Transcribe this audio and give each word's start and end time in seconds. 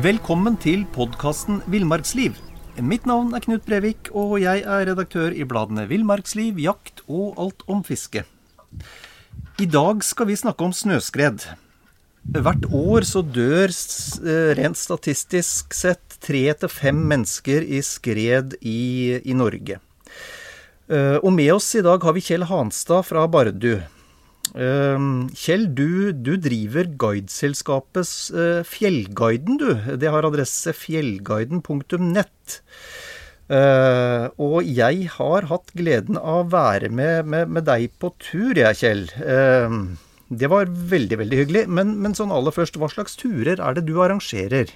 Velkommen 0.00 0.54
til 0.56 0.86
podkasten 0.94 1.58
Villmarksliv. 1.68 2.36
Mitt 2.80 3.04
navn 3.04 3.34
er 3.36 3.42
Knut 3.44 3.66
Brevik, 3.66 4.08
og 4.16 4.38
jeg 4.40 4.62
er 4.62 4.86
redaktør 4.88 5.34
i 5.36 5.44
bladene 5.44 5.82
Villmarksliv, 5.90 6.56
Jakt 6.62 7.02
og 7.04 7.36
Alt 7.42 7.66
om 7.68 7.82
fiske. 7.84 8.22
I 9.60 9.66
dag 9.68 10.00
skal 10.06 10.30
vi 10.30 10.38
snakke 10.40 10.64
om 10.64 10.72
snøskred. 10.72 11.44
Hvert 12.32 12.64
år 12.72 13.04
så 13.10 13.20
dør 13.20 13.68
eh, 13.68 14.54
rent 14.56 14.80
statistisk 14.80 15.76
sett 15.76 16.16
tre 16.24 16.46
til 16.62 16.72
fem 16.72 17.04
mennesker 17.12 17.66
i 17.68 17.82
skred 17.84 18.56
i, 18.62 19.20
i 19.20 19.36
Norge. 19.36 19.82
Eh, 20.88 21.18
og 21.20 21.34
med 21.36 21.52
oss 21.58 21.74
i 21.76 21.84
dag 21.84 22.00
har 22.00 22.16
vi 22.16 22.24
Kjell 22.24 22.48
Hanstad 22.48 23.04
fra 23.10 23.28
Bardu. 23.28 23.74
Uh, 24.54 25.26
Kjell, 25.36 25.68
du, 25.76 26.10
du 26.16 26.34
driver 26.40 26.90
guideselskapet 27.00 28.10
uh, 28.34 28.60
Fjellguiden, 28.66 29.60
du. 29.60 29.70
Det 30.00 30.10
har 30.10 30.26
adresse 30.26 30.74
fjellguiden.nett. 30.76 32.60
Uh, 33.50 34.30
og 34.38 34.62
jeg 34.62 35.08
har 35.16 35.48
hatt 35.50 35.72
gleden 35.74 36.18
av 36.20 36.44
å 36.44 36.50
være 36.52 36.90
med, 36.94 37.26
med, 37.26 37.50
med 37.50 37.66
deg 37.66 37.88
på 37.98 38.12
tur, 38.22 38.54
jeg, 38.54 38.78
Kjell. 38.78 39.08
Uh, 39.18 39.98
det 40.30 40.46
var 40.52 40.70
veldig, 40.70 41.18
veldig 41.24 41.40
hyggelig. 41.42 41.64
Men, 41.66 41.96
men, 42.02 42.14
sånn 42.14 42.34
aller 42.34 42.54
først, 42.54 42.78
hva 42.78 42.90
slags 42.92 43.18
turer 43.18 43.58
er 43.58 43.76
det 43.76 43.88
du 43.88 43.96
arrangerer? 44.02 44.70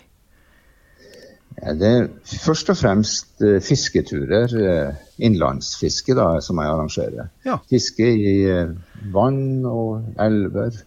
Ja, 1.61 1.75
det 1.79 1.91
er 1.91 2.09
først 2.27 2.71
og 2.73 2.79
fremst 2.81 3.43
uh, 3.45 3.61
fisketurer, 3.63 4.55
uh, 4.55 5.05
innlandsfiske, 5.23 6.17
da, 6.19 6.27
som 6.45 6.59
jeg 6.61 6.73
arrangerer. 6.73 7.31
Ja. 7.47 7.59
Fiske 7.71 8.09
i 8.11 8.35
uh, 8.51 8.75
vann 9.15 9.65
og 9.69 10.19
elver. 10.21 10.81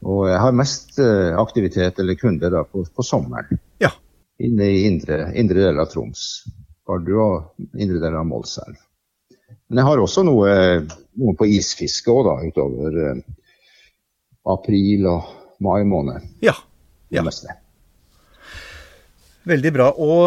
Og 0.00 0.22
jeg 0.30 0.40
har 0.40 0.54
mest 0.56 0.96
aktivitet 1.36 1.98
eller 2.00 2.16
kunder 2.16 2.48
da, 2.54 2.62
på, 2.64 2.86
på 2.88 3.04
sommeren. 3.04 3.58
Ja. 3.84 3.90
Inne 4.40 4.70
i 4.72 4.86
indre, 4.88 5.26
indre 5.36 5.66
del 5.66 5.82
av 5.82 5.90
Troms. 5.92 6.22
Bardu 6.88 7.18
og 7.20 7.76
indre 7.76 8.00
del 8.00 8.16
av 8.16 8.24
Målselv. 8.24 8.78
Men 9.68 9.82
jeg 9.82 9.88
har 9.90 10.00
også 10.00 10.24
noe, 10.24 10.54
noe 11.20 11.36
på 11.36 11.50
isfiske 11.52 12.08
òg, 12.14 12.30
da, 12.30 12.48
utover 12.48 13.20
april 14.48 15.10
og 15.12 15.28
mai 15.60 15.84
måned. 15.84 16.24
Ja. 16.40 16.56
ja. 17.12 17.24
Veldig 19.48 19.70
bra. 19.72 19.86
Og, 19.96 20.26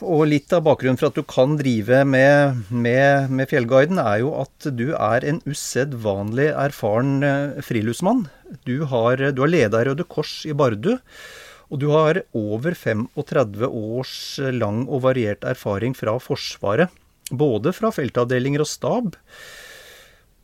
og, 0.00 0.22
litt 0.30 0.52
av 0.56 0.62
bakgrunnen 0.64 0.96
for 0.96 1.10
at 1.10 1.18
du 1.18 1.24
kan 1.28 1.58
drive 1.60 2.00
med, 2.08 2.62
med, 2.72 3.28
med 3.28 3.50
Fjellguiden, 3.50 4.00
er 4.00 4.22
jo 4.22 4.32
at 4.40 4.68
du 4.72 4.94
er 4.96 5.26
en 5.28 5.42
usedvanlig 5.44 6.48
erfaren 6.54 7.18
eh, 7.26 7.58
friluftsmann. 7.66 8.24
Du 8.64 8.86
har, 8.88 9.20
du 9.36 9.42
har 9.44 9.52
leda 9.52 9.84
Røde 9.84 10.08
Kors 10.08 10.38
i 10.48 10.56
Bardu. 10.56 10.94
Og 11.66 11.82
du 11.82 11.88
har 11.90 12.22
over 12.36 12.76
35 12.78 13.66
års 13.66 14.16
lang 14.54 14.84
og 14.86 15.02
variert 15.04 15.44
erfaring 15.44 15.96
fra 15.98 16.14
Forsvaret. 16.22 16.94
Både 17.34 17.72
fra 17.74 17.90
feltavdelinger 17.90 18.62
og 18.62 18.70
stab 18.70 19.16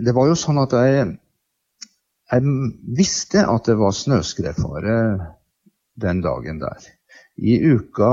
det 0.00 0.16
var 0.16 0.30
jo 0.30 0.38
sånn 0.38 0.62
at 0.62 0.72
jeg, 0.80 1.12
jeg 2.32 2.56
visste 2.96 3.44
at 3.44 3.68
det 3.68 3.76
var 3.76 3.92
snøskredfare 3.92 4.96
den 6.00 6.24
dagen 6.24 6.62
der. 6.62 6.88
I 7.40 7.56
uka 7.64 8.12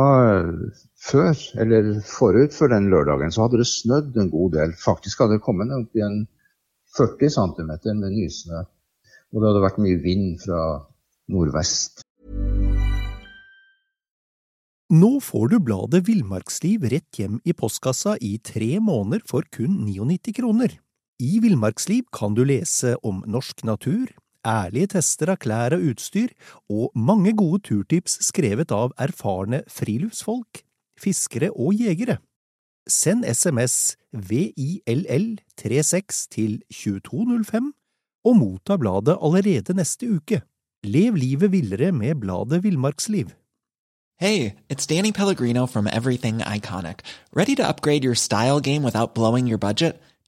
før, 0.95 1.33
eller 1.59 1.89
forut 2.07 2.55
for 2.55 2.71
den 2.71 2.87
lørdagen, 2.91 3.31
så 3.31 3.45
hadde 3.45 3.59
det 3.59 3.67
snødd 3.67 4.17
en 4.17 4.29
god 4.31 4.53
del. 4.55 4.75
Faktisk 4.79 5.19
hadde 5.19 5.37
det 5.37 5.45
kommet 5.45 5.73
opp 5.75 5.95
i 5.99 6.05
en 6.05 6.21
40 6.97 7.33
cm 7.35 7.71
med 7.99 8.13
nysnø. 8.15 8.63
Og 9.33 9.41
det 9.41 9.49
hadde 9.49 9.65
vært 9.65 9.81
mye 9.83 9.99
vind 10.01 10.39
fra 10.41 10.61
nordvest. 11.29 12.05
Nå 14.89 15.09
får 15.21 15.51
du 15.51 15.59
bladet 15.61 16.01
Villmarksliv 16.07 16.87
rett 16.89 17.19
hjem 17.19 17.35
i 17.45 17.53
postkassa 17.53 18.15
i 18.25 18.39
tre 18.41 18.79
måneder 18.81 19.21
for 19.29 19.45
kun 19.53 19.83
99 19.85 20.33
kroner. 20.39 20.73
I 21.21 21.37
Villmarksliv 21.43 22.07
kan 22.15 22.33
du 22.33 22.41
lese 22.47 22.95
om 23.05 23.19
norsk 23.29 23.61
natur, 23.67 24.09
ærlige 24.49 24.87
tester 24.95 25.27
av 25.33 25.37
klær 25.43 25.71
og 25.77 25.83
utstyr, 25.91 26.29
og 26.69 26.85
mange 26.97 27.31
gode 27.37 27.59
turtips 27.69 28.13
skrevet 28.25 28.71
av 28.73 28.89
erfarne 28.97 29.63
friluftsfolk, 29.69 30.63
fiskere 30.99 31.51
og 31.53 31.73
jegere. 31.77 32.17
Send 32.89 33.25
SMS 33.29 33.95
VILL36 34.17 36.27
til 36.33 36.61
2205 36.73 37.69
og 38.25 38.33
motta 38.35 38.75
bladet 38.81 39.15
allerede 39.21 39.73
neste 39.77 40.09
uke. 40.09 40.41
Lev 40.83 41.15
livet 41.15 41.51
villere 41.51 41.91
med 41.91 42.15
bladet 42.15 42.63
Villmarksliv. 42.63 43.29
Hey, 44.19 44.55
it's 44.69 44.85
Danny 44.85 45.11
Pellegrino 45.11 45.65
from 45.65 45.87
Everything 45.87 46.39
Iconic. 46.39 46.99
Ready 47.33 47.55
to 47.55 47.67
upgrade 47.67 48.03
your 48.03 48.15
style 48.15 48.59
game 48.59 48.83
without 48.83 49.13
blowing 49.13 49.47
your 49.47 49.57
budget? 49.57 50.01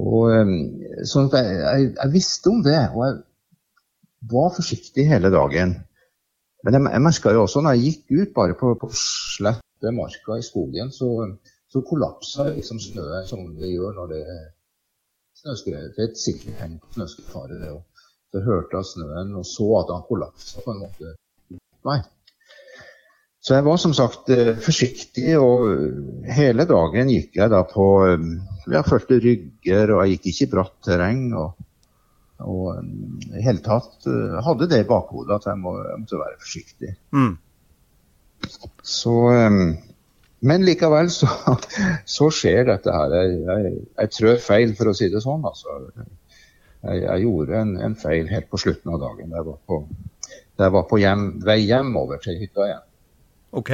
Og, 0.00 0.52
sånn 1.08 1.28
at 1.28 1.34
jeg, 1.36 1.56
jeg, 1.60 1.88
jeg, 1.98 2.12
visste 2.14 2.52
om 2.52 2.62
det, 2.64 2.78
og 2.94 3.02
jeg 3.04 3.18
var 4.32 4.54
forsiktig 4.56 5.04
hele 5.10 5.32
dagen. 5.34 5.74
Men 6.64 6.78
jeg, 6.78 6.86
jeg 6.94 7.04
merka 7.04 7.34
jo 7.34 7.44
også 7.44 7.62
når 7.64 7.76
jeg 7.76 7.84
gikk 7.88 8.14
ut 8.22 8.34
bare 8.38 8.56
på, 8.58 8.72
på 8.80 8.88
slette 8.96 9.94
marka 9.96 10.38
i 10.38 10.46
skogen, 10.46 10.92
så, 10.94 11.10
så 11.68 11.82
kollapsa 11.84 12.48
liksom 12.52 12.80
snøen 12.80 13.28
som 13.28 13.44
det 13.58 13.74
gjør 13.74 13.98
når 13.98 14.12
det 14.14 14.22
er 14.22 14.42
snøskred. 15.42 15.92
Det 15.96 16.04
er 16.06 16.10
et 16.10 16.22
sikkert 16.22 16.60
tegn 16.60 16.78
på 16.80 16.96
snøskredfare. 16.96 17.60
Det, 17.60 17.74
så 18.32 18.42
hørte 18.46 18.78
jeg 18.78 18.90
snøen 18.94 19.36
og 19.36 19.46
så 19.48 19.68
at 19.82 19.92
han 19.92 20.08
kollapsa 20.08 20.64
på 20.64 20.72
en 20.72 20.84
måte. 20.86 21.14
Nei. 21.88 22.00
Så 23.42 23.56
jeg 23.56 23.66
var 23.66 23.78
som 23.82 23.94
sagt 23.96 24.30
eh, 24.30 24.54
forsiktig, 24.62 25.32
og 25.40 25.66
hele 26.30 26.66
dagen 26.68 27.10
gikk 27.10 27.40
jeg 27.40 27.50
da 27.50 27.64
på 27.66 27.86
jeg 28.70 28.86
fulgte 28.86 29.18
rygger, 29.18 29.90
og 29.96 30.04
jeg 30.04 30.16
gikk 30.16 30.28
ikke 30.30 30.46
i 30.46 30.52
bratt 30.56 30.76
terreng. 30.86 31.28
og 31.34 31.68
og 32.42 32.74
i 33.38 33.42
hele 33.44 33.62
tatt 33.62 34.06
hadde 34.42 34.66
det 34.70 34.80
i 34.82 34.88
bakhodet 34.88 35.36
at 35.36 35.44
jeg, 35.46 35.58
må, 35.62 35.76
jeg 35.78 36.00
måtte 36.00 36.18
være 36.18 36.40
forsiktig. 36.42 36.94
Mm. 37.14 37.36
Så 38.82 39.14
Men 40.42 40.64
likevel 40.66 41.10
så, 41.14 41.28
så 42.16 42.30
skjer 42.34 42.66
dette 42.66 42.90
her. 42.90 43.14
Jeg, 43.14 43.36
jeg, 43.46 43.74
jeg, 43.94 44.12
trør 44.16 44.40
feil, 44.42 44.74
for 44.78 44.90
å 44.90 44.96
si 44.98 45.06
det 45.12 45.22
sånn. 45.22 45.44
Altså. 45.46 45.76
Jeg, 46.82 47.04
jeg 47.04 47.22
gjorde 47.28 47.60
en, 47.60 47.76
en, 47.86 47.94
feil 47.98 48.26
helt 48.30 48.50
på 48.50 48.58
slutten 48.58 48.96
av 48.96 49.04
dagen. 49.04 49.30
Da 49.30 49.38
Jeg 49.38 49.46
var 49.52 49.60
på, 49.70 49.78
jeg 50.64 50.74
var 50.78 50.88
på 50.90 50.98
hjem, 50.98 51.28
vei 51.46 51.60
hjemover 51.62 52.22
til 52.24 52.40
hytta 52.42 52.66
igjen. 52.66 52.88
Ok. 53.52 53.70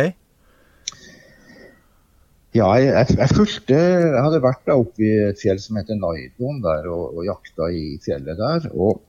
Ja, 2.56 2.68
jeg, 2.80 3.06
jeg, 3.12 3.28
fulgte 3.36 3.76
Jeg 3.76 4.22
hadde 4.24 4.40
vært 4.42 4.64
da 4.66 4.74
oppe 4.80 5.04
i 5.04 5.10
et 5.28 5.38
fjell 5.38 5.60
som 5.62 5.76
heter 5.78 5.98
Naidon 6.00 6.62
der 6.64 6.88
og, 6.90 7.18
og 7.18 7.26
jakta 7.28 7.68
i 7.70 7.98
fjellet 8.02 8.40
der. 8.40 8.66
Og 8.74 9.04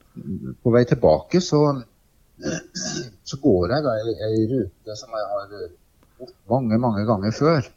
på 0.62 0.74
vei 0.75 0.83
tilbake 0.86 1.42
så, 1.42 1.63
så 2.38 3.39
går 3.42 3.74
jeg 3.74 3.86
da 3.88 3.95
i 3.98 4.16
ei 4.27 4.45
rute 4.51 4.98
som 5.00 5.16
jeg 5.16 5.30
har 5.33 5.54
gått 6.19 6.36
mange, 6.51 6.77
mange 6.81 7.06
ganger 7.07 7.33
før. 7.36 7.69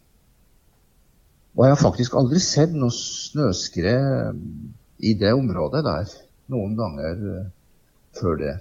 Og 1.57 1.67
jeg 1.67 1.75
har 1.75 1.81
faktisk 1.81 2.17
aldri 2.19 2.41
sett 2.43 2.73
noe 2.77 2.93
snøskred 2.97 4.41
i 5.05 5.13
det 5.21 5.33
området 5.37 5.85
der 5.87 6.17
noen 6.53 6.77
ganger 6.77 7.21
før 8.19 8.41
det. 8.41 8.57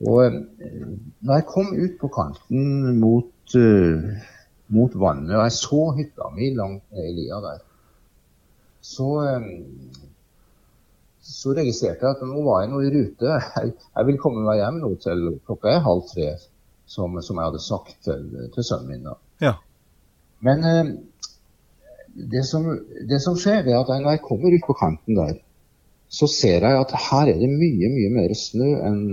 Og 0.00 0.38
når 1.20 1.34
jeg 1.34 1.48
kom 1.50 1.74
ut 1.76 1.98
på 2.00 2.08
kanten 2.14 2.96
mot, 3.00 3.30
uh, 3.58 4.06
mot 4.74 4.94
vannet, 4.94 5.34
og 5.36 5.44
jeg 5.46 5.56
så 5.58 5.82
hytta 5.98 6.30
mi 6.36 6.52
langt 6.56 6.84
ned 6.94 7.10
i 7.10 7.16
lia 7.16 7.40
der, 7.44 7.60
så, 8.80 9.08
så 11.20 11.54
registrerte 11.58 12.06
jeg 12.06 12.16
at 12.16 12.22
nå 12.24 12.44
var 12.46 12.62
jeg 12.62 12.70
nå 12.70 12.80
i 12.80 12.92
rute. 12.94 13.34
Jeg, 13.56 13.74
jeg 13.76 14.08
vil 14.08 14.20
komme 14.22 14.46
meg 14.46 14.62
hjem 14.62 14.78
nå 14.80 14.94
til 15.02 15.26
klokka 15.44 15.74
er 15.74 15.84
halv 15.84 16.06
tre, 16.08 16.30
som, 16.88 17.18
som 17.22 17.36
jeg 17.36 17.50
hadde 17.50 17.60
sagt 17.64 17.98
til, 18.06 18.24
til 18.54 18.66
sønnen 18.66 18.88
min. 18.88 19.04
da. 19.10 19.18
Ja. 19.44 19.52
Men 20.46 20.64
det 22.14 22.42
som, 22.48 22.66
det 23.08 23.20
som, 23.22 23.36
skjer, 23.38 23.66
er 23.68 23.78
at 23.80 23.92
når 23.92 24.16
jeg 24.16 24.24
kommer 24.24 24.54
ut 24.54 24.66
på 24.66 24.76
kanten 24.78 25.18
der, 25.18 25.38
så 26.10 26.26
ser 26.30 26.64
jeg 26.66 26.80
at 26.80 26.96
her 27.10 27.30
er 27.30 27.38
det 27.38 27.50
mye 27.52 27.90
mye 27.92 28.10
mer 28.14 28.34
snø 28.34 28.72
enn, 28.82 29.04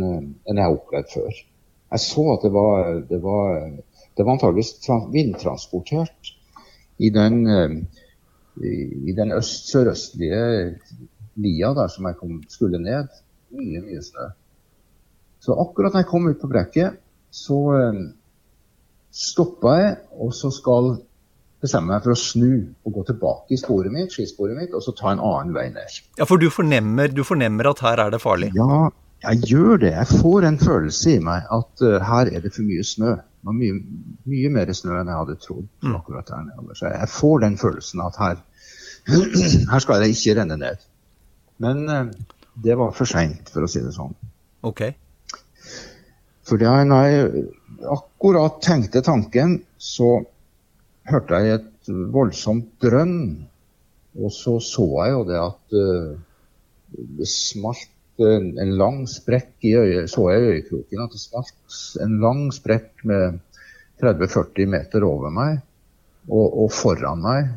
enn 0.48 0.58
jeg 0.58 0.64
har 0.64 0.74
opplevd 0.74 1.12
før. 1.14 1.42
Jeg 1.94 2.04
så 2.04 2.24
at 2.34 2.46
det 2.48 2.52
var, 2.56 2.90
det 3.10 3.20
var, 3.24 3.68
det 4.18 4.26
var 4.26 4.36
antageligvis 4.36 4.74
vindtransportert 5.14 6.34
i 6.98 7.12
den, 7.14 7.48
eh, 7.48 7.78
i 9.10 9.14
den 9.18 9.32
øst 9.38 9.70
sørøstlige 9.72 10.78
lia 11.38 11.74
der 11.78 11.88
som 11.94 12.10
jeg 12.10 12.18
kom, 12.20 12.44
skulle 12.50 12.82
ned. 12.82 13.08
Mye, 13.54 13.82
mye 13.86 14.02
snø. 14.04 14.30
Så 15.40 15.54
akkurat 15.54 15.94
da 15.94 16.02
jeg 16.02 16.10
kom 16.10 16.28
ut 16.28 16.42
på 16.42 16.50
brekket, 16.50 16.98
så 17.32 17.60
eh, 17.78 18.02
stoppa 19.14 19.76
jeg, 19.78 19.94
og 20.18 20.34
så 20.34 20.52
skal 20.52 20.96
bestemme 21.62 21.94
meg 21.94 22.04
for 22.06 22.14
å 22.14 22.20
snu 22.20 22.52
og 22.86 22.98
gå 22.98 23.04
tilbake 23.08 23.56
i 23.56 23.60
sporet 23.60 23.94
mitt, 23.94 24.14
skisporet 24.14 24.58
mitt, 24.58 24.74
og 24.78 24.84
så 24.86 24.94
ta 24.98 25.14
en 25.14 25.22
annen 25.24 25.54
vei 25.56 25.70
ned. 25.74 26.02
Ja, 26.20 26.28
For 26.30 26.42
du 26.42 26.50
fornemmer, 26.54 27.10
du 27.14 27.24
fornemmer 27.26 27.72
at 27.72 27.82
her 27.86 28.02
er 28.06 28.14
det 28.14 28.22
farlig? 28.22 28.52
Ja, 28.58 28.90
jeg 29.26 29.50
gjør 29.50 29.82
det. 29.82 29.94
Jeg 29.96 30.22
får 30.22 30.46
en 30.46 30.60
følelse 30.62 31.16
i 31.16 31.24
meg 31.24 31.48
at 31.54 31.86
uh, 31.86 31.98
her 32.06 32.30
er 32.30 32.44
det 32.44 32.54
for 32.54 32.68
mye 32.68 32.86
snø. 32.86 33.16
Det 33.38 33.50
var 33.50 33.56
mye, 33.56 33.80
mye 34.28 34.50
mer 34.54 34.72
snø 34.76 34.96
enn 34.98 35.12
jeg 35.12 35.22
hadde 35.22 35.38
trodd. 35.44 35.68
Mm. 35.86 35.96
akkurat 36.00 36.30
der 36.32 36.46
nede. 36.48 36.78
Så 36.78 36.92
jeg 36.92 37.10
får 37.14 37.44
den 37.46 37.58
følelsen 37.62 38.04
at 38.04 38.18
her, 38.22 38.40
her 39.72 39.84
skal 39.84 40.04
jeg 40.04 40.16
ikke 40.16 40.40
renne 40.40 40.58
ned. 40.60 40.88
Men 41.64 41.84
uh, 41.90 42.10
det 42.64 42.78
var 42.80 42.96
for 42.98 43.10
seint, 43.10 43.52
for 43.54 43.66
å 43.66 43.72
si 43.72 43.84
det 43.86 43.94
sånn. 43.96 44.16
Ok. 44.68 44.88
Fordi 46.48 46.70
når 46.90 47.06
jeg 47.06 47.46
akkurat 47.94 48.62
tenkte 48.64 49.04
tanken, 49.06 49.60
så 49.78 50.22
hørte 51.08 51.42
jeg 51.44 51.60
et 51.60 51.92
voldsomt 52.14 52.72
drønn. 52.84 53.20
Og 54.18 54.34
så 54.34 54.58
så 54.64 54.88
jeg 55.04 55.14
jo 55.14 55.26
det 55.28 55.38
at 55.44 55.78
uh, 55.78 56.18
det 57.20 57.30
smalt 57.30 57.92
en, 58.24 58.50
en, 58.60 58.74
lang 58.80 59.04
sprekk 59.10 59.68
i 59.68 59.76
øyet, 59.78 60.10
så 60.12 60.30
jeg 60.32 60.42
i 60.42 60.52
øyekroken 60.54 61.04
at 61.04 61.14
det 61.14 61.22
smalt 61.22 61.80
en 62.04 62.18
lang 62.24 62.44
sprekk 62.56 63.06
med 63.10 63.40
30-40 64.02 64.70
meter 64.70 65.06
over 65.08 65.34
meg 65.34 65.60
og, 66.28 66.48
og, 66.48 66.70
foran 66.74 67.24
meg. 67.24 67.50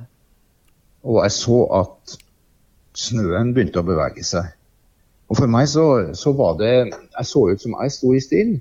Og 1.05 1.23
jeg 1.25 1.37
så 1.37 1.61
at 1.81 2.17
snøen 2.97 3.55
begynte 3.57 3.81
å 3.81 3.87
bevege 3.87 4.25
seg. 4.27 4.51
Og 5.31 5.39
for 5.39 5.51
meg 5.51 5.69
så, 5.71 5.85
så 6.19 6.33
var 6.35 6.57
det 6.59 6.73
Jeg 6.91 7.27
så 7.29 7.45
ut 7.53 7.63
som 7.63 7.77
jeg 7.79 7.93
sto 7.95 8.15
i 8.15 8.23
still, 8.23 8.57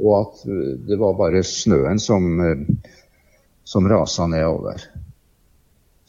og 0.00 0.16
at 0.18 0.42
det 0.88 0.98
var 1.00 1.16
bare 1.16 1.42
snøen 1.46 2.00
som 2.02 2.26
uh, 2.40 2.90
som 3.70 3.88
rasa 3.88 4.26
nedover. 4.26 4.82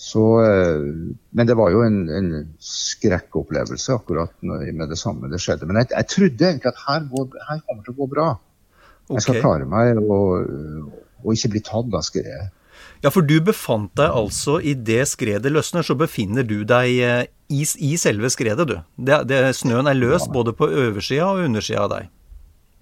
Så, 0.01 0.21
eh, 0.41 0.85
men 1.29 1.47
det 1.47 1.55
var 1.59 1.69
jo 1.69 1.83
en, 1.85 1.99
en 2.09 2.29
skrekkopplevelse 2.65 3.99
akkurat 3.99 4.33
med 4.41 4.87
det 4.89 4.97
samme 4.97 5.29
det 5.29 5.37
skjedde. 5.43 5.67
Men 5.69 5.83
jeg, 5.83 5.91
jeg 5.93 6.09
trodde 6.09 6.47
egentlig 6.47 6.71
at 6.71 6.79
her, 6.87 7.03
går, 7.11 7.27
her, 7.49 7.59
kommer 7.67 7.83
det 7.83 7.91
til 7.91 7.93
å 7.93 7.99
gå 7.99 8.07
bra. 8.15 8.31
Okay. 9.05 9.19
Jeg 9.19 9.25
skal 9.27 9.37
klare 9.43 9.67
meg 9.69 10.01
og, 10.01 10.49
og 11.21 11.35
ikke 11.35 11.51
bli 11.53 11.61
tatt 11.67 11.93
av 11.93 12.05
skredet. 12.07 12.49
Ja, 13.01 13.11
for 13.13 13.25
du 13.25 13.35
befant 13.45 13.93
deg 13.97 14.13
altså 14.13 14.59
i 14.61 14.73
det 14.77 15.03
skredet 15.09 15.53
løsner, 15.53 15.85
så 15.85 15.93
befinner 15.97 16.45
du 16.45 16.63
deg 16.69 16.97
eh, 17.05 17.21
i, 17.53 17.61
i 17.61 17.93
selve 18.01 18.29
skredet, 18.33 18.65
du. 18.69 18.79
Det, 18.97 19.23
det, 19.29 19.43
snøen 19.57 19.89
er 19.89 19.97
løs 19.97 20.25
ja. 20.25 20.31
både 20.33 20.55
på 20.57 20.69
oversida 20.69 21.29
og 21.29 21.45
undersida 21.45 21.85
av 21.85 21.93
deg. 21.93 22.09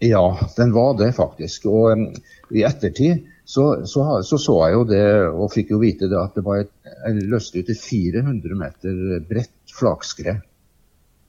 Ja, 0.07 0.23
den 0.55 0.71
var 0.71 0.95
det 0.99 1.11
faktisk. 1.19 1.67
Og 1.67 1.91
um, 1.99 2.07
i 2.55 2.63
ettertid 2.67 3.27
så, 3.49 3.85
så, 3.85 4.03
så, 4.23 4.37
så 4.37 4.55
jeg 4.67 4.75
jo 4.75 4.83
det, 4.85 5.05
og 5.33 5.49
fikk 5.49 5.71
jo 5.73 5.79
vite 5.81 6.05
det, 6.05 6.17
at 6.19 6.35
det 6.37 6.43
var 6.45 6.59
et, 6.61 6.69
jeg 6.85 7.29
løste 7.31 7.63
ut 7.63 7.71
et 7.73 7.81
400 7.81 8.57
meter 8.59 8.99
bredt 9.25 9.73
flakskred. 9.73 10.43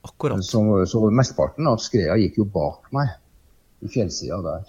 Akkurat. 0.04 0.44
Så, 0.44 0.60
så 0.88 1.00
mesteparten 1.16 1.68
av 1.70 1.80
skreda 1.80 2.18
gikk 2.20 2.36
jo 2.42 2.46
bak 2.52 2.90
meg, 2.92 3.14
i 3.80 3.88
fjellsida 3.88 4.42
der. 4.44 4.68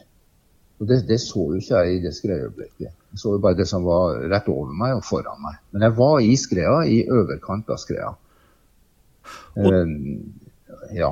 Og 0.79 0.87
det, 0.87 1.01
det, 1.09 1.19
så 1.19 1.43
jo 1.51 1.59
ikke 1.59 1.81
jeg 1.83 1.97
i 1.97 2.01
det 2.05 2.13
skredøyeblikket. 2.15 2.95
Jeg 3.11 3.19
så 3.19 3.35
jo 3.35 3.43
bare 3.43 3.59
det 3.59 3.67
som 3.67 3.83
var 3.83 4.23
rett 4.31 4.47
over 4.49 4.71
meg 4.71 4.95
og 4.95 5.03
foran 5.09 5.43
meg. 5.43 5.59
Men 5.75 5.89
jeg 5.89 5.97
var 5.99 6.23
i 6.23 6.37
skreda, 6.39 6.79
i 6.87 7.01
overkant 7.11 7.75
av 7.75 7.83
skreda. 7.83 8.13
Og... 9.59 9.75
Uh, 9.75 10.87
ja. 10.95 11.11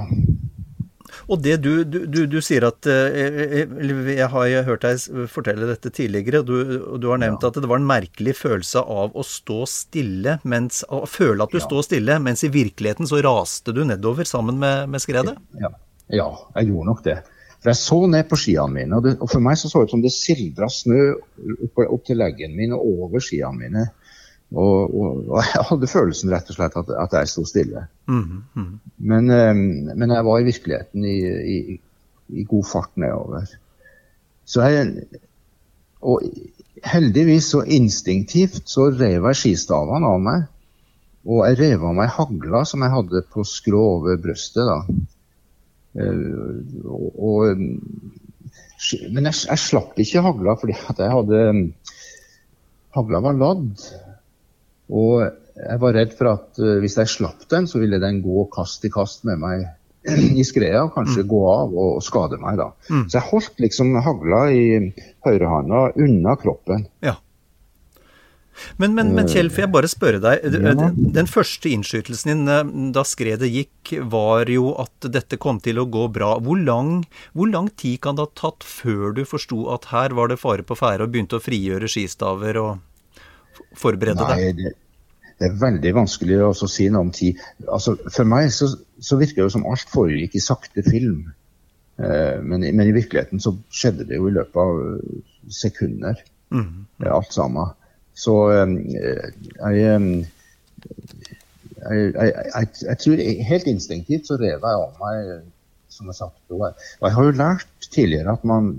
Og 1.29 1.41
det 1.45 1.59
du, 1.61 1.83
du, 1.85 1.99
du, 2.09 2.23
du 2.29 2.39
sier 2.41 2.65
at 2.65 2.87
eh, 2.89 3.17
eh, 3.61 4.13
Jeg 4.15 4.29
har 4.33 4.53
hørt 4.65 4.85
deg 4.85 5.27
fortelle 5.29 5.67
dette 5.69 5.91
tidligere, 5.93 6.41
og 6.41 6.97
du 7.01 7.09
har 7.11 7.21
nevnt 7.21 7.45
ja. 7.45 7.51
at 7.51 7.59
det 7.61 7.69
var 7.69 7.81
en 7.81 7.89
merkelig 7.89 8.33
følelse 8.39 8.81
av 8.81 9.13
å 9.13 9.25
stå 9.25 9.59
stille, 9.69 10.39
mens, 10.43 10.81
å 10.89 11.03
føle 11.09 11.45
at 11.45 11.53
du 11.53 11.59
ja. 11.59 11.65
står 11.67 11.85
stille, 11.85 12.17
mens 12.25 12.45
i 12.45 12.51
virkeligheten 12.53 13.09
så 13.09 13.21
raste 13.25 13.75
du 13.75 13.83
nedover 13.85 14.25
sammen 14.29 14.57
med, 14.61 14.89
med 14.89 15.05
skredet? 15.05 15.37
Ja. 15.61 15.73
ja, 16.21 16.31
jeg 16.57 16.71
gjorde 16.71 16.89
nok 16.89 17.05
det. 17.05 17.19
For 17.59 17.73
Jeg 17.73 17.81
så 17.81 17.99
ned 18.07 18.27
på 18.31 18.39
skiene 18.39 18.71
mine, 18.71 18.97
og, 18.97 19.05
det, 19.05 19.17
og 19.19 19.29
for 19.29 19.43
meg 19.43 19.59
så 19.59 19.69
så 19.69 19.83
det 19.83 19.89
ut 19.89 19.95
som 19.97 20.03
det 20.03 20.15
sildra 20.15 20.69
snø 20.71 21.11
opp, 21.67 21.81
opp 21.85 22.05
til 22.07 22.21
leggen 22.21 22.55
min 22.57 22.73
og 22.75 22.85
over 23.05 23.23
skiene 23.23 23.53
mine. 23.59 23.89
Og, 24.49 24.95
og, 24.97 25.17
og, 25.29 25.39
jeg 25.45 25.65
hadde 25.69 25.89
følelsen 25.91 26.31
rett 26.33 26.47
og 26.49 26.57
slett 26.57 26.77
at, 26.79 26.91
at 27.03 27.15
jeg 27.19 27.29
sto 27.29 27.45
stille. 27.45 27.85
Mm, 28.09 28.43
-hmm. 28.55 28.69
Men, 28.97 29.29
um, 29.29 29.59
men, 29.95 30.09
jeg 30.09 30.25
var 30.25 30.39
i 30.39 30.43
virkeligheten 30.43 31.05
i, 31.05 31.17
i, 31.57 31.81
i 32.29 32.43
god 32.43 32.65
fart 32.65 32.97
nedover. 32.97 33.45
Så 34.45 34.61
jeg, 34.61 35.05
og 36.01 36.23
heldigvis 36.83 37.51
så 37.51 37.61
instinktivt 37.61 38.69
så 38.69 38.89
rev 38.89 39.25
jeg 39.25 39.35
skistavene 39.35 40.07
av 40.07 40.19
meg. 40.19 40.43
Og 41.25 41.45
jeg 41.45 41.59
rev 41.59 41.85
av 41.85 41.95
meg 41.95 42.09
hagla 42.09 42.65
som 42.65 42.81
jeg 42.81 42.95
hadde 42.95 43.23
på 43.29 43.43
skrå 43.43 43.83
over 43.99 44.17
brystet. 44.17 44.65
da. 44.65 44.81
Uh, 45.99 46.89
og, 47.15 47.57
men 49.11 49.25
jeg, 49.25 49.35
jeg, 49.49 49.59
slapp 49.59 49.97
ikke 49.99 50.21
hagla 50.21 50.55
fordi 50.57 50.73
at 50.89 50.97
jeg 50.97 51.11
hadde 51.11 51.73
Hagla 52.89 53.19
var 53.21 53.35
ladd. 53.37 54.08
Og 54.89 55.21
jeg 55.59 55.81
var 55.83 55.95
redd 55.97 56.15
for 56.17 56.31
at 56.33 56.61
uh, 56.61 56.77
hvis 56.83 56.97
jeg 56.99 57.11
slapp 57.11 57.45
den, 57.51 57.67
så 57.69 57.81
ville 57.81 58.01
den 58.01 58.21
gå 58.25 58.45
kast 58.53 58.85
i 58.87 58.91
kast 58.93 59.25
med 59.27 59.41
meg 59.41 59.65
i 60.39 60.45
skredet 60.47 60.81
og 60.81 60.93
kanskje 60.95 61.25
mm. 61.25 61.29
gå 61.31 61.41
av 61.51 61.73
og, 61.73 61.95
og 61.99 62.03
skade 62.05 62.39
meg. 62.41 62.59
da. 62.61 62.71
Mm. 62.89 63.07
Så 63.07 63.19
jeg 63.19 63.29
holdt 63.31 63.65
liksom 63.65 63.97
hagla 64.05 64.43
i 64.55 64.63
høyrehånda 65.27 65.89
unna 66.05 66.37
kroppen. 66.39 66.87
Ja. 67.05 67.17
Men, 68.75 68.91
men, 68.91 69.13
men, 69.15 69.27
Kjell, 69.31 69.47
får 69.53 69.63
jeg 69.63 69.71
bare 69.71 69.89
spørre 69.91 70.19
deg. 70.19 70.43
Den 71.15 71.29
første 71.31 71.71
innskytelsen 71.71 72.31
din 72.31 72.51
eh, 72.51 72.73
da 72.95 73.05
skredet 73.07 73.47
gikk, 73.51 73.93
var 74.11 74.51
jo 74.51 74.73
at 74.81 75.07
dette 75.11 75.39
kom 75.41 75.61
til 75.63 75.79
å 75.81 75.87
gå 75.89 76.09
bra. 76.15 76.33
Hvor 76.43 76.59
lang, 76.59 77.05
hvor 77.31 77.47
lang 77.51 77.69
tid 77.79 78.01
kan 78.03 78.19
det 78.19 78.27
ha 78.27 78.33
tatt 78.35 78.67
før 78.67 79.15
du 79.15 79.23
forsto 79.27 79.65
at 79.73 79.89
her 79.93 80.15
var 80.17 80.31
det 80.31 80.41
fare 80.41 80.65
på 80.65 80.77
ferde, 80.79 81.07
og 81.07 81.15
begynte 81.15 81.39
å 81.39 81.43
frigjøre 81.43 81.89
skistaver 81.91 82.59
og 82.61 82.83
forberede 83.77 84.25
Nei, 84.25 84.37
deg? 84.37 84.61
Det, 84.61 84.75
det 85.39 85.47
er 85.47 85.59
veldig 85.61 85.91
vanskelig 85.95 86.39
å 86.49 86.53
si 86.67 86.89
noe 86.91 87.07
om 87.07 87.11
tid. 87.15 87.39
Altså, 87.71 87.95
for 88.11 88.27
meg 88.27 88.51
så, 88.55 88.67
så 88.99 89.19
virker 89.19 89.45
det 89.45 89.53
som 89.55 89.67
alt 89.69 89.91
foregikk 89.91 90.35
i 90.35 90.43
sakte 90.43 90.83
film. 90.83 91.29
Eh, 91.99 92.39
men, 92.43 92.65
men, 92.65 92.85
i 92.87 92.95
virkeligheten 92.95 93.41
så 93.43 93.55
skjedde 93.71 94.07
det 94.09 94.19
jo 94.19 94.27
i 94.27 94.35
løpet 94.35 94.59
av 94.59 94.81
sekunder, 95.53 96.19
mm. 96.51 96.73
alt 97.07 97.31
sammen. 97.35 97.71
Så 98.19 98.35
jeg, 98.51 98.67
jeg, 99.63 100.27
jeg, 101.79 102.67
jeg, 102.83 102.97
tror 102.99 103.23
helt 103.47 103.69
instinktivt 103.71 104.27
så 104.27 104.35
rev 104.41 104.59
jeg 104.59 104.83
av 104.83 104.99
meg, 104.99 105.47
som 105.93 106.11
jeg 106.11 106.19
sagt. 106.19 106.41
Og 106.51 106.67
jeg 106.67 107.15
har 107.15 107.29
jo 107.29 107.37
lært 107.39 107.91
tidligere 107.95 108.35
at 108.35 108.43
man 108.47 108.73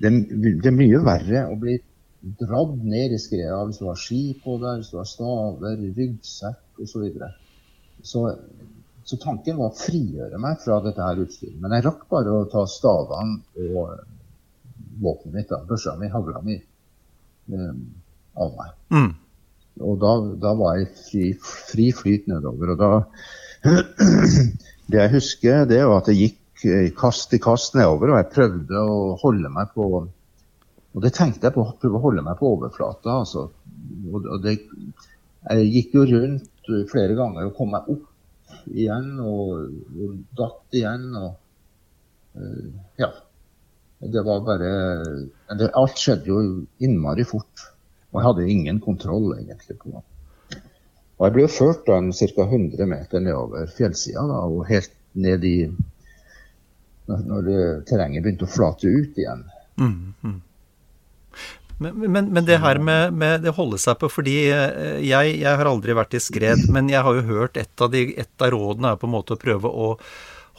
det, 0.00 0.12
det 0.30 0.70
er 0.70 0.76
mye 0.78 1.02
verre 1.04 1.42
å 1.50 1.58
bli 1.60 1.74
dratt 2.20 2.82
ned 2.84 3.14
i 3.14 3.20
skredet 3.20 3.60
hvis 3.68 3.80
du 3.80 3.86
har 3.88 4.00
ski 4.00 4.22
på 4.42 4.56
deg, 4.60 4.80
hvis 4.80 4.92
du 4.92 4.98
har 5.00 5.08
staver, 5.08 5.78
ryggsekk 5.96 6.82
osv. 6.82 6.90
Så, 6.92 7.04
videre. 7.04 7.30
så 8.02 8.24
Så 9.04 9.16
tanken 9.22 9.56
var 9.58 9.72
å 9.72 9.78
frigjøre 9.78 10.38
meg 10.38 10.60
fra 10.62 10.78
dette 10.84 11.02
her 11.02 11.22
utstyret. 11.24 11.56
Men 11.60 11.72
jeg 11.74 11.86
rakk 11.86 12.04
bare 12.12 12.34
å 12.34 12.48
ta 12.52 12.66
stavene 12.68 13.40
og 13.64 14.04
våpenet 15.00 15.34
mitt, 15.34 15.48
da, 15.48 15.62
børsa 15.66 15.96
mi, 15.98 16.10
hagla 16.12 16.42
mi, 16.44 16.58
um, 17.50 17.80
av 18.36 18.52
meg. 18.58 18.76
Mm. 18.92 19.10
Og 19.80 19.96
da, 20.02 20.12
da, 20.44 20.52
var 20.58 20.76
jeg 20.78 20.90
fri, 20.98 21.24
fri 21.40 21.88
flyt 21.96 22.28
nedover. 22.30 22.74
Og 22.74 22.84
da 22.84 22.92
Det 24.90 24.98
jeg 24.98 25.12
husker, 25.12 25.66
det 25.70 25.80
var 25.86 26.00
at 26.00 26.08
jeg 26.10 26.18
gikk 26.20 26.94
kast 26.98 27.32
i 27.36 27.38
kast 27.42 27.76
nedover, 27.78 28.10
og 28.12 28.18
jeg 28.18 28.32
prøvde 28.34 28.80
å 28.82 28.96
holde 29.20 29.50
meg 29.54 29.70
på 29.76 29.86
og 30.90 31.04
det 31.04 31.12
tenkte 31.14 31.46
jeg 31.46 31.54
på, 31.54 31.62
å 31.62 31.76
prøve 31.78 31.98
å 31.98 32.02
holde 32.02 32.24
meg 32.26 32.38
på 32.40 32.50
overflata. 32.56 33.20
Altså. 33.22 33.46
Og, 34.10 34.30
det, 34.42 34.56
jeg 35.46 35.68
gikk 35.70 35.94
jo 36.00 36.06
rundt 36.10 36.70
flere 36.90 37.16
ganger 37.18 37.46
og 37.46 37.56
kom 37.58 37.70
meg 37.74 37.90
opp 37.90 38.08
igjen 38.74 39.12
og, 39.22 39.68
og 39.94 40.16
datt 40.38 40.78
igjen. 40.80 41.06
Og, 41.20 41.36
uh, 42.38 42.70
ja. 43.00 43.12
Det 44.00 44.22
var 44.24 44.40
bare 44.46 44.68
det, 45.60 45.68
Alt 45.76 46.00
skjedde 46.00 46.30
jo 46.30 46.42
innmari 46.82 47.26
fort. 47.28 47.68
Og 48.10 48.18
jeg 48.18 48.26
hadde 48.26 48.50
ingen 48.50 48.82
kontroll 48.82 49.30
egentlig 49.36 49.78
på 49.78 49.94
det. 49.94 50.02
Og 51.20 51.26
jeg 51.26 51.36
ble 51.36 51.48
ført 51.52 51.84
da 51.86 52.00
ca. 52.00 52.46
100 52.48 52.86
meter 52.88 53.22
nedover 53.22 53.70
fjellsida 53.76 54.24
da, 54.26 54.42
og 54.48 54.66
helt 54.70 54.94
ned 55.12 55.44
i 55.46 55.56
Når, 57.10 57.22
når 57.26 57.46
terrenget 57.88 58.22
begynte 58.22 58.46
å 58.46 58.50
flate 58.50 58.86
ut 58.86 59.16
igjen. 59.18 59.40
Mm, 59.82 60.12
mm. 60.22 60.34
Men, 61.80 62.12
men, 62.12 62.26
men, 62.28 62.44
det 62.44 62.58
her 62.60 62.76
med, 62.78 63.14
med 63.16 63.40
det 63.40 63.54
holde 63.56 63.78
seg 63.80 63.96
på 64.02 64.10
Fordi 64.12 64.34
eh, 64.52 64.98
jeg, 65.00 65.36
jeg, 65.40 65.52
har 65.56 65.68
aldri 65.68 65.96
vært 65.96 66.18
i 66.18 66.20
skred, 66.20 66.66
men 66.72 66.90
jeg 66.92 67.00
har 67.06 67.16
jo 67.16 67.24
hørt 67.30 67.56
et 67.56 67.80
av, 67.80 67.88
de, 67.94 68.02
et 68.20 68.44
av 68.44 68.52
rådene 68.52 68.92
er 68.92 69.00
på 69.00 69.08
en 69.08 69.14
måte 69.14 69.36
å 69.36 69.40
prøve 69.40 69.70
å 69.70 69.94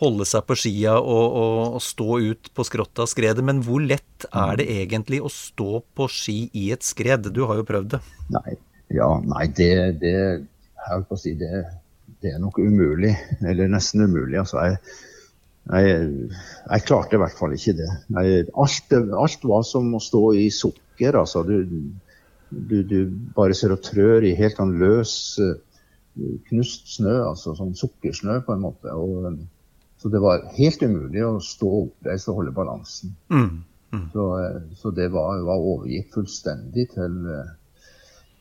holde 0.01 0.25
seg 0.25 0.47
på 0.49 0.57
skia 0.57 0.95
og, 0.97 1.35
og, 1.37 1.59
og 1.77 1.83
stå 1.85 2.17
ut 2.25 2.49
på 2.57 2.65
skråttet 2.65 3.03
av 3.05 3.11
skredet. 3.11 3.45
Men 3.45 3.61
hvor 3.67 3.83
lett 3.85 4.25
er 4.31 4.57
det 4.57 4.65
egentlig 4.73 5.21
å 5.21 5.29
stå 5.29 5.83
på 5.93 6.09
ski 6.09 6.39
i 6.57 6.71
et 6.73 6.81
skred? 6.81 7.29
Du 7.29 7.43
har 7.45 7.61
jo 7.61 7.67
prøvd 7.69 7.93
det. 7.93 8.01
Nei, 8.33 8.57
ja, 8.97 9.11
nei 9.21 9.45
det, 9.61 9.71
det, 10.01 10.15
si, 11.21 11.35
det, 11.37 11.63
det 12.25 12.33
er 12.33 12.41
nok 12.41 12.57
umulig. 12.57 13.13
Eller 13.45 13.69
nesten 13.69 14.07
umulig. 14.09 14.41
altså 14.41 14.65
jeg 14.65 14.81
jeg, 15.69 15.97
jeg, 16.65 16.83
klarte 16.87 17.15
i 17.15 17.21
hvert 17.21 17.37
fall 17.37 17.53
ikke 17.53 17.75
det. 17.77 17.89
Jeg, 18.17 18.47
alt, 18.57 18.95
alt, 18.97 19.43
var 19.45 19.65
som 19.67 19.91
å 19.93 20.01
stå 20.01 20.23
i 20.41 20.47
sukker. 21.01 21.19
Altså. 21.19 21.43
Du, 21.43 21.65
du, 22.49 22.83
du, 22.83 23.11
bare 23.35 23.53
ser 23.53 23.73
og 23.73 23.81
trør 23.83 24.23
i 24.23 24.35
helt 24.35 24.57
sånn 24.57 24.77
løs, 24.79 25.39
knust 26.49 26.95
snø, 26.97 27.21
altså 27.29 27.55
sånn 27.55 27.75
sukkersnø 27.75 28.41
på 28.45 28.53
en 28.53 28.61
måte. 28.61 28.91
Og, 28.91 29.39
så 30.01 30.09
det 30.09 30.21
var 30.21 30.47
helt 30.57 30.81
umulig 30.81 31.23
å 31.23 31.39
stå 31.39 31.71
oppreist 31.85 32.29
og 32.29 32.41
holde 32.41 32.51
balansen. 32.55 33.15
Mm, 33.29 33.63
mm. 33.93 34.05
Så, 34.13 34.27
så, 34.75 34.91
det 34.91 35.11
var, 35.13 35.41
var, 35.45 35.61
overgitt 35.61 36.13
fullstendig 36.13 36.89
til 36.95 37.17
uh, 37.29 37.51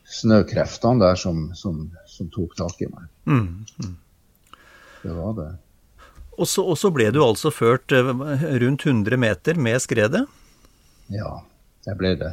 snøkreftene 0.09 1.03
der 1.03 1.19
som, 1.19 1.51
som, 1.55 1.89
som, 2.09 2.31
tok 2.33 2.57
tak 2.57 2.81
i 2.81 2.89
meg. 2.89 3.11
Mm, 3.29 3.65
mm. 3.85 3.97
det 5.03 5.19
var 5.19 5.37
det. 5.37 5.51
Og 6.41 6.47
så, 6.49 6.63
og 6.65 6.77
så, 6.79 6.89
ble 6.89 7.11
du 7.13 7.19
altså 7.21 7.51
ført 7.53 7.93
eh, 7.93 8.07
rundt 8.63 8.85
100 8.87 9.19
meter 9.19 9.59
med 9.61 9.83
skredet? 9.83 10.23
Ja, 11.11 11.41
jeg 11.85 11.97
ble 11.99 12.15
det. 12.17 12.31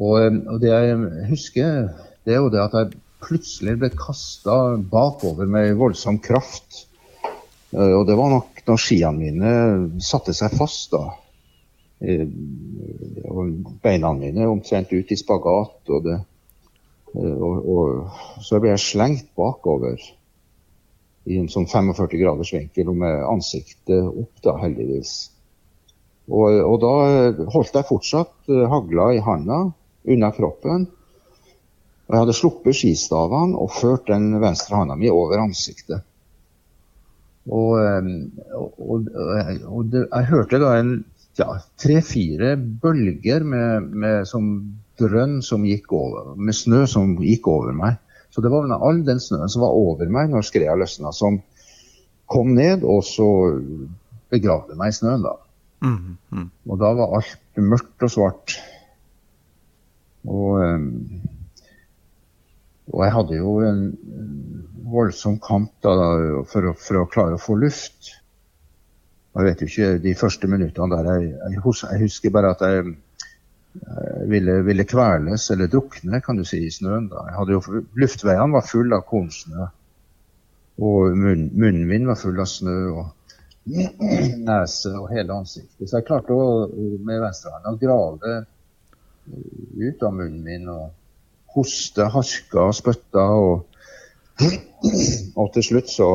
Og, 0.00 0.16
eh, 0.20 0.36
og, 0.48 0.58
det 0.62 0.72
jeg 0.72 0.98
husker, 1.30 1.88
det 2.24 2.34
er 2.34 2.44
jo 2.44 2.52
det 2.52 2.62
at 2.64 2.76
jeg 2.78 3.00
plutselig 3.20 3.76
ble 3.82 3.90
kasta 3.92 4.76
bakover 4.92 5.48
med 5.50 5.76
voldsom 5.80 6.20
kraft. 6.24 6.86
Eh, 7.74 7.92
og 7.98 8.06
det 8.08 8.16
var 8.18 8.32
nok 8.32 8.62
da 8.66 8.76
skiene 8.80 9.18
mine 9.18 9.52
satte 10.04 10.34
seg 10.36 10.56
fast, 10.56 10.96
da. 10.96 11.04
Og 12.00 13.48
beina 13.84 14.14
mine 14.16 14.46
omtrent 14.48 14.92
ut 14.94 15.10
i 15.12 15.18
spagat. 15.20 15.82
Og, 15.92 16.06
det, 16.06 16.16
og, 17.12 17.68
og 17.74 18.46
så 18.46 18.60
ble 18.60 18.72
jeg 18.72 18.84
slengt 18.86 19.28
bakover 19.36 20.00
i 21.28 21.36
en 21.36 21.50
sånn 21.52 21.68
45 21.68 22.16
graders 22.16 22.54
vinkel 22.54 22.88
og 22.88 22.96
med 23.02 23.18
ansiktet 23.28 24.00
opp, 24.00 24.32
da, 24.40 24.56
heldigvis. 24.62 25.12
Og, 26.30 26.56
og 26.64 26.78
da 26.80 26.94
holdt 27.52 27.76
jeg 27.76 27.88
fortsatt 27.90 28.48
hagla 28.72 29.10
i 29.18 29.20
handa 29.26 29.60
unna 30.08 30.30
kroppen. 30.36 30.86
Og 32.08 32.14
jeg 32.14 32.24
hadde 32.24 32.36
sluppet 32.36 32.76
skistavene 32.76 33.58
og 33.60 33.74
ført 33.76 34.08
den 34.10 34.32
venstre 34.42 34.80
hånda 34.80 34.96
mi 34.98 35.10
over 35.12 35.42
ansiktet. 35.44 36.02
Og, 37.50 37.78
um, 37.78 38.10
og, 38.54 39.06
og 39.14 39.84
det, 39.92 40.04
jeg 40.06 40.28
hørte 40.30 40.60
da 40.60 40.74
en 40.78 40.92
ja, 41.38 41.48
tre-fire 41.80 42.56
bølger 42.58 43.46
med, 43.46 43.88
med 43.94 44.28
som 44.28 44.50
drønn 45.00 45.38
som 45.44 45.64
gikk 45.64 45.92
over, 45.96 46.34
med 46.36 46.56
snø 46.56 46.84
som 46.90 47.14
gikk 47.22 47.48
over 47.50 47.72
meg. 47.76 48.00
Så 48.30 48.42
det 48.44 48.52
var 48.52 48.68
all 48.76 49.00
den 49.06 49.22
snøen 49.22 49.50
som 49.50 49.64
var 49.64 49.74
over 49.74 50.10
meg 50.12 50.30
når 50.30 50.46
skreia 50.46 50.76
løsna, 50.78 51.14
som 51.16 51.40
kom 52.30 52.52
ned, 52.54 52.84
og 52.86 53.02
så 53.06 53.26
begravde 54.30 54.76
meg 54.78 54.92
i 54.92 54.98
snøen, 54.98 55.24
da. 55.24 55.34
Mm, 55.82 56.18
mm. 56.30 56.48
Og 56.70 56.78
da 56.78 56.92
var 56.94 57.16
alt 57.18 57.58
mørkt 57.58 58.06
og 58.06 58.12
svart. 58.12 58.54
Og, 60.28 60.60
um, 60.60 61.22
og 63.00 63.06
jeg 63.06 63.14
hadde 63.14 63.36
jo 63.38 63.52
en 63.64 63.84
voldsom 64.92 65.38
kamp 65.40 65.70
da, 65.80 65.94
for, 66.50 66.68
å, 66.68 66.74
for, 66.76 66.98
å, 67.00 67.06
klare 67.08 67.38
å 67.38 67.40
få 67.40 67.56
luft. 67.56 68.10
Jeg 69.38 69.46
vet 69.46 69.62
jo 69.62 69.68
ikke 69.70 69.92
de 70.04 70.12
første 70.18 70.50
minuttene 70.50 70.98
der 70.98 71.08
jeg, 71.08 71.30
jeg, 71.30 71.62
jeg 71.62 72.02
husker 72.02 72.34
bare 72.34 72.50
at 72.52 72.66
jeg 72.66 72.90
jeg 73.70 74.26
ville, 74.26 74.56
ville, 74.66 74.84
kveles 74.84 75.44
eller 75.54 75.68
drukne 75.70 76.18
kan 76.24 76.36
du 76.36 76.44
si, 76.44 76.58
i 76.66 76.72
snøen. 76.74 77.06
Da. 77.08 77.22
Jeg 77.28 77.36
hadde 77.38 77.54
jo, 77.54 77.82
luftveiene 78.02 78.56
var 78.56 78.66
fulle 78.66 78.98
av 78.98 79.06
kornsnø. 79.06 79.68
Og 80.82 81.14
munn, 81.14 81.46
munnen 81.54 81.86
min 81.86 82.08
var 82.10 82.18
full 82.18 82.40
av 82.42 82.50
snø. 82.50 82.76
og 82.98 83.16
nese 84.50 84.92
og 84.98 85.10
hele 85.12 85.36
ansiktet. 85.38 85.86
Så 85.86 86.00
jeg 86.00 86.08
klarte 86.08 86.34
å, 86.34 86.66
med 86.74 87.22
venstrehånda 87.22 87.70
å 87.70 87.80
grave 87.80 88.40
ut 89.30 90.02
av 90.02 90.16
munnen 90.16 90.42
min 90.42 90.66
og 90.72 90.88
hoste, 91.54 92.06
harka 92.14 92.66
og 92.66 92.74
spytta. 92.76 93.24
Og, 93.36 93.66
og 95.36 95.48
til 95.54 95.66
slutt 95.66 95.90
så, 95.92 96.10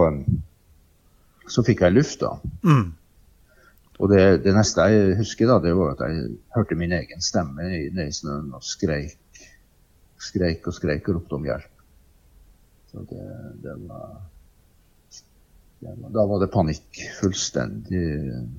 så 1.52 1.66
fikk 1.66 1.86
jeg 1.86 1.96
luft, 1.96 2.24
da. 2.24 2.36
Mm. 2.66 2.94
Og 3.96 4.12
det, 4.12 4.24
det, 4.44 4.52
neste 4.56 4.88
jeg 4.92 5.20
husker, 5.22 5.48
da, 5.48 5.60
det 5.64 5.76
var 5.78 5.94
at 5.94 6.04
jeg 6.04 6.34
hørte 6.56 6.76
min 6.80 6.96
egen 6.98 7.24
stemme 7.24 7.64
nede 7.64 8.10
i 8.10 8.16
snøen 8.16 8.52
og 8.56 8.64
skreik, 8.66 9.44
skreik 10.20 10.68
og 10.68 10.76
skreik 10.76 11.08
og 11.08 11.20
ropte 11.20 11.38
om 11.38 11.48
hjelp. 11.48 11.86
Så 12.92 13.06
det, 13.08 13.28
det, 13.64 13.76
var, 13.88 14.18
det 15.80 15.94
var 16.02 16.12
Da 16.18 16.26
var 16.28 16.44
det 16.44 16.52
panikk. 16.52 17.00
Fullstendig 17.22 18.10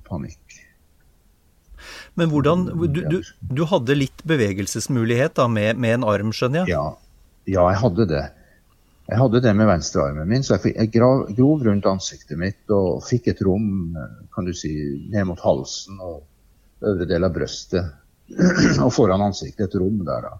panikk. 0.08 0.56
Men 2.14 2.30
hvordan 2.32 2.66
Du, 2.70 3.02
du, 3.10 3.18
du 3.40 3.62
hadde 3.68 3.98
litt 3.98 4.24
bevegelsesmulighet 4.28 5.36
da, 5.38 5.48
med, 5.48 5.80
med, 5.82 6.00
en 6.00 6.08
arm, 6.08 6.32
skjønner 6.34 6.64
jeg? 6.64 6.74
Ja. 6.76 6.86
ja, 7.50 7.66
jeg 7.72 7.82
hadde 7.82 8.08
det. 8.10 8.24
Jeg 9.06 9.20
hadde 9.20 9.42
det 9.44 9.52
med 9.54 9.68
venstrearmen 9.70 10.26
min, 10.26 10.42
så 10.42 10.56
jeg, 10.56 10.74
jeg 10.74 10.90
grov, 10.96 11.28
grov, 11.36 11.62
rundt 11.68 11.86
ansiktet 11.86 12.40
mitt 12.40 12.74
og 12.74 13.04
fikk 13.06 13.30
et 13.30 13.42
rom 13.46 13.94
kan 14.34 14.48
du 14.48 14.54
si, 14.56 14.72
ned 15.12 15.28
mot 15.28 15.42
halsen 15.44 16.00
og 16.02 16.24
øvre 16.86 17.06
del 17.08 17.28
av 17.28 17.36
brøstet. 17.36 17.94
og 18.84 18.90
foran 18.90 19.22
ansiktet 19.28 19.68
et 19.68 19.78
rom 19.78 20.00
der. 20.06 20.26
da. 20.26 20.34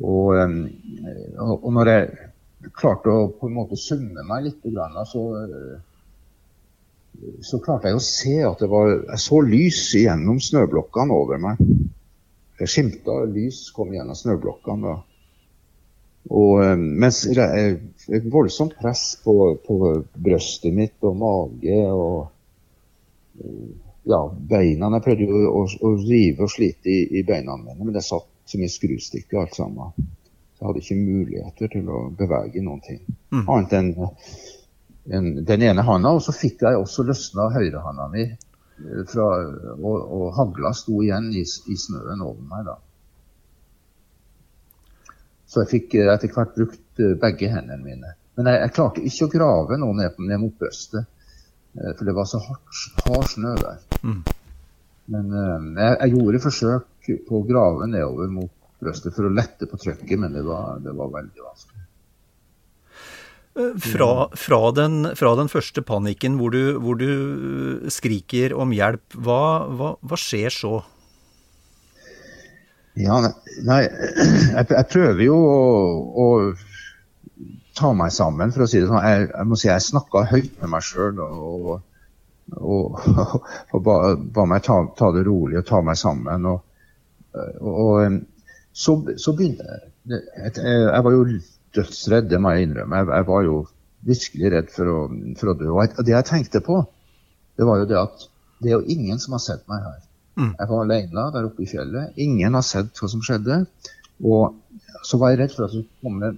Og, 0.00 0.36
og, 0.38 1.54
og, 1.56 1.70
når 1.76 1.90
jeg 1.90 2.30
klarte 2.76 3.12
å 3.12 3.28
på 3.36 3.50
en 3.50 3.56
måte 3.56 3.78
summe 3.80 4.24
meg 4.28 4.46
litt, 4.46 4.68
så, 5.10 5.24
så 7.44 7.60
klarte 7.62 7.90
jeg 7.90 7.98
å 7.98 8.04
se 8.04 8.34
at 8.46 8.62
det 8.62 8.68
var 8.70 8.90
Jeg 8.92 9.20
så 9.22 9.40
lys 9.44 9.80
gjennom 9.96 10.40
snøblokkene 10.42 11.16
over 11.16 11.40
meg. 11.42 11.60
Jeg 12.60 12.72
skimta 12.72 13.22
lys 13.28 13.66
kom 13.76 13.92
gjennom 13.94 14.16
snøblokkene. 14.16 14.96
Og 16.30 16.62
eh, 16.64 16.76
mens 16.76 17.22
et 17.26 18.26
voldsomt 18.32 18.76
press 18.80 19.14
på, 19.24 19.36
på, 19.64 19.78
brøstet 20.14 20.76
mitt 20.76 21.08
og 21.08 21.16
mage 21.20 21.78
og 21.88 22.28
ja, 24.04 24.20
beina 24.28 24.90
Jeg 24.94 25.04
prøvde 25.04 25.28
jo 25.28 25.42
å, 25.48 25.64
å, 25.64 25.92
rive 26.02 26.44
og 26.44 26.52
slite 26.52 26.92
i, 26.92 27.00
i, 27.20 27.24
beina 27.26 27.56
mine, 27.56 27.78
men 27.80 27.94
det 27.96 28.04
satt 28.04 28.28
som 28.48 28.62
i 28.64 28.68
skrustykke 28.68 29.38
alt 29.40 29.56
sammen. 29.56 29.92
Så 30.56 30.64
jeg 30.64 30.68
hadde 30.68 30.82
ikke 30.84 31.00
muligheter 31.00 31.72
til 31.72 31.88
å 31.88 32.00
bevege 32.16 32.64
noen 32.64 32.82
ting. 32.84 33.00
Mm. 33.32 33.44
Annet 33.46 33.76
enn 33.78 33.92
en, 35.08 35.32
den 35.44 35.64
ene 35.70 35.86
handa. 35.86 36.12
Og 36.16 36.22
så 36.24 36.34
fikk 36.36 36.66
jeg 36.66 36.78
også 36.78 37.06
løsna 37.08 37.48
høyrehanda 37.54 38.10
mi, 38.12 38.28
eh, 38.28 39.02
fra, 39.08 39.32
og, 39.78 39.96
og 39.96 40.30
hagla 40.36 40.74
sto 40.76 41.00
igjen 41.04 41.32
i, 41.32 41.44
i 41.44 41.78
snøen 41.78 42.24
over 42.26 42.44
meg. 42.44 42.68
da. 42.68 42.78
Så 45.50 45.64
jeg 45.64 45.70
fikk 45.72 45.96
eh, 45.98 46.10
etter 46.12 46.30
hvert 46.34 46.52
brukt 46.54 47.02
eh, 47.02 47.16
begge 47.18 47.50
hendene 47.50 47.82
mine. 47.82 48.12
Men 48.38 48.50
jeg, 48.52 48.60
jeg 48.62 48.74
klarte 48.76 49.06
ikke 49.06 49.26
å 49.26 49.32
grave 49.32 49.78
noe 49.82 49.96
ned, 49.98 50.20
ned 50.22 50.42
mot 50.42 50.54
brøstet, 50.60 51.08
eh, 51.74 51.90
for 51.90 52.06
det 52.06 52.14
var 52.14 52.28
så 52.30 52.38
hardt, 52.44 52.84
hard 53.08 53.26
snø 53.32 53.56
der. 53.58 53.82
Mm. 54.04 54.20
Men 55.10 55.32
jeg, 55.34 55.96
jeg, 55.96 56.12
gjorde 56.14 56.42
forsøk 56.44 57.08
på 57.26 57.40
å 57.40 57.46
grave 57.48 57.88
nedover 57.90 58.30
mot 58.30 58.52
brystet 58.80 59.16
for 59.16 59.26
å 59.26 59.32
lette 59.34 59.66
på 59.66 59.80
trykket, 59.80 60.14
men 60.22 60.36
det 60.36 60.44
var, 60.46 60.78
det 60.84 60.94
var 60.94 61.10
veldig 61.16 61.42
vanskelig. 61.42 61.69
Fra, 63.84 64.28
fra, 64.38 64.60
den, 64.76 65.10
fra, 65.18 65.34
den, 65.38 65.50
første 65.52 65.82
panikken 65.86 66.38
hvor 66.40 66.54
du, 66.54 66.78
hvor 66.82 66.98
du 67.00 67.86
skriker 67.92 68.54
om 68.56 68.72
hjelp, 68.74 69.04
hva, 69.14 69.42
hva, 69.70 69.92
hva 70.00 70.18
skjer 70.20 70.54
så? 70.54 70.80
Ja, 72.98 73.20
nei, 73.64 73.82
jeg, 74.56 74.66
jeg 74.66 74.88
prøver 74.90 75.22
jo 75.24 75.36
å, 75.38 75.60
å, 76.24 76.26
ta 77.78 77.92
meg 77.96 78.12
sammen, 78.14 78.52
for 78.54 78.64
å 78.64 78.70
si 78.70 78.80
det 78.80 78.88
sånn. 78.90 79.04
Jeg, 79.06 79.28
jeg 79.30 79.48
må 79.48 79.58
si 79.58 79.70
jeg 79.70 79.86
snakka 79.86 80.26
høyt 80.30 80.50
med 80.60 80.72
meg 80.74 80.84
sjøl 80.84 81.22
og, 81.24 81.70
og, 82.58 82.98
og, 83.72 83.78
ba, 83.86 83.96
ba, 84.18 84.48
meg 84.50 84.66
ta, 84.66 84.82
ta, 84.98 85.12
det 85.14 85.24
rolig 85.28 85.60
og 85.62 85.68
ta 85.70 85.80
meg 85.86 85.98
sammen. 86.00 86.50
Og, 86.50 88.18
så, 88.74 88.96
så, 89.22 89.32
begynte 89.38 89.64
jeg 89.70 89.86
Jeg 90.10 91.02
var 91.04 91.14
jo 91.14 91.24
dødsredd, 91.76 92.28
det 92.30 92.40
må 92.42 92.54
jeg 92.54 92.68
innrømme. 92.68 93.02
Jeg, 93.02 93.10
jeg 93.14 93.28
var 93.28 93.46
jo 93.46 93.56
virkelig 94.06 94.52
redd 94.54 94.70
for 94.74 94.90
å, 94.90 94.98
for 95.38 95.52
å 95.52 95.56
dø. 95.60 95.70
Og 95.74 96.04
det 96.06 96.14
jeg 96.14 96.28
tenkte 96.28 96.62
på, 96.64 96.80
det 97.58 97.66
var 97.68 97.82
jo 97.82 97.88
det 97.90 97.98
at 98.00 98.28
det 98.60 98.70
er 98.70 98.78
jo 98.78 98.92
ingen 98.92 99.20
som 99.20 99.36
har 99.36 99.42
sett 99.44 99.66
meg 99.70 99.84
her. 99.84 99.98
Mm. 100.40 100.52
Jeg 100.52 100.70
var 100.70 100.84
alene 100.84 101.26
der 101.34 101.48
oppe 101.48 101.64
i 101.64 101.68
fjellet. 101.68 102.16
Ingen 102.20 102.56
har 102.56 102.64
sett 102.64 102.96
hva 103.00 103.10
som 103.12 103.22
skjedde. 103.24 103.62
Og 104.20 104.56
så 105.06 105.20
var 105.20 105.32
jeg 105.32 105.42
redd 105.42 105.54
for 105.54 105.66
at 105.66 105.72
det 105.72 105.82
skulle 105.82 106.04
komme 106.04 106.32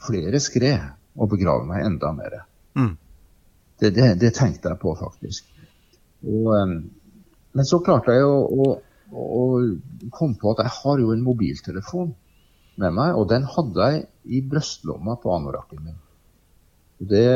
flere 0.00 0.40
skred 0.40 0.88
og 1.20 1.32
begrave 1.32 1.66
meg 1.68 1.84
enda 1.84 2.12
mer. 2.16 2.38
Mm. 2.78 2.94
Det, 3.80 3.90
det, 3.96 4.08
det, 4.20 4.32
tenkte 4.36 4.72
jeg 4.72 4.80
på, 4.80 4.94
faktisk. 4.98 5.48
Og, 6.28 6.50
men 7.56 7.68
så 7.68 7.80
klarte 7.84 8.14
jeg 8.16 8.26
å, 8.28 8.40
å, 8.44 8.72
å, 9.10 9.44
komme 10.12 10.36
på 10.40 10.52
at 10.52 10.64
jeg 10.64 10.74
har 10.76 11.00
jo 11.00 11.14
en 11.14 11.24
mobiltelefon 11.24 12.12
med 12.80 12.94
meg, 12.96 13.16
og 13.16 13.28
den 13.30 13.44
hadde 13.48 13.90
jeg 13.90 14.06
i 14.36 14.40
brystlomma 14.46 15.16
på 15.20 15.34
anorakken 15.34 15.82
min. 15.84 15.98
Det, 17.10 17.26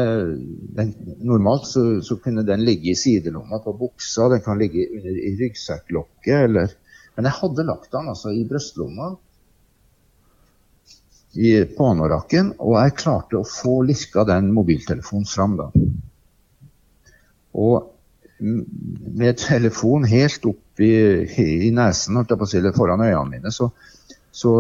den, 0.77 0.91
normalt 1.25 1.69
så, 1.71 1.83
så, 2.05 2.19
kunne 2.21 2.45
den 2.45 2.67
ligge 2.67 2.91
i 2.93 2.99
sidelomma 3.01 3.63
på 3.65 3.73
buksa, 3.81 4.29
den 4.33 4.43
kan 4.45 4.61
ligge 4.61 4.85
under, 4.91 5.15
i 5.17 5.37
ryggsekklokket 5.41 6.49
eller 6.51 6.75
Men 7.15 7.29
jeg 7.29 7.39
hadde 7.39 7.65
lagt 7.65 7.93
den 7.95 8.11
altså 8.11 8.33
i 8.35 8.43
brystlomma 8.49 9.13
på 11.35 11.87
anorakken, 11.87 12.53
og 12.59 12.77
jeg 12.79 12.97
klarte 12.99 13.39
å 13.39 13.47
få 13.47 13.81
lirka 13.87 14.25
den 14.27 14.53
mobiltelefonen 14.55 15.27
fram 15.27 15.57
da. 15.59 15.69
Og 17.55 17.91
med 18.39 19.39
telefonen 19.39 20.07
helt 20.11 20.47
opp 20.47 20.83
i, 20.83 20.93
i 21.67 21.71
nesen, 21.75 22.19
holdt 22.19 22.35
jeg 22.35 22.41
på 22.41 22.47
å 22.47 22.51
si, 22.51 22.63
foran 22.77 23.03
øynene 23.07 23.31
mine, 23.31 23.55
så, 23.55 23.71
så 24.35 24.55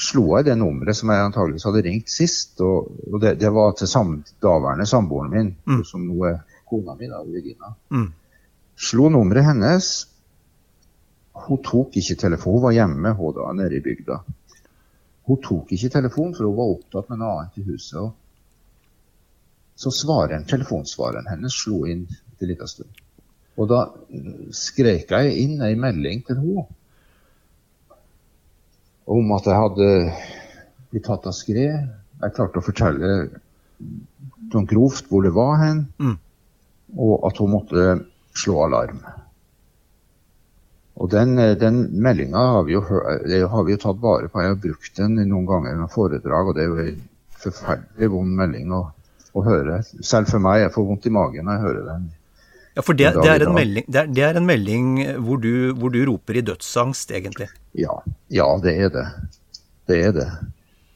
slo 0.00 0.24
jeg 0.36 0.48
det 0.48 0.56
nummeret 0.58 0.98
som 0.98 1.12
jeg 1.12 1.26
antageligvis 1.28 1.66
hadde 1.68 1.82
ringt 1.86 2.10
sist. 2.12 2.58
Og, 2.64 2.90
og 3.12 3.20
det, 3.22 3.36
det, 3.42 3.50
var 3.54 3.74
til 3.78 3.90
sam, 3.90 4.16
daværende 4.42 4.86
samboeren 4.88 5.32
min, 5.32 5.52
mm. 5.66 5.84
som 5.88 6.06
nå 6.08 6.26
er 6.30 6.40
kona 6.68 6.96
mi, 6.98 7.10
da, 7.10 7.22
Regina. 7.22 7.74
Mm. 7.94 8.10
Slo 8.88 9.10
nummeret 9.12 9.48
hennes. 9.50 9.92
Hun 11.44 11.62
tok 11.66 11.96
ikke 11.98 12.18
telefon, 12.18 12.58
hun 12.58 12.66
var 12.68 12.76
hjemme 12.76 13.14
hun 13.18 13.34
da, 13.36 13.52
nede 13.58 13.78
i 13.78 13.84
bygda. 13.84 14.20
Hun 15.28 15.40
tok 15.42 15.72
ikke 15.74 15.90
telefon, 15.90 16.34
for 16.36 16.46
hun 16.46 16.58
var 16.58 16.76
opptatt 16.76 17.10
med 17.10 17.22
noe 17.22 17.38
annet 17.40 17.58
i 17.58 17.66
huset. 17.66 17.98
Og 18.02 18.12
så 19.74 19.90
svareren, 19.90 20.46
telefonsvareren 20.46 21.26
hennes 21.26 21.56
slo 21.64 21.82
inn 21.90 22.04
etter 22.06 22.46
en 22.46 22.52
liten 22.52 22.70
stund. 22.70 23.02
Og 23.58 23.70
da 23.70 23.80
skrek 24.54 25.10
jeg 25.10 25.34
inn 25.42 25.62
ei 25.62 25.74
melding 25.78 26.22
til 26.26 26.38
henne 26.38 26.66
om 29.04 29.32
at 29.36 29.48
jeg 29.48 29.60
hadde 29.60 29.88
blitt 30.92 31.06
tatt 31.08 31.26
av 31.28 31.36
skred. 31.36 31.90
Jeg 32.22 32.36
klarte 32.36 32.60
å 32.60 32.64
fortelle 32.64 33.10
sånn 34.52 34.68
grovt 34.70 35.10
hvor 35.10 35.24
det 35.26 35.34
var 35.34 35.58
hen, 35.60 35.84
mm. 35.98 36.16
og 37.00 37.28
at 37.28 37.40
hun 37.42 37.52
måtte 37.56 37.86
slå 38.38 38.64
alarm. 38.66 39.02
Og 40.94 41.10
Den, 41.10 41.34
den 41.58 41.80
meldinga 41.90 42.38
har, 42.38 42.68
har, 43.50 43.64
vi 43.66 43.74
jo 43.74 43.80
tatt 43.82 44.02
vare 44.02 44.28
på. 44.30 44.42
Jeg 44.42 44.52
har 44.52 44.60
brukt 44.62 45.00
den 45.00 45.16
noen 45.18 45.48
ganger 45.48 45.80
i 45.82 45.88
foredrag, 45.90 46.50
og 46.50 46.54
det 46.54 46.62
er 46.62 46.68
jo 46.70 46.84
en 46.84 47.00
forferdelig 47.44 48.10
vond 48.12 48.36
melding 48.38 48.70
å, 48.76 48.84
å, 49.32 49.42
høre. 49.42 49.80
Selv 50.06 50.30
for 50.30 50.44
meg. 50.44 50.62
Jeg 50.62 50.74
får 50.76 50.86
vondt 50.92 51.08
i 51.10 51.14
magen 51.16 51.48
når 51.48 51.58
jeg 51.58 51.64
hører 51.66 51.88
den. 51.88 52.06
Ja, 52.74 52.82
for 52.82 52.98
det, 52.98 53.10
det, 53.18 53.26
er 53.30 53.50
melding, 53.54 53.84
det, 53.86 53.98
er, 54.00 54.14
det, 54.14 54.22
er 54.26 54.38
en 54.38 54.46
melding, 54.46 54.86
hvor 55.26 55.42
du, 55.42 55.74
hvor 55.78 55.92
du 55.94 56.00
roper 56.06 56.38
i 56.38 56.46
dødsangst, 56.46 57.10
egentlig? 57.14 57.50
Ja, 57.74 58.02
ja, 58.28 58.48
det 58.62 58.74
er 58.78 58.92
det. 58.94 59.06
Det 59.86 60.00
er 60.06 60.12
det. 60.14 60.28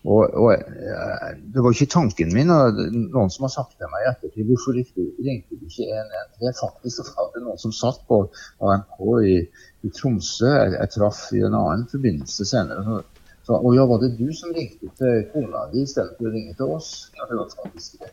Og, 0.08 0.30
og, 0.30 0.52
eh, 0.54 1.30
det 1.52 1.62
var 1.62 1.74
ikke 1.74 1.90
tanken 1.90 2.30
min. 2.32 2.48
Noen 2.48 3.32
som 3.34 3.44
har 3.48 3.52
sagt 3.52 3.74
til 3.76 3.90
meg 3.92 4.04
i 4.04 4.10
ettertid 4.12 4.46
hvorfor 4.48 4.78
ringte 4.78 5.58
du 5.58 5.66
ikke 5.66 5.88
113? 5.90 6.54
Faktisk 6.60 7.10
var 7.16 7.32
det 7.34 7.42
noen 7.44 7.60
som 7.60 7.74
satt 7.74 8.00
på 8.08 8.22
AMK 8.62 9.02
i, 9.26 9.36
i 9.84 9.92
Tromsø. 9.92 10.48
Jeg, 10.48 10.76
jeg 10.78 10.94
traff 10.94 11.26
i 11.34 11.42
en 11.42 11.58
annen 11.58 11.88
forbindelse 11.90 12.46
senere. 12.48 13.02
Så, 13.48 13.56
og 13.56 13.74
ja, 13.74 13.84
var 13.88 14.02
det 14.02 14.10
du 14.18 14.28
som 14.36 14.52
ringte 14.52 14.90
til 15.00 15.22
kona 15.32 15.66
di 15.72 15.82
istedenfor 15.82 16.28
å 16.28 16.32
ringe 16.34 16.54
til 16.56 16.72
oss? 16.74 16.88
Ja, 17.16 17.24
det 17.30 17.38
var 17.38 17.52
faktisk 17.56 17.94
det. 18.02 18.10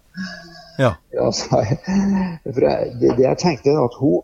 Ja. 0.80 0.94
ja 1.12 1.26
jeg, 1.28 1.80
for 2.48 2.64
jeg, 2.64 2.94
det, 3.02 3.10
det, 3.18 3.26
jeg 3.26 3.40
tenkte, 3.42 3.74
at 3.82 3.98
hun, 4.00 4.24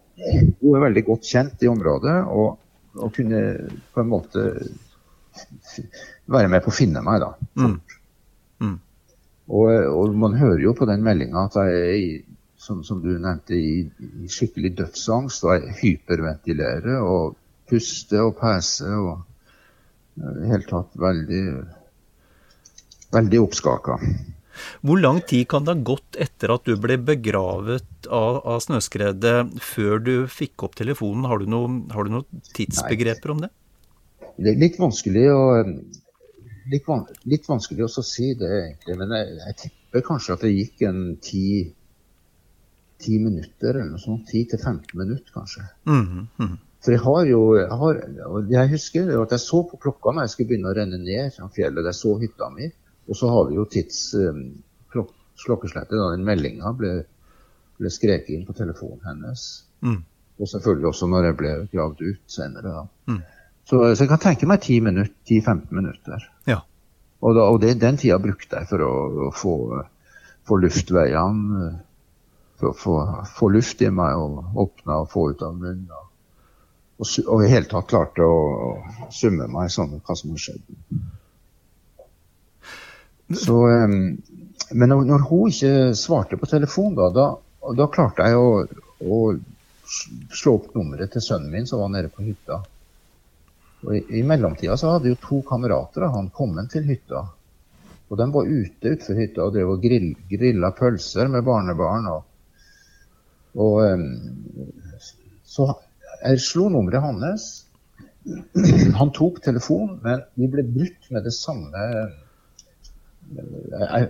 hun, 0.61 0.69
er 0.71 0.85
veldig 0.85 1.03
godt 1.09 1.27
kjent 1.27 1.65
i 1.67 1.71
området, 1.71 2.15
og, 2.31 2.60
og, 2.97 3.11
kunne 3.15 3.41
på 3.93 4.03
en 4.03 4.11
måte 4.11 4.45
være 6.31 6.51
med 6.51 6.63
på 6.63 6.71
å 6.71 6.75
finne 6.75 7.03
meg, 7.05 7.23
da. 7.23 7.31
Mm. 7.59 7.77
Mm. 8.61 8.77
Og, 9.51 9.71
og, 9.71 10.15
man 10.15 10.37
hører 10.39 10.61
jo 10.63 10.75
på 10.77 10.87
den 10.89 11.03
meldinga 11.05 11.47
at 11.47 11.57
jeg 11.61 11.79
er 11.79 11.95
i, 11.95 12.11
som, 12.61 12.83
som, 12.87 13.01
du 13.03 13.13
nevnte, 13.15 13.57
i, 13.57 13.85
i 14.23 14.29
skikkelig 14.31 14.75
dødsangst, 14.77 15.47
og 15.47 15.55
jeg 15.55 15.77
hyperventilerer 15.81 17.01
og 17.01 17.37
puster 17.71 18.27
og 18.27 18.35
peser. 18.39 18.95
og 18.99 19.27
i 20.21 20.49
hele 20.51 20.67
tatt 20.67 20.97
veldig, 20.99 21.45
veldig 23.15 23.39
oppskaka. 23.41 23.97
Hvor 24.81 25.01
lang 25.01 25.21
tid 25.27 25.47
kan 25.51 25.65
det 25.65 25.75
ha 25.75 25.87
gått 25.91 26.17
etter 26.21 26.53
at 26.55 26.67
du 26.67 26.75
ble 26.81 26.97
begravet 27.01 28.09
av, 28.09 28.41
av 28.45 28.61
snøskredet, 28.63 29.37
før 29.61 30.03
du 30.03 30.13
fikk 30.31 30.67
opp 30.67 30.77
telefonen? 30.79 31.27
Har 31.29 31.41
du, 31.41 31.49
noe, 31.51 31.81
har 31.93 32.07
du 32.07 32.15
noen 32.17 32.45
tidsbegreper 32.57 33.35
om 33.35 33.43
det? 33.45 33.51
Det 34.41 34.53
er 34.53 34.61
litt 34.61 34.79
vanskelig 34.81 35.27
å, 35.33 35.43
litt, 36.71 36.87
van, 36.87 37.05
litt 37.29 37.47
vanskelig 37.49 37.85
å 37.87 38.05
si 38.05 38.33
det, 38.39 38.49
egentlig. 38.63 38.97
Men 39.01 39.13
jeg, 39.17 39.37
jeg, 39.43 39.59
tipper 39.65 40.07
kanskje 40.07 40.35
at 40.37 40.45
det 40.45 40.53
gikk 40.55 40.83
en 40.89 41.05
ti, 41.21 41.45
ti 43.01 43.21
minutter, 43.21 43.75
eller 43.75 43.93
noe 43.93 44.01
sånt. 44.01 44.31
10-15 44.31 44.97
minutter, 44.97 45.31
kanskje. 45.35 45.65
Mm 45.89 46.27
-hmm. 46.37 46.59
For 46.81 46.95
jeg 46.95 47.01
har 47.05 47.25
jo 47.29 47.41
jeg, 47.55 47.77
har, 47.81 47.99
jeg 48.49 48.69
husker 48.71 49.11
at 49.21 49.33
jeg 49.35 49.43
så 49.43 49.59
på 49.69 49.77
klokka 49.77 50.13
når 50.13 50.25
jeg 50.25 50.33
skulle 50.33 50.49
begynne 50.51 50.71
å 50.71 50.77
renne 50.77 50.97
ned 50.97 51.35
fra 51.35 51.49
fjellet. 51.53 51.89
Jeg 51.91 51.99
så 51.99 52.15
hytta 52.17 52.49
mi. 52.49 52.71
Og 53.09 53.17
så 53.17 53.29
har 53.31 53.49
vi 53.49 53.57
jo 53.57 53.65
tids 53.69 54.03
um, 54.19 54.43
klokkeslettet. 54.91 55.97
Da 55.97 56.11
den 56.13 56.25
meldinga 56.27 56.73
ble, 56.77 56.93
ble 57.79 57.91
skreket 57.93 58.33
inn 58.35 58.47
på 58.47 58.55
telefonen 58.57 59.03
hennes. 59.07 59.45
Mm. 59.85 60.01
Og 60.41 60.49
selvfølgelig 60.49 60.89
også 60.91 61.09
når 61.11 61.29
jeg 61.29 61.37
ble 61.39 61.53
gravd 61.73 62.03
ut 62.05 62.35
senere. 62.35 62.85
Mm. 63.09 63.21
Så, 63.65 63.79
så, 63.79 64.03
jeg 64.03 64.11
kan 64.11 64.21
tenke 64.21 64.49
meg 64.49 64.63
10-15 64.65 65.69
minutter. 65.75 66.27
Ja. 66.49 66.61
Og, 67.21 67.35
da, 67.37 67.45
og 67.45 67.61
det, 67.61 67.75
den 67.81 67.99
tida 68.01 68.17
brukte 68.21 68.61
jeg 68.61 68.69
for 68.69 68.85
å, 68.85 68.93
å 69.27 69.31
få, 69.35 69.55
få 70.49 70.57
luftveiene 70.63 71.67
For 72.61 72.71
å 72.71 72.95
få, 73.37 73.49
luft 73.53 73.81
i 73.81 73.89
meg 73.89 74.17
og 74.21 74.57
åpne 74.65 74.97
og 75.03 75.09
få 75.09 75.27
ut 75.31 75.39
av 75.45 75.55
munnen 75.57 75.87
og, 75.89 76.09
og 77.01 77.41
i 77.41 77.49
hele 77.49 77.65
tatt 77.65 77.87
klarte 77.89 78.21
å, 78.21 78.35
å 79.05 79.07
summe 79.09 79.47
meg 79.49 79.71
sånn 79.73 79.95
hva 79.97 80.17
som 80.17 80.35
har 80.35 80.43
skjedd. 80.43 80.67
Så, 83.37 83.57
men 84.71 84.89
når, 84.89 85.25
hun 85.29 85.51
ikke 85.51 85.95
svarte 85.97 86.37
på 86.39 86.49
telefonen, 86.49 86.95
da, 86.97 87.09
da, 87.15 87.73
da 87.77 87.87
klarte 87.91 88.27
jeg 88.27 88.39
å, 88.39 88.63
å, 89.01 89.19
slå 90.31 90.53
opp 90.55 90.71
nummeret 90.75 91.11
til 91.15 91.23
sønnen 91.25 91.51
min 91.51 91.67
som 91.67 91.83
var 91.83 91.91
nede 91.93 92.11
på 92.13 92.23
hytta. 92.23 92.61
Og 93.83 93.95
I, 93.97 94.01
i 94.21 94.23
mellomtida 94.27 94.77
så 94.79 94.95
hadde 94.95 95.11
jo 95.11 95.19
to 95.21 95.41
kamerater 95.47 96.05
av 96.07 96.15
han 96.15 96.31
kommet 96.33 96.71
til 96.73 96.85
hytta. 96.87 97.25
Og 98.11 98.19
de 98.19 98.27
var 98.31 98.47
ute 98.47 98.91
utenfor 98.91 99.19
hytta 99.19 99.45
og 99.45 99.55
drev 99.55 99.73
og 99.75 99.83
grill, 99.83 100.11
grilla 100.29 100.71
pølser 100.75 101.31
med 101.31 101.45
barnebarn. 101.47 102.09
Og, 102.11 102.23
og 103.55 103.75
så 105.47 105.69
jeg 106.21 106.41
slo 106.43 106.67
nummeret 106.71 107.03
hans. 107.03 107.47
Han 108.99 109.13
tok 109.15 109.39
telefonen, 109.43 109.97
men 110.03 110.21
vi 110.37 110.49
ble 110.51 110.65
brutt 110.67 111.07
med 111.13 111.25
det 111.25 111.33
samme 111.33 111.85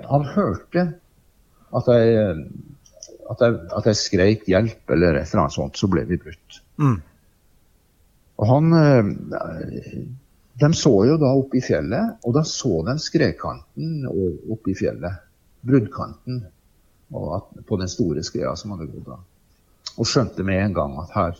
Han 0.09 0.27
hørte 0.33 0.85
at 1.77 1.87
jeg, 1.87 2.35
at 3.31 3.43
jeg, 3.43 3.59
at 3.77 3.85
jeg 3.87 3.99
skreik 3.99 4.47
'hjelp' 4.47 4.93
eller 4.95 5.15
et 5.15 5.29
eller 5.29 5.43
annet 5.45 5.55
sånt, 5.55 5.77
så 5.79 5.87
ble 5.91 6.03
vi 6.09 6.19
brutt. 6.19 6.61
Mm. 6.81 6.97
Og 8.41 8.47
han 8.49 8.71
De 10.61 10.69
så 10.77 10.91
jo 11.07 11.17
da 11.17 11.29
oppe 11.33 11.57
i 11.57 11.63
fjellet, 11.63 12.17
og 12.27 12.33
da 12.35 12.43
så 12.45 12.81
de 12.85 12.97
skredkanten 12.99 14.07
oppe 14.07 14.73
i 14.73 14.75
fjellet. 14.77 15.23
Bruddkanten 15.61 16.41
på 17.11 17.77
den 17.79 17.89
store 17.89 18.23
skreia 18.23 18.55
som 18.55 18.75
hadde 18.75 18.91
gått 18.91 19.07
av. 19.13 19.23
Og 19.97 20.07
skjønte 20.07 20.43
med 20.43 20.59
en 20.61 20.75
gang 20.75 20.99
at 21.01 21.15
her 21.15 21.39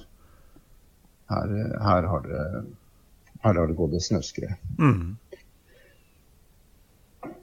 her, 1.32 1.80
her, 1.82 2.08
har, 2.08 2.22
det, 2.22 2.64
her 3.44 3.54
har 3.56 3.68
det 3.68 3.78
gått 3.78 3.96
et 3.96 4.06
snøskred. 4.06 4.56
Mm. 4.80 5.18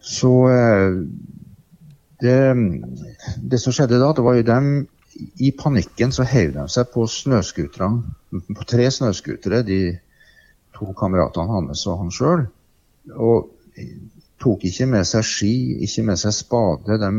Så 0.04 0.32
eh, 0.52 1.00
det, 2.22 2.38
det, 3.42 3.60
som 3.62 3.74
skjedde 3.74 4.00
da, 4.00 4.12
det 4.14 4.24
var 4.26 4.38
jo 4.38 4.46
dem 4.46 4.70
I 5.42 5.50
panikken 5.58 6.12
så 6.14 6.26
heiv 6.26 6.52
de 6.54 6.66
seg 6.70 6.90
på 6.92 7.06
snøscooterne, 7.10 8.14
på 8.54 8.66
tre 8.70 8.86
snøscootere, 8.94 9.64
de 9.66 9.80
to 10.78 10.92
kameratene 10.98 11.50
hans 11.50 11.86
og 11.90 12.04
han 12.04 12.12
sjøl. 12.14 12.44
Og 13.18 13.48
tok 14.38 14.66
ikke 14.68 14.86
med 14.86 15.06
seg 15.08 15.26
ski, 15.26 15.52
ikke 15.86 16.04
med 16.10 16.20
seg 16.20 16.34
spade. 16.36 16.98
De, 17.02 17.10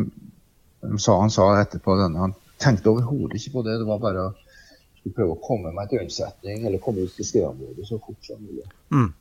de 0.85 0.99
sa, 1.01 1.17
han 1.19 1.33
sa 1.33 1.49
etterpå 1.59 1.97
denne, 1.99 2.29
han 2.29 2.35
tenkte 2.61 2.93
overhodet 2.93 3.39
ikke 3.39 3.57
på 3.57 3.65
det. 3.67 3.79
Det 3.81 3.87
var 3.87 4.03
bare 4.03 4.29
å 4.29 5.11
prøve 5.15 5.35
å 5.35 5.41
komme 5.43 5.73
meg 5.75 5.91
til 5.91 6.03
unnsetning 6.03 6.65
eller 6.67 6.81
komme 6.83 7.07
ut 7.07 7.15
til 7.15 7.27
skredområdet 7.27 7.87
så 7.87 7.99
fort 8.03 8.27
som 8.27 8.39
mulig. 8.43 8.67
Mm. 8.93 9.11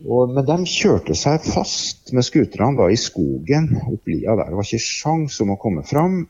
Og, 0.00 0.30
men 0.32 0.46
de 0.48 0.56
kjørte 0.64 1.14
seg 1.18 1.44
fast 1.44 2.12
med 2.16 2.24
scooterne 2.24 2.88
i 2.92 2.96
skogen 2.96 3.68
opp 3.82 4.08
lia 4.08 4.36
der. 4.38 4.48
Det 4.48 4.56
var 4.56 4.68
ikke 4.68 4.84
sjans 4.84 5.36
om 5.44 5.52
å 5.52 5.58
komme 5.60 5.84
fram. 5.84 6.22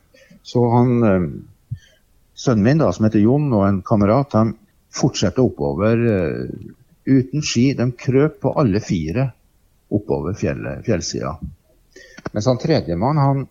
Så 0.43 0.63
han, 0.73 0.91
øh, 1.07 1.27
sønnen 2.35 2.65
min, 2.65 2.81
da, 2.81 2.89
som 2.91 3.07
heter 3.07 3.23
Jon, 3.23 3.47
og 3.55 3.67
en 3.67 3.81
kamerat, 3.87 4.35
de 4.35 4.57
fortsatte 4.91 5.43
oppover 5.43 6.03
øh, 6.15 6.49
uten 7.07 7.45
ski. 7.45 7.69
De 7.77 7.87
krøp 7.95 8.41
på 8.43 8.55
alle 8.59 8.83
fire 8.83 9.29
oppover 9.91 10.35
fjellet, 10.39 10.83
fjellsida. 10.87 11.37
Mens 12.31 12.47
han 12.47 12.59
tredjemann 12.59 13.19
han 13.19 13.45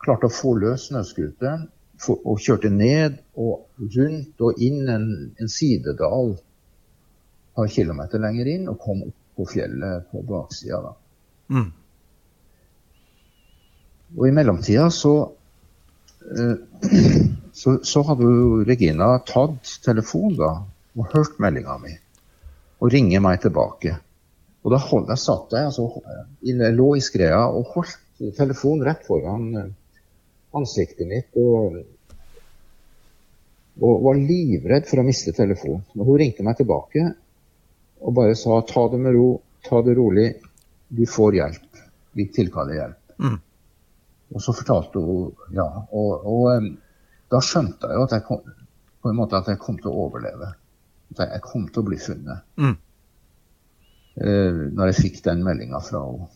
klarte 0.00 0.30
å 0.30 0.34
få 0.34 0.54
løs 0.58 0.88
snøscooteren 0.88 1.66
og 2.08 2.38
kjørte 2.40 2.70
ned 2.72 3.18
og 3.36 3.66
rundt 3.96 4.40
og 4.46 4.62
inn 4.62 4.88
en, 4.88 5.10
en 5.36 5.50
sidedal 5.52 6.32
par 7.60 7.68
kilometer 7.72 8.22
lenger 8.22 8.48
inn 8.54 8.68
og 8.72 8.80
kom 8.80 9.04
opp 9.04 9.16
på 9.36 9.46
fjellet 9.52 10.08
på 10.10 10.24
baksida. 10.26 10.94
Mm. 11.52 11.68
Og 14.18 14.26
i 14.26 14.34
mellomtida 14.34 14.88
så, 14.94 15.14
eh, 16.34 16.56
så, 17.60 17.78
så 17.84 18.04
hadde 18.08 18.28
jo 18.28 18.62
Regina 18.66 19.12
tatt 19.28 19.76
telefonen 19.84 20.38
da, 20.40 20.52
og 20.96 21.12
hørt 21.14 21.38
meldinga 21.42 21.76
mi 21.82 21.96
og 22.80 22.88
ringer 22.94 23.20
meg 23.20 23.42
tilbake. 23.42 23.94
Og 24.64 24.72
da 24.72 24.80
holdt 24.80 25.12
jeg 25.12 25.20
satt 25.20 25.54
jeg, 25.56 25.68
altså, 25.68 25.86
jeg 26.44 26.76
lå 26.76 26.94
i 26.96 27.04
skreia 27.04 27.42
og 27.48 27.68
holdt 27.74 27.98
telefonen 28.36 28.84
rett 28.88 29.04
foran 29.06 29.46
eh, 29.56 29.70
ansiktet 30.56 31.08
mitt 31.08 31.36
og, 31.38 31.78
og 33.80 34.04
var 34.04 34.20
livredd 34.20 34.88
for 34.88 35.00
å 35.00 35.06
miste 35.06 35.32
telefonen. 35.36 35.84
Men 35.94 36.08
hun 36.08 36.20
ringte 36.20 36.44
meg 36.44 36.58
tilbake 36.58 37.12
og 38.00 38.14
bare 38.16 38.36
sa 38.38 38.60
ta 38.66 38.86
det 38.92 39.00
med 39.02 39.14
ro, 39.14 39.28
ta 39.68 39.82
det 39.84 39.94
rolig, 39.98 40.28
du 40.88 41.04
får 41.06 41.36
hjelp. 41.36 41.80
Vi 42.16 42.26
tilkaller 42.34 42.74
hjelp. 42.74 43.14
Mm. 43.20 43.38
Og 44.34 44.42
så 44.42 44.54
fortalte 44.56 45.02
hun 45.02 45.54
ja. 45.54 45.66
Og, 45.90 46.26
og, 46.26 46.70
da 47.30 47.40
skjønte 47.44 47.90
jeg 47.90 47.98
jo 47.98 48.06
at 48.06 48.16
jeg 48.16 48.26
kom, 48.26 48.42
på 49.02 49.10
en 49.10 49.18
måte 49.18 49.38
at 49.38 49.50
jeg 49.52 49.60
kom 49.62 49.78
til 49.78 49.92
å 49.92 50.06
overleve. 50.06 50.52
At 51.14 51.22
jeg 51.26 51.44
kom 51.44 51.68
til 51.68 51.82
å 51.82 51.86
bli 51.86 51.98
funnet. 52.00 52.46
Mm. 52.58 52.76
Eh, 54.20 54.60
når 54.74 54.90
jeg 54.90 55.00
fikk 55.04 55.24
den 55.28 55.44
meldinga 55.46 55.82
fra 55.84 56.02
henne. 56.08 56.30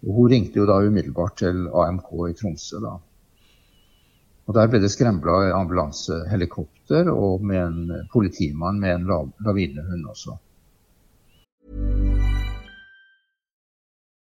Og 0.00 0.16
hun 0.16 0.30
ringte 0.32 0.56
jo 0.56 0.64
da 0.64 0.78
umiddelbart 0.80 1.36
til 1.42 1.66
AMK 1.76 2.12
i 2.30 2.36
Tromsø. 2.38 2.78
da. 2.80 2.94
Og 4.48 4.54
Der 4.56 4.70
ble 4.70 4.80
det 4.80 4.88
skrembla 4.90 5.50
ambulansehelikopter 5.58 7.10
og 7.12 7.44
med 7.44 7.60
en 7.60 8.06
politimann 8.12 8.80
med 8.80 8.94
en 8.94 9.04
lavinehund 9.44 10.08
også. 10.08 10.38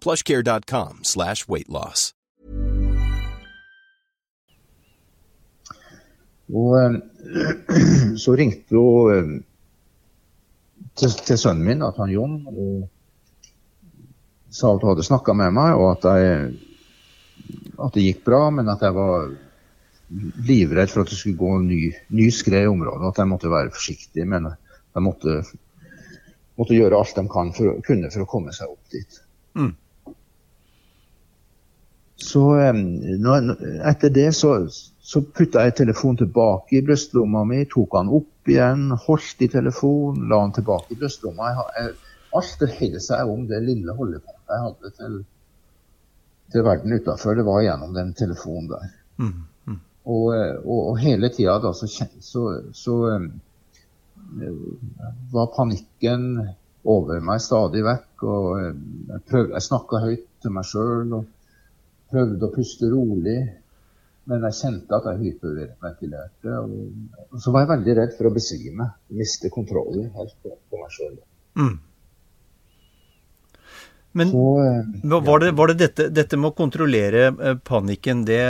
Plushcare.com 0.00 1.04
slash 1.04 1.48
weightloss. 1.48 2.10
Og 6.50 6.74
eh, 6.80 6.96
så 8.22 8.34
ringte 8.38 8.74
hun 8.74 9.12
eh, 9.14 9.36
til, 10.98 11.14
til, 11.14 11.38
sønnen 11.38 11.66
min, 11.66 11.84
at 11.86 12.00
han 12.02 12.10
Jon, 12.10 12.40
og 12.50 12.88
sa 14.50 14.74
at 14.74 14.82
hun 14.82 14.94
hadde 14.94 15.06
snakka 15.06 15.36
med 15.38 15.54
meg, 15.54 15.78
og 15.78 15.92
at 15.94 16.10
jeg 16.10 16.50
at 17.80 17.96
det 17.96 18.04
gikk 18.04 18.24
bra, 18.26 18.42
men 18.54 18.68
at 18.70 18.82
jeg 18.84 18.96
var 18.96 19.30
livredd 20.46 20.90
for 20.90 21.04
at 21.04 21.12
det 21.12 21.18
skulle 21.18 21.40
gå 21.40 21.50
en 21.56 21.68
ny, 21.70 21.80
ny 22.12 22.28
skred 22.34 22.66
i 22.66 22.70
området. 22.70 23.12
At 23.12 23.20
jeg 23.22 23.30
måtte 23.30 23.52
være 23.52 23.72
forsiktig. 23.74 24.26
Men 24.28 24.50
jeg 24.50 25.04
måtte, 25.06 25.36
måtte 26.58 26.76
gjøre 26.76 26.98
alt 26.98 27.16
de 27.16 27.26
kan 27.30 27.52
for, 27.56 27.78
kunne 27.86 28.10
for 28.12 28.26
å 28.26 28.30
komme 28.30 28.54
seg 28.56 28.72
opp 28.72 28.92
dit. 28.92 29.20
Mm. 29.58 29.72
Så 32.20 32.42
etter 32.60 34.12
det 34.12 34.28
så, 34.36 34.52
så 35.00 35.22
putta 35.24 35.64
jeg 35.64 35.78
telefonen 35.78 36.20
tilbake 36.20 36.76
i 36.78 36.84
brystlomma 36.84 37.46
mi, 37.48 37.64
tok 37.70 37.96
han 37.96 38.12
opp 38.20 38.50
igjen, 38.50 38.90
holdt 39.06 39.44
i 39.46 39.48
telefonen, 39.50 40.28
la 40.28 40.42
han 40.44 40.52
tilbake 40.54 40.94
i 40.94 41.00
brystlomma. 41.00 41.48
Jeg, 41.50 41.66
jeg, 41.78 42.16
alt 42.36 42.60
dreide 42.60 43.00
seg 43.02 43.32
om 43.32 43.46
det 43.48 43.62
lille 43.64 43.96
holdepunktet 43.96 44.54
jeg 44.54 44.66
hadde 44.66 44.92
til 44.98 45.20
til 46.50 46.64
verden 46.66 46.92
utafor, 46.92 47.34
det 47.38 47.46
var 47.46 47.62
gjennom 47.62 47.94
den 47.94 48.14
telefonen 48.18 48.70
der. 48.70 48.86
Mm, 49.22 49.34
mm. 49.66 49.80
Og, 50.04 50.24
eh, 50.34 50.56
og, 50.64 50.80
og, 50.90 50.96
hele 50.98 51.30
tida 51.30 51.58
da 51.62 51.72
så, 51.76 51.86
så, 51.86 52.44
så 52.74 52.96
var 55.32 55.52
panikken 55.56 56.24
over 56.84 57.20
meg 57.24 57.42
stadig 57.44 57.84
vekk. 57.86 58.24
Og 58.24 58.48
jeg, 58.62 59.20
prøvde, 59.28 59.52
jeg 59.54 59.66
snakka 59.68 60.02
høyt 60.06 60.26
til 60.42 60.56
meg 60.56 60.68
sjøl. 60.68 61.14
Og, 61.20 61.28
prøvde 62.10 62.46
å 62.46 62.54
puste 62.54 62.90
rolig. 62.92 63.38
Men 64.30 64.44
jeg 64.46 64.58
kjente 64.60 64.94
at 64.96 65.06
jeg 65.10 65.22
hyperventilerte. 65.24 66.56
Og, 66.62 67.38
så 67.40 67.52
var 67.54 67.64
jeg 67.64 67.72
veldig 67.74 67.94
redd 67.98 68.16
for 68.18 68.28
å 68.28 68.34
besvime. 68.34 68.90
Miste 69.18 69.50
kontrollen 69.52 70.10
helt 70.16 70.36
på, 70.44 70.52
på 70.54 70.82
meg 70.82 70.92
sjøl. 70.94 71.16
Mm. 71.58 71.78
Men 74.12 74.30
så, 74.34 74.44
ja. 75.06 75.18
var, 75.22 75.38
det, 75.38 75.50
var 75.54 75.70
det, 75.70 75.76
dette, 75.78 76.08
dette 76.10 76.38
med 76.38 76.50
å 76.50 76.56
kontrollere 76.58 77.28
panikken, 77.66 78.24
det, 78.26 78.42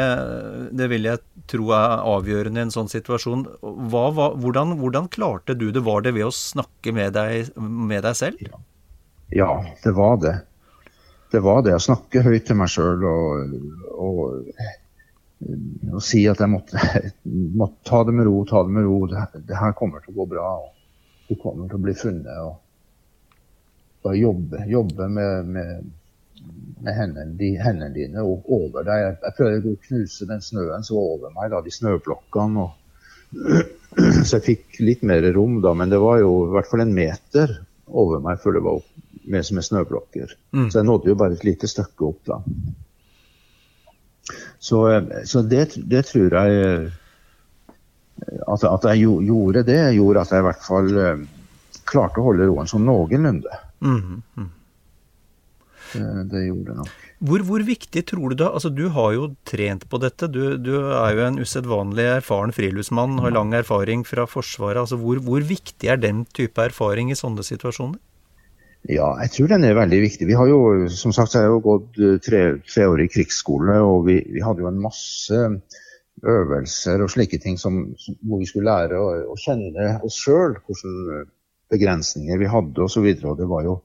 det, 0.72 0.86
vil 0.88 1.08
jeg 1.10 1.20
tro 1.52 1.68
er 1.76 2.04
avgjørende 2.08 2.62
i 2.62 2.64
en 2.64 2.72
sånn 2.72 2.88
situasjon. 2.88 3.44
Hva, 3.60 4.06
hva, 4.16 4.30
hvordan, 4.40 4.78
hvordan, 4.80 5.10
klarte 5.12 5.56
du 5.60 5.68
det? 5.68 5.84
Var 5.84 6.06
det 6.06 6.14
ved 6.16 6.30
å 6.30 6.34
snakke 6.34 6.94
med 6.96 7.12
deg, 7.16 7.52
med 7.60 8.08
deg 8.08 8.16
selv? 8.16 8.40
Ja. 8.48 8.62
ja. 9.42 9.50
det 9.84 9.92
var 9.96 10.16
det 10.24 10.38
det 11.30 11.40
var 11.44 11.62
det 11.62 11.76
å 11.76 11.82
snakke 11.82 12.24
høyt 12.26 12.46
til 12.48 12.58
meg 12.58 12.70
sjøl 12.72 13.04
og, 13.06 13.54
og, 13.94 14.50
og, 15.92 16.00
si 16.04 16.24
at 16.30 16.42
jeg 16.42 16.50
måtte, 16.50 16.80
måtte, 17.60 17.78
ta 17.86 18.02
det 18.06 18.16
med 18.16 18.28
ro, 18.28 18.42
ta 18.48 18.64
det 18.66 18.74
med 18.74 18.88
ro. 18.88 18.98
Det, 19.10 19.44
det 19.48 19.60
her 19.60 19.76
kommer 19.78 20.02
til 20.02 20.14
å 20.14 20.20
gå 20.20 20.28
bra. 20.34 20.50
og 20.64 21.30
Du 21.30 21.38
kommer 21.38 21.70
til 21.70 21.78
å 21.78 21.84
bli 21.86 21.94
funnet. 21.98 22.34
og 22.42 22.58
Bare 24.04 24.18
jobbe, 24.18 24.64
jobbe 24.70 25.08
med, 25.12 25.50
med, 25.54 25.88
med 26.80 26.94
hendene, 26.96 27.36
de, 27.38 27.52
hendene 27.60 27.94
dine 27.94 28.24
over 28.26 28.86
deg. 28.86 29.06
Jeg, 29.06 29.16
jeg 29.26 29.38
prøvde 29.38 29.74
å 29.74 29.82
knuse 29.88 30.30
den 30.30 30.44
snøen 30.44 30.86
som 30.86 30.98
var 30.98 31.16
over 31.16 31.34
meg, 31.36 31.50
da, 31.54 31.62
de 31.64 31.74
snøblokkene. 31.78 32.66
og 32.66 32.78
så 34.26 34.38
jeg 34.38 34.46
fikk 34.46 34.80
litt 34.82 35.04
mer 35.06 35.22
rom 35.36 35.60
da, 35.62 35.74
men 35.78 35.92
det 35.92 36.00
var 36.02 36.18
jo 36.22 36.32
i 36.48 36.54
hvert 36.56 36.70
fall 36.70 36.82
en 36.82 36.96
meter 36.96 37.60
over 37.90 38.22
meg 38.22 38.40
før 38.42 38.56
det 38.56 38.64
var 38.64 38.80
opp 38.80 38.99
med, 39.24 39.50
med 39.52 39.66
snøblokker. 39.66 40.36
Mm. 40.52 40.70
Så 40.70 40.80
jeg 40.80 40.88
nådde 40.88 41.12
jo 41.12 41.18
bare 41.18 41.36
et 41.36 41.44
lite 41.46 41.68
stykke 41.70 42.08
opp 42.12 42.22
da. 42.28 42.40
Så, 44.58 44.88
eh, 44.92 45.02
så 45.24 45.42
det, 45.42 45.72
det, 45.90 46.04
tror 46.10 46.36
jeg 46.36 46.62
eh, 46.64 46.88
at, 48.46 48.64
at, 48.64 48.88
jeg 48.92 49.08
gjorde 49.26 49.64
det, 49.66 49.82
gjorde 49.96 50.24
at 50.24 50.32
jeg 50.34 50.44
i 50.44 50.48
hvert 50.48 50.64
fall 50.64 50.90
eh, 51.00 51.28
klarte 51.90 52.20
å 52.20 52.30
holde 52.30 52.48
roen 52.50 52.70
sånn 52.70 52.84
noenlunde. 52.88 53.60
Mm, 53.80 54.20
mm. 54.36 54.50
Det, 55.90 56.02
det, 56.30 56.42
gjorde 56.46 56.76
nok. 56.78 56.90
Hvor, 57.26 57.42
hvor, 57.48 57.62
viktig 57.66 58.02
tror 58.06 58.30
du 58.30 58.36
da 58.38 58.52
Altså, 58.54 58.70
du 58.70 58.84
har 58.94 59.14
jo 59.16 59.24
trent 59.48 59.88
på 59.90 59.98
dette. 60.00 60.28
Du, 60.30 60.54
du 60.60 60.70
er 60.78 61.16
jo 61.16 61.24
en 61.26 61.40
usedvanlig 61.40 62.06
erfaren 62.20 62.54
friluftsmann, 62.54 63.18
har 63.24 63.34
lang 63.34 63.56
erfaring 63.56 64.04
fra 64.06 64.28
Forsvaret. 64.30 64.84
Altså, 64.84 65.00
hvor, 65.00 65.18
hvor 65.24 65.42
viktig 65.44 65.90
er 65.90 65.98
den 66.00 66.22
type 66.36 66.62
erfaring 66.62 67.10
i 67.10 67.18
sånne 67.18 67.44
situasjoner? 67.46 67.98
Ja, 68.88 69.10
jeg 69.20 69.32
tror 69.34 69.50
den 69.50 69.64
er 69.68 69.76
veldig 69.76 69.98
viktig. 70.00 70.26
Vi 70.28 70.36
har 70.38 70.48
jo, 70.48 70.88
som 70.88 71.12
sagt, 71.12 71.34
jeg 71.36 71.44
har 71.44 71.52
jo 71.52 71.60
gått 71.64 71.98
eh, 72.00 72.16
tre, 72.24 72.42
tre 72.64 72.86
år 72.88 73.02
i 73.04 73.10
krigsskole, 73.12 73.76
og 73.84 74.06
vi, 74.08 74.16
vi, 74.32 74.40
hadde 74.40 74.64
jo 74.64 74.70
en 74.70 74.80
masse 74.80 75.40
øvelser 76.20 77.04
og 77.04 77.12
slike 77.12 77.40
ting 77.40 77.58
som, 77.60 77.82
som, 78.00 78.16
hvor 78.28 78.40
vi 78.40 78.48
skulle 78.48 78.72
lære 78.72 78.96
å, 78.96 79.10
å 79.32 79.36
kjenne 79.40 79.94
oss 80.04 80.16
sjøl, 80.24 80.56
hvilke 80.64 81.26
begrensninger 81.70 82.40
vi 82.40 82.50
hadde 82.50 82.86
osv. 82.86 83.10
Det 83.20 83.50
var 83.52 83.68
jo 83.68 83.76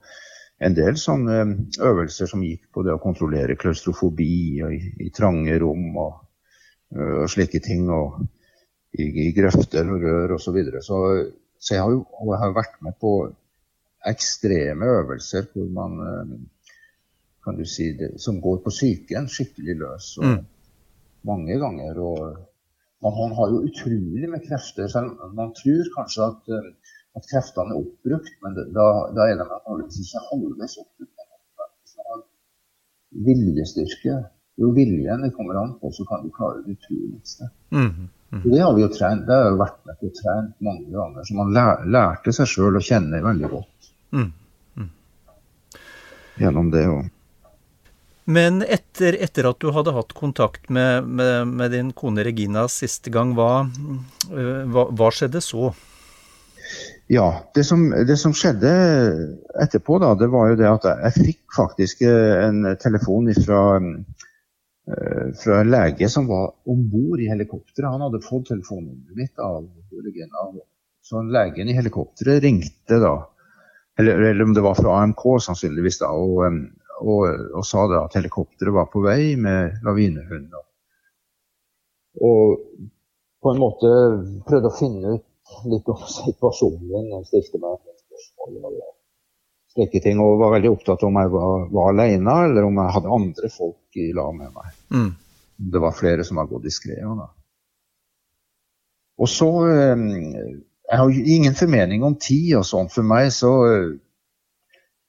en 0.64 0.76
del 0.76 0.96
sånne 1.00 1.42
øvelser 1.84 2.32
som 2.32 2.44
gikk 2.44 2.70
på 2.72 2.84
det 2.86 2.96
å 2.96 3.02
kontrollere 3.02 3.58
klaustrofobi 3.60 4.64
og 4.64 4.72
i, 4.72 4.80
i 5.04 5.12
trange 5.14 5.58
rom 5.60 5.90
og, 5.92 6.22
og, 6.96 7.26
slike 7.32 7.60
ting. 7.64 7.84
Og 7.92 8.22
i, 8.96 9.10
i 9.26 9.32
grøfter 9.36 9.88
og 9.92 10.04
rør 10.04 10.38
osv. 10.38 10.46
Så, 10.48 10.54
videre. 10.56 10.80
så 10.82 11.00
Så 11.58 11.74
jeg 11.74 11.82
har 11.84 11.92
jo 11.92 12.06
jeg 12.32 12.40
har 12.40 12.56
vært 12.56 12.80
med 12.84 12.96
på 13.00 13.18
ekstreme 14.10 14.88
øvelser 14.98 15.48
hvor 15.52 15.70
man 15.78 15.96
eh, 16.06 16.36
kan 17.44 17.58
du 17.58 17.64
si 17.68 17.92
det, 17.98 18.16
som 18.22 18.40
går 18.42 18.60
på 18.64 18.72
psyken 18.74 19.28
skikkelig 19.30 19.76
løs. 19.82 20.10
Og 20.20 20.28
mm. 20.28 20.44
Mange 21.26 21.58
ganger. 21.58 21.98
og 21.98 22.20
man, 23.02 23.12
man, 23.18 23.32
har 23.38 23.50
jo 23.50 23.64
utrolig 23.68 24.28
med 24.30 24.44
krefter. 24.48 24.86
selv 24.88 25.34
Man 25.34 25.52
tror 25.58 25.92
kanskje 25.96 26.30
at, 26.30 26.54
eh, 26.54 26.94
at 27.18 27.28
kreftene 27.32 27.74
er 27.74 27.82
oppbrukt, 27.82 28.34
men 28.42 28.58
da, 28.78 28.86
da 29.16 29.26
er 29.26 29.38
de 29.38 29.46
antakeligvis 29.46 30.02
ikke 30.06 30.24
halvveis 30.30 30.78
oppbrukt. 30.82 31.12
Viljestyrke, 33.26 34.14
jo 34.60 34.70
viljen 34.76 35.22
det 35.24 35.32
kommer 35.36 35.56
an 35.62 35.76
på, 35.80 35.90
så 35.94 36.04
kan 36.08 36.24
du 36.24 36.32
klare 36.34 36.62
det 36.64 36.74
utroligste. 36.76 37.48
Mm. 37.72 38.08
Mm. 38.32 38.42
Det 38.44 38.60
har 38.60 38.74
vi 38.74 38.82
jo 38.82 38.88
trent, 38.92 39.26
det 39.26 39.36
har 39.36 39.46
jeg 39.48 39.58
vært 39.60 39.78
med 39.86 39.98
på 40.00 40.10
å 40.10 40.14
trene 40.20 40.68
mange 40.68 40.90
ganger. 40.92 41.26
Så 41.28 41.36
man 41.38 41.54
lærte 41.94 42.34
seg 42.34 42.50
sjøl 42.50 42.78
å 42.78 42.82
kjenne 42.82 43.22
veldig 43.24 43.50
godt. 43.52 43.75
Mm. 44.12 44.32
Mm. 44.76 44.90
Gjennom 46.36 46.70
det 46.70 46.86
òg. 46.90 47.04
Men 48.26 48.58
etter, 48.62 49.14
etter, 49.22 49.46
at 49.46 49.60
du 49.62 49.70
hadde 49.70 49.94
hatt 49.94 50.10
kontakt 50.18 50.66
med, 50.68 51.06
med, 51.06 51.46
med 51.46 51.70
din 51.70 51.92
kone 51.94 52.24
Regina 52.26 52.64
siste 52.66 53.12
gang, 53.14 53.36
hva, 53.38 53.68
øh, 54.32 54.64
hva, 54.66 54.88
hva 54.90 55.10
skjedde 55.14 55.42
så? 55.44 55.70
Ja, 57.06 57.28
det 57.54 57.62
som, 57.68 57.84
det 58.08 58.16
som, 58.18 58.34
skjedde 58.34 58.72
etterpå, 59.62 60.00
da, 60.02 60.10
det 60.18 60.26
var 60.32 60.50
jo 60.50 60.58
det 60.58 60.66
at 60.66 60.88
jeg 60.90 61.26
fikk 61.28 61.54
faktisk 61.54 62.02
øh, 62.02 62.32
en 62.48 62.72
telefon 62.82 63.30
fra, 63.46 63.60
øh, 63.78 65.28
fra 65.44 65.60
en 65.62 65.70
lege 65.70 66.10
som 66.10 66.26
var 66.26 66.50
om 66.66 66.82
bord 66.90 67.22
i 67.22 67.30
helikopteret. 67.30 67.92
Han 67.92 68.08
hadde 68.08 68.24
fått 68.26 68.50
telefonnummeret 68.50 69.22
mitt 69.22 69.38
av 69.38 69.62
Regina. 70.02 70.50
Så 71.06 71.22
legen 71.22 71.70
i 71.70 71.78
helikopteret 71.78 72.42
ringte 72.42 72.98
da 72.98 73.14
eller, 73.98 74.20
eller, 74.30 74.44
om 74.44 74.54
det 74.54 74.64
var 74.64 74.76
fra 74.78 74.98
AMK, 75.02 75.24
sannsynligvis, 75.46 76.00
da, 76.02 76.10
og, 76.12 76.42
og, 77.00 77.22
og 77.56 77.64
sa 77.64 77.86
da 77.90 78.02
at 78.04 78.16
helikopteret 78.18 78.74
var 78.76 78.90
på 78.92 79.02
vei 79.04 79.36
med 79.40 79.78
lavinehund. 79.86 80.52
Og 82.26 82.58
på 83.42 83.52
en 83.52 83.62
måte 83.62 83.92
prøvde 84.48 84.72
å 84.72 84.76
finne 84.76 85.16
ut 85.16 85.56
litt 85.70 85.88
om 85.92 86.04
situasjonen. 86.10 87.10
Jeg 87.12 87.28
stilte 87.30 87.62
meg 87.62 87.80
spørsmål 88.02 88.60
og 88.64 88.78
slike 89.76 90.02
ting, 90.04 90.20
og 90.22 90.40
var 90.40 90.56
veldig 90.56 90.72
opptatt 90.72 91.04
om 91.06 91.18
jeg 91.20 91.32
var, 91.32 91.66
var 91.72 91.92
alene, 91.92 92.36
eller 92.50 92.68
om 92.68 92.82
jeg 92.82 92.94
hadde 92.96 93.16
andre 93.18 93.52
folk 93.52 94.00
i 94.00 94.10
lag 94.16 94.36
med 94.36 94.54
meg. 94.56 94.76
Mm. 94.92 95.10
Det 95.72 95.82
var 95.82 95.96
flere 95.96 96.24
som 96.24 96.40
var 96.40 96.48
gått 96.50 96.68
i 96.68 96.74
skredet. 96.74 97.28
Og 99.16 99.28
så 99.32 99.50
jeg 100.86 100.98
har 100.98 101.10
ingen 101.36 101.54
formening 101.58 102.04
om 102.06 102.16
tid 102.20 102.56
og 102.60 102.66
sånn. 102.66 102.90
For 102.92 103.06
meg 103.06 103.30
så, 103.34 103.52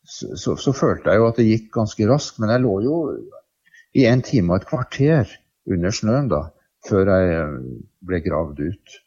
så, 0.03 0.31
så, 0.39 0.55
så, 0.57 0.73
følte 0.75 1.13
jeg 1.13 1.21
jo 1.21 1.27
at 1.29 1.41
det 1.41 1.49
gikk 1.49 1.67
ganske 1.75 2.07
raskt. 2.09 2.39
Men 2.41 2.53
jeg 2.55 2.63
lå 2.65 2.77
jo 2.85 3.01
i 3.97 4.07
en 4.09 4.23
time 4.25 4.53
og 4.53 4.61
et 4.61 4.69
kvarter 4.69 5.35
under 5.69 5.93
snøen 5.93 6.31
da, 6.31 6.47
før 6.87 7.11
jeg 7.13 7.51
ble 8.09 8.21
gravd 8.25 8.63
ut. 8.65 8.97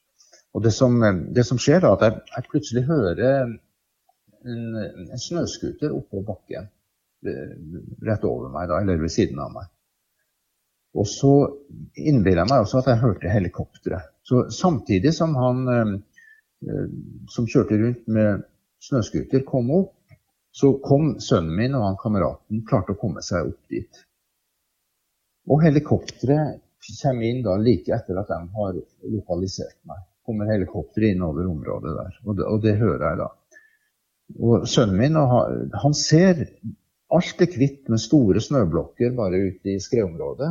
Og 0.55 0.65
det 0.67 0.75
som, 0.75 0.99
det 1.35 1.47
som 1.47 1.59
skjer 1.63 1.83
da, 1.83 1.95
at 1.95 2.07
jeg, 2.07 2.23
jeg 2.37 2.51
plutselig 2.51 2.87
hører 2.89 3.27
en, 3.41 4.63
en 4.81 5.21
snøscooter 5.27 5.95
oppå 5.95 6.23
bakken 6.27 6.71
rett 7.21 8.23
over 8.25 8.49
meg, 8.49 8.71
da, 8.71 8.79
eller 8.81 9.03
ved 9.03 9.13
siden 9.13 9.43
av 9.43 9.51
meg. 9.53 9.67
Og 10.97 11.07
så 11.07 11.35
innbiller 12.01 12.41
jeg 12.41 12.51
meg 12.51 12.63
også 12.65 12.81
at 12.81 12.89
jeg 12.91 13.03
hørte 13.03 13.31
helikopteret. 13.31 14.09
Så 14.27 14.47
samtidig 14.55 15.13
som 15.15 15.37
han 15.39 15.69
Eh, 15.69 15.93
som 17.31 17.49
kjørte 17.49 17.79
rundt 17.81 18.07
med 18.13 18.45
snøscooter, 18.85 19.45
kom 19.49 19.71
opp. 19.77 19.97
Så 20.53 20.73
kom 20.83 21.13
sønnen 21.23 21.55
min 21.55 21.77
og 21.79 21.85
han 21.87 21.99
kameraten 22.01 22.65
klarte 22.67 22.97
å 22.97 22.99
komme 22.99 23.23
seg 23.23 23.53
opp 23.53 23.71
dit. 23.71 24.01
Og 25.51 25.63
helikopteret 25.63 26.59
kommer 26.91 27.29
inn 27.29 27.45
da 27.45 27.55
like 27.61 27.95
etter 27.95 28.19
at 28.19 28.33
de 28.33 28.39
har 28.57 28.81
lokalisert 29.13 29.79
meg. 29.87 30.03
Kommer 30.27 30.51
helikopteret 30.51 31.15
inn 31.15 31.23
over 31.23 31.47
området 31.47 31.95
der, 31.97 32.19
og 32.25 32.39
det, 32.39 32.49
og 32.51 32.65
det 32.65 32.75
hører 32.81 33.07
jeg 33.07 33.21
da. 33.21 33.29
Og 34.41 34.67
sønnen 34.71 34.99
min 34.99 35.19
han 35.85 35.97
ser 35.97 36.43
alt 37.11 37.43
er 37.43 37.57
hvitt 37.59 37.89
med 37.91 38.03
store 38.03 38.43
snøblokker 38.43 39.15
bare 39.17 39.41
ute 39.51 39.75
i 39.75 39.81
skredområdet. 39.83 40.51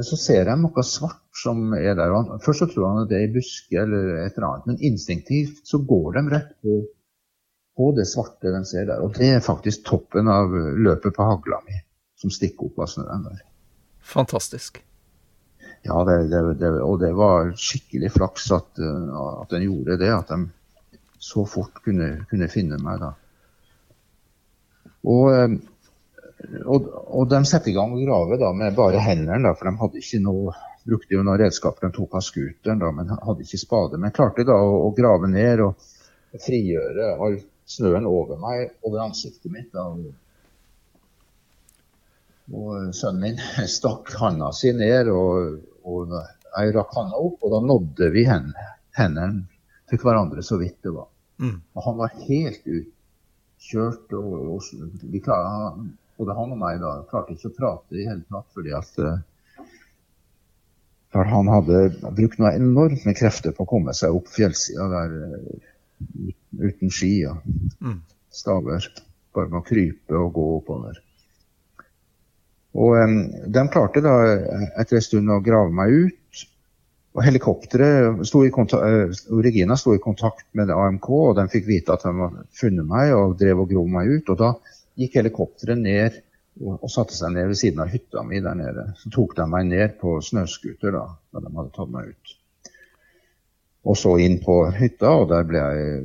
Men 0.00 0.06
så 0.08 0.16
ser 0.16 0.48
jeg 0.48 0.56
noe 0.56 0.82
svart 0.88 1.36
som 1.36 1.74
er 1.76 1.90
der. 1.92 2.08
Han, 2.14 2.38
først 2.40 2.62
så 2.62 2.66
tror 2.70 2.86
han 2.88 3.02
at 3.02 3.10
det 3.10 3.18
er 3.18 3.26
ei 3.26 3.32
buske 3.34 3.76
eller 3.76 4.06
et 4.22 4.38
eller 4.38 4.46
annet, 4.46 4.68
men 4.70 4.78
instinktivt 4.88 5.58
så 5.68 5.76
går 5.84 6.14
de 6.16 6.22
rett 6.32 6.54
på, 6.64 6.76
på, 7.76 7.88
det 7.98 8.06
svarte 8.08 8.48
de 8.54 8.62
ser 8.64 8.86
der. 8.88 9.02
Og 9.04 9.12
det 9.18 9.28
er 9.28 9.44
faktisk 9.44 9.82
toppen 9.90 10.30
av 10.32 10.56
løpet 10.56 11.12
på 11.18 11.26
hagla 11.28 11.58
mi 11.66 11.76
som 12.16 12.32
stikker 12.32 12.70
opp 12.70 12.80
av 12.80 12.88
snøen 12.94 13.26
der. 13.26 13.42
Fantastisk. 14.14 14.80
Ja, 15.84 16.00
det, 16.08 16.16
det, 16.32 16.40
det, 16.62 16.72
og 16.80 16.96
det 17.04 17.12
var 17.20 17.52
skikkelig 17.52 18.14
flaks 18.16 18.48
at, 18.56 18.80
at 18.80 19.52
den 19.52 19.66
gjorde 19.68 20.00
det. 20.00 20.14
At 20.16 20.32
de 20.32 20.46
så 21.20 21.44
fort 21.44 21.84
kunne, 21.84 22.22
kunne 22.32 22.48
finne 22.48 22.80
meg 22.80 23.04
da. 23.04 23.12
Og 25.12 25.28
eh, 25.36 25.60
og, 26.64 26.88
og, 26.88 27.28
de 27.30 27.40
setter 27.48 27.72
i 27.72 27.76
gang 27.76 27.92
å 27.94 28.00
grave 28.00 28.38
da, 28.40 28.50
med 28.56 28.76
bare 28.76 29.02
hendene, 29.04 29.42
da, 29.48 29.54
for 29.58 29.68
de 29.68 29.80
hadde 29.80 30.00
ikke 30.00 30.22
noe, 30.24 30.54
brukte 30.88 31.16
jo 31.16 31.24
noen 31.24 31.40
redskaper. 31.42 31.88
De 31.88 31.98
tok 31.98 32.16
av 32.16 32.24
scooteren, 32.24 32.82
men 32.96 33.12
hadde 33.12 33.44
ikke 33.44 33.60
spade. 33.60 34.00
Men 34.00 34.14
klarte 34.16 34.46
da 34.48 34.56
å, 34.56 34.72
å, 34.86 34.90
grave 34.96 35.30
ned 35.30 35.62
og 35.66 36.40
frigjøre 36.40 37.12
all 37.20 37.38
snøen 37.70 38.08
over 38.08 38.40
meg, 38.40 38.74
over 38.86 39.04
ansiktet 39.04 39.52
mitt. 39.52 39.70
Da. 39.74 39.86
og 42.50 42.94
sønnen 42.96 43.22
min 43.22 43.68
stakk 43.76 44.10
handa 44.18 44.50
si 44.56 44.72
ned, 44.74 45.12
og, 45.12 45.60
og 45.86 46.16
jeg 46.16 46.74
rakk 46.74 46.96
handa 46.96 47.20
opp, 47.20 47.38
og 47.44 47.54
da 47.54 47.62
nådde 47.62 48.10
vi 48.14 48.26
hendene 48.26 49.30
til 49.90 50.02
hverandre 50.02 50.42
så 50.46 50.58
vidt 50.60 50.80
det 50.86 50.94
var. 50.94 51.10
Mm. 51.40 51.60
Og 51.74 51.84
han 51.86 51.98
var 51.98 52.16
helt 52.26 52.66
utkjørt. 52.66 54.12
Og, 54.18 54.56
og 54.56 55.06
vi 55.12 55.22
klar, 55.24 55.76
både 56.20 56.36
han 56.36 56.54
og 56.54 56.60
meg 56.60 56.78
da 56.82 57.00
klarte 57.10 57.34
ikke 57.34 57.50
å 57.50 57.56
prate 57.56 57.96
i 57.96 58.06
hele 58.06 58.24
tatt 58.28 58.48
fordi 58.56 58.76
at 58.76 58.96
for 61.10 61.26
han 61.26 61.50
hadde 61.50 61.78
brukt 62.14 62.38
noe 62.38 62.52
enormt 62.54 63.02
med 63.06 63.18
krefter 63.18 63.54
på 63.54 63.64
å 63.66 63.70
komme 63.70 63.94
seg 63.98 64.14
opp 64.14 64.30
fjellsida 64.30 64.86
der 64.92 65.14
uten 66.60 66.92
ski 66.94 67.14
og 67.28 67.40
mm. 67.82 67.96
staver. 68.30 68.86
Bare 69.34 69.50
med 69.50 69.60
å 69.60 69.66
krype 69.66 70.18
og 70.18 70.32
gå 70.36 70.46
oppover. 70.58 71.00
Og 72.78 72.94
um, 73.02 73.18
de 73.50 73.66
klarte 73.74 74.02
da 74.04 74.14
etter 74.78 75.00
en 75.00 75.04
stund 75.04 75.34
å 75.34 75.42
grave 75.42 75.74
meg 75.74 75.94
ut. 75.94 76.16
Og 77.18 77.24
helikopteret 77.26 78.22
sto 78.26 78.44
i 78.46 78.52
kontakt, 78.54 79.24
Regina 79.42 79.74
sto 79.78 79.96
i 79.96 80.02
kontakt 80.02 80.46
med 80.54 80.70
AMK, 80.70 81.08
og 81.10 81.32
de 81.40 81.48
fikk 81.50 81.66
vite 81.66 81.94
at 81.96 82.04
de 82.06 82.12
hadde 82.14 82.44
funnet 82.54 82.86
meg 82.86 83.10
og 83.16 83.34
drev 83.40 83.64
og 83.64 83.72
grov 83.72 83.88
meg 83.90 84.12
ut. 84.14 84.30
Og 84.30 84.38
da 84.38 84.52
gikk 85.00 85.16
helikopteret 85.20 85.80
ned 85.80 86.20
og, 86.60 86.76
og, 86.76 86.88
satte 86.92 87.16
seg 87.16 87.32
ned 87.34 87.48
ved 87.50 87.58
siden 87.60 87.82
av 87.84 87.92
hytta 87.92 88.24
mi 88.26 88.42
der 88.44 88.58
nede. 88.58 88.90
Så 89.00 89.12
tok 89.14 89.36
de 89.38 89.46
meg 89.48 89.68
ned 89.70 89.96
på 90.00 90.18
snøscooter 90.24 90.94
da, 90.96 91.06
da 91.32 91.44
de 91.44 91.52
hadde 91.56 91.74
tatt 91.76 91.92
meg 91.92 92.12
ut. 92.12 92.36
Og 93.90 93.96
så 93.96 94.16
inn 94.20 94.40
på 94.44 94.62
hytta, 94.76 95.14
og 95.22 95.30
der 95.30 95.46
ble 95.48 95.60
jeg 95.62 96.00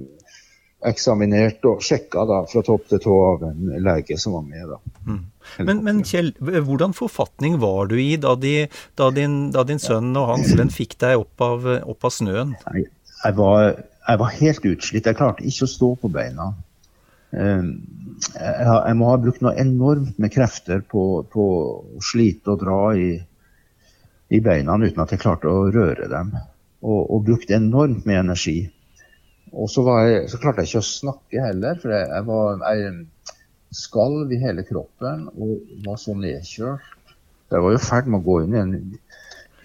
eksaminert 0.86 1.66
og 1.66 1.82
sjekka 1.84 2.26
da, 2.30 2.42
fra 2.50 2.62
topp 2.66 2.86
til 2.92 3.02
tå 3.04 3.16
av 3.32 3.46
en 3.48 3.72
lege 3.84 4.18
som 4.22 4.36
var 4.38 4.46
med. 4.46 4.70
da. 4.70 4.78
Mm. 5.08 5.22
Men, 5.68 5.82
men, 5.88 6.04
Kjell, 6.06 6.32
hvordan 6.40 6.94
forfatning 6.98 7.58
var 7.62 7.90
du 7.92 7.98
i 8.02 8.16
da, 8.22 8.36
de, 8.40 8.68
da, 9.00 9.10
din, 9.16 9.40
da 9.56 9.66
din, 9.68 9.82
sønn 9.82 10.14
og 10.20 10.30
hans 10.34 10.54
venn 10.58 10.72
fikk 10.74 10.98
deg 11.02 11.24
opp 11.24 11.42
av, 11.44 11.68
opp 11.84 12.08
av 12.08 12.14
snøen? 12.14 12.54
Jeg, 12.70 12.88
jeg, 13.24 13.38
var, 13.40 13.74
jeg, 13.74 14.22
var, 14.22 14.38
helt 14.40 14.70
utslitt. 14.72 15.10
Jeg 15.10 15.20
klarte 15.20 15.48
ikke 15.48 15.68
å 15.68 15.74
stå 15.74 15.92
på 16.04 16.12
beina. 16.14 16.52
Ehm, 17.36 17.74
jeg, 18.36 18.96
må 19.00 19.10
ha 19.12 19.18
brukt 19.22 19.44
noe 19.44 19.56
enormt 19.60 20.20
med 20.22 20.34
krefter 20.34 20.84
på, 20.92 21.26
på 21.32 21.46
å 21.46 22.04
slite 22.04 22.54
og 22.54 22.62
dra 22.64 22.80
i, 22.98 23.10
i, 24.30 24.40
beina 24.44 24.78
uten 24.82 25.04
at 25.04 25.14
jeg 25.14 25.24
klarte 25.24 25.52
å 25.52 25.68
røre 25.74 26.10
dem. 26.12 26.34
Og, 26.86 27.02
og 27.02 27.26
brukt 27.28 27.52
enormt 27.56 28.06
med 28.06 28.22
energi. 28.22 28.60
Og 29.56 29.70
så, 29.72 29.86
jeg, 30.04 30.26
så, 30.32 30.40
klarte 30.42 30.64
jeg 30.64 30.74
ikke 30.74 30.84
å 30.84 30.90
snakke 30.90 31.46
heller, 31.48 31.80
for 31.82 31.96
jeg, 31.96 32.10
jeg 32.12 32.28
var 32.28 32.66
jeg 32.66 32.96
skalv 33.76 34.32
i 34.32 34.40
hele 34.40 34.64
kroppen 34.68 35.28
og 35.34 35.82
var 35.86 35.98
så 36.00 36.16
nedkjørt. 36.18 36.92
Jeg 37.52 37.64
var 37.64 37.76
i 37.76 37.82
ferd 37.82 38.08
med 38.10 38.22
å 38.22 38.26
gå 38.26 38.40
inn 38.44 38.56
i 38.56 38.62
en 38.62 38.76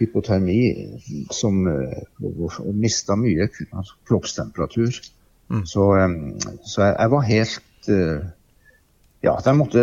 hypotermi 0.01 0.61
som 1.35 1.63
og, 1.69 2.45
og 2.47 2.71
mista 2.77 3.17
mye 3.19 3.49
kroppstemperatur. 3.53 5.01
Mm. 5.51 5.65
Så, 5.67 5.87
så 6.63 6.85
jeg, 6.85 6.95
jeg, 6.95 7.11
var 7.15 7.27
helt 7.27 7.91
uh, 7.91 8.29
Ja, 9.25 9.37
at 9.37 9.47
jeg 9.49 9.59
måtte 9.59 9.83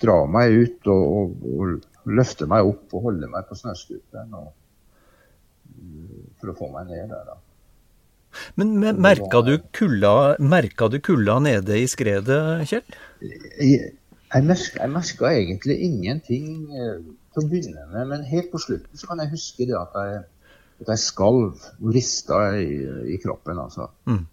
dra 0.00 0.18
meg 0.30 0.54
ut 0.56 0.92
og, 0.92 1.02
og, 1.16 1.48
og 1.54 2.12
løfte 2.16 2.48
meg 2.50 2.68
opp 2.68 2.94
og 2.96 3.08
holde 3.10 3.28
meg 3.30 3.48
på 3.48 3.56
snøscooteren 3.58 4.36
for 6.40 6.52
å 6.52 6.56
få 6.58 6.70
meg 6.72 6.88
ned 6.92 7.10
der. 7.12 7.26
da. 7.28 7.36
Men 8.58 8.74
merka 9.02 9.42
du 9.46 9.56
kulda, 9.76 10.34
merka 10.42 10.88
du 10.90 10.98
kulda 11.04 11.38
nede 11.44 11.78
i 11.78 11.86
skredet, 11.90 12.40
Kjell? 12.70 12.96
Jeg, 13.22 13.92
jeg, 14.34 14.44
merka, 14.44 15.30
egentlig 15.30 15.78
ingenting 15.86 16.48
til 16.72 17.42
å 17.42 17.48
begynne 17.50 17.86
med, 17.92 18.08
men 18.10 18.28
helt 18.28 18.50
på 18.52 18.62
slutten 18.62 18.98
så 18.98 19.10
kan 19.10 19.22
jeg 19.22 19.34
huske 19.34 19.68
det 19.68 19.76
at 19.78 19.94
jeg, 19.98 20.22
at 20.82 20.94
jeg 20.94 21.02
skalv 21.04 21.52
og 21.78 21.90
rista 21.94 22.40
i, 22.58 22.80
i, 23.14 23.18
kroppen, 23.22 23.60
altså. 23.62 23.90
Mm. 24.10 24.24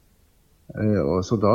Uh, 0.72 1.02
og 1.04 1.18
så 1.28 1.36
da 1.42 1.54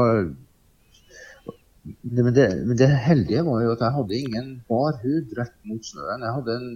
men 2.03 2.33
det, 2.35 2.47
men 2.67 2.79
det, 2.79 2.89
heldige 3.07 3.45
var 3.47 3.63
jo 3.63 3.75
at 3.75 3.83
jeg 3.85 3.97
hadde 3.99 4.21
ingen 4.21 4.49
bar 4.71 4.97
hud 5.03 5.35
rett 5.39 5.57
mot 5.69 5.85
snøen. 5.87 6.25
Jeg 6.27 6.37
hadde 6.39 6.57
en 6.61 6.71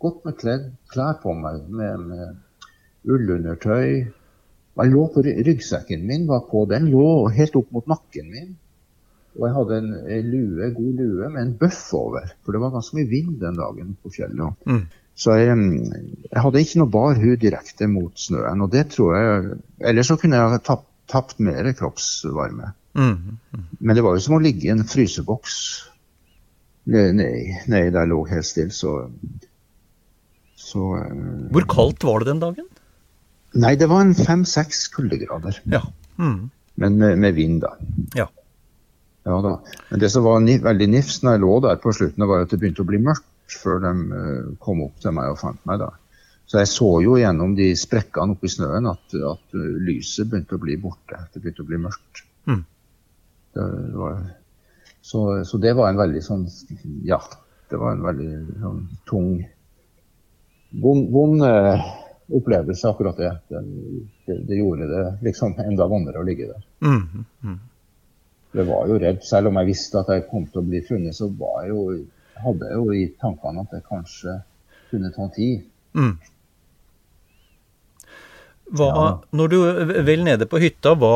godt 0.00 0.22
med 0.24 0.38
kledd, 0.40 0.70
klær 0.92 1.18
på 1.22 1.34
meg 1.36 1.66
med, 1.68 2.06
med 2.08 3.08
ullundertøy, 3.08 4.08
jeg 4.78 4.92
lå 4.92 5.04
på 5.10 5.24
ryggsekken 5.26 6.04
min, 6.06 6.28
var 6.28 6.44
på, 6.50 6.62
den 6.70 6.86
lå 6.92 7.04
helt 7.34 7.56
opp 7.58 7.70
mot 7.74 7.88
nakken 7.90 8.28
min. 8.30 8.52
Og 9.38 9.46
jeg 9.46 9.54
hadde 9.56 9.78
en, 9.82 9.88
en 10.14 10.30
lue, 10.32 10.68
god 10.74 11.00
lue 11.00 11.30
med 11.34 11.40
en 11.42 11.56
bøff 11.58 11.82
over, 11.98 12.30
for 12.44 12.54
det 12.54 12.62
var 12.62 12.74
ganske 12.74 12.98
mye 12.98 13.10
vind 13.10 13.36
den 13.42 13.58
dagen 13.58 13.96
på 14.02 14.12
fjellet. 14.14 14.66
Mm. 14.70 14.84
Så 15.18 15.34
jeg, 15.34 15.56
jeg, 16.28 16.42
hadde 16.44 16.62
ikke 16.62 16.80
noe 16.82 16.94
bar 16.94 17.18
hud 17.18 17.40
direkte 17.42 17.88
mot 17.90 18.14
snøen. 18.22 18.62
og 18.62 18.70
det 18.74 18.84
tror 18.94 19.16
jeg, 19.18 19.58
Ellers 19.90 20.10
så 20.10 20.18
kunne 20.20 20.38
jeg 20.38 20.62
tapt, 20.66 20.86
tapt 21.10 21.42
mer 21.42 21.72
kroppsvarme. 21.78 22.70
Mm. 22.98 23.38
Mm. 23.54 23.66
Men 23.78 23.96
det 23.96 24.02
var 24.04 24.16
jo 24.16 24.24
som 24.24 24.36
å 24.38 24.42
ligge 24.42 24.66
i 24.66 24.72
en 24.74 24.86
fryseboks 24.86 25.58
nedi 26.88 27.90
der 27.92 28.08
lå 28.08 28.22
helt 28.28 28.48
stille. 28.48 28.72
Så, 28.74 28.94
så 30.56 30.88
eh, 30.96 31.14
Hvor 31.54 31.68
kaldt 31.70 32.06
var 32.06 32.24
det 32.24 32.32
den 32.32 32.42
dagen? 32.42 32.68
Nei, 33.58 33.74
det 33.80 33.88
var 33.90 34.04
en 34.04 34.16
fem-seks 34.16 34.88
kuldegrader. 34.92 35.60
Ja. 35.72 35.82
Mm. 36.18 36.50
Men 36.78 36.98
med, 37.00 37.18
med, 37.18 37.34
vind, 37.34 37.62
da. 37.64 37.74
Ja. 38.14 38.28
ja 39.26 39.38
da. 39.44 39.54
Men 39.90 40.02
det 40.02 40.10
som 40.14 40.26
var 40.26 40.42
ni, 40.44 40.58
veldig 40.62 40.90
nifst 40.92 41.24
når 41.24 41.36
jeg 41.36 41.44
lå 41.44 41.54
der 41.64 41.80
på 41.82 41.94
slutten, 41.96 42.28
var 42.28 42.44
at 42.44 42.52
det 42.52 42.60
begynte 42.60 42.84
å 42.84 42.90
bli 42.90 43.00
mørkt 43.02 43.26
før 43.48 43.80
de 43.80 43.94
uh, 44.12 44.50
kom 44.60 44.84
opp 44.84 45.00
til 45.00 45.14
meg 45.16 45.32
og 45.32 45.40
fant 45.40 45.60
meg. 45.68 45.80
da. 45.80 45.94
Så 46.48 46.60
jeg 46.60 46.70
så 46.70 46.90
jo 47.04 47.16
gjennom 47.20 47.54
de 47.56 47.70
sprekkene 47.76 48.36
oppi 48.36 48.50
snøen 48.52 48.88
at, 48.90 49.16
at 49.16 49.56
uh, 49.56 49.70
lyset 49.88 50.28
begynte 50.28 50.58
å 50.58 50.62
bli 50.62 50.76
borte. 50.80 51.22
Det 51.32 51.40
begynte 51.40 51.64
å 51.64 51.70
bli 51.70 51.80
mørkt. 51.80 52.22
Mm. 52.48 52.62
Så, 55.00 55.22
så, 55.44 55.60
det 55.62 55.72
var 55.78 55.88
en 55.88 56.00
veldig 56.00 56.20
sånn 56.24 56.42
Ja, 57.06 57.20
det 57.70 57.78
var 57.80 57.94
en 57.94 58.04
veldig 58.04 58.32
sånn 58.60 58.82
tung 59.08 59.30
Vond, 60.68 61.06
vond 61.14 61.40
uh, 61.40 61.86
opplevelse, 62.28 62.90
akkurat 62.90 63.16
det. 63.16 63.30
Det, 63.48 63.62
det. 64.26 64.34
det, 64.50 64.58
gjorde 64.58 64.88
det 64.90 65.04
liksom 65.24 65.54
enda 65.64 65.86
vondere 65.88 66.20
å 66.20 66.26
ligge 66.28 66.50
der. 66.50 66.66
Mm, 66.84 67.24
mm. 67.40 67.54
Jeg 68.58 68.66
var 68.68 68.90
jo 68.90 68.98
redd, 69.00 69.22
selv 69.24 69.48
om 69.48 69.60
jeg 69.60 69.70
visste 69.70 70.02
at 70.02 70.10
jeg 70.12 70.26
kom 70.28 70.44
til 70.48 70.60
å 70.60 70.66
bli 70.68 70.82
funnet, 70.84 71.16
så 71.16 71.30
var 71.40 71.62
jeg 71.64 71.72
jo, 71.72 71.84
hadde 72.44 72.68
jeg 72.68 72.82
jo 72.82 72.98
i 72.98 73.06
tankene 73.20 73.64
at 73.64 73.72
det 73.72 73.80
kanskje 73.88 74.36
kunne 74.90 75.12
ta 75.16 75.28
tid. 75.32 75.64
Mm. 75.96 76.14
Hva, 78.76 78.88
ja. 78.88 79.08
Når 79.40 79.52
du 79.52 79.58
vel 80.04 80.24
nede 80.26 80.48
på 80.48 80.60
hytta, 80.60 80.92
hva, 81.00 81.14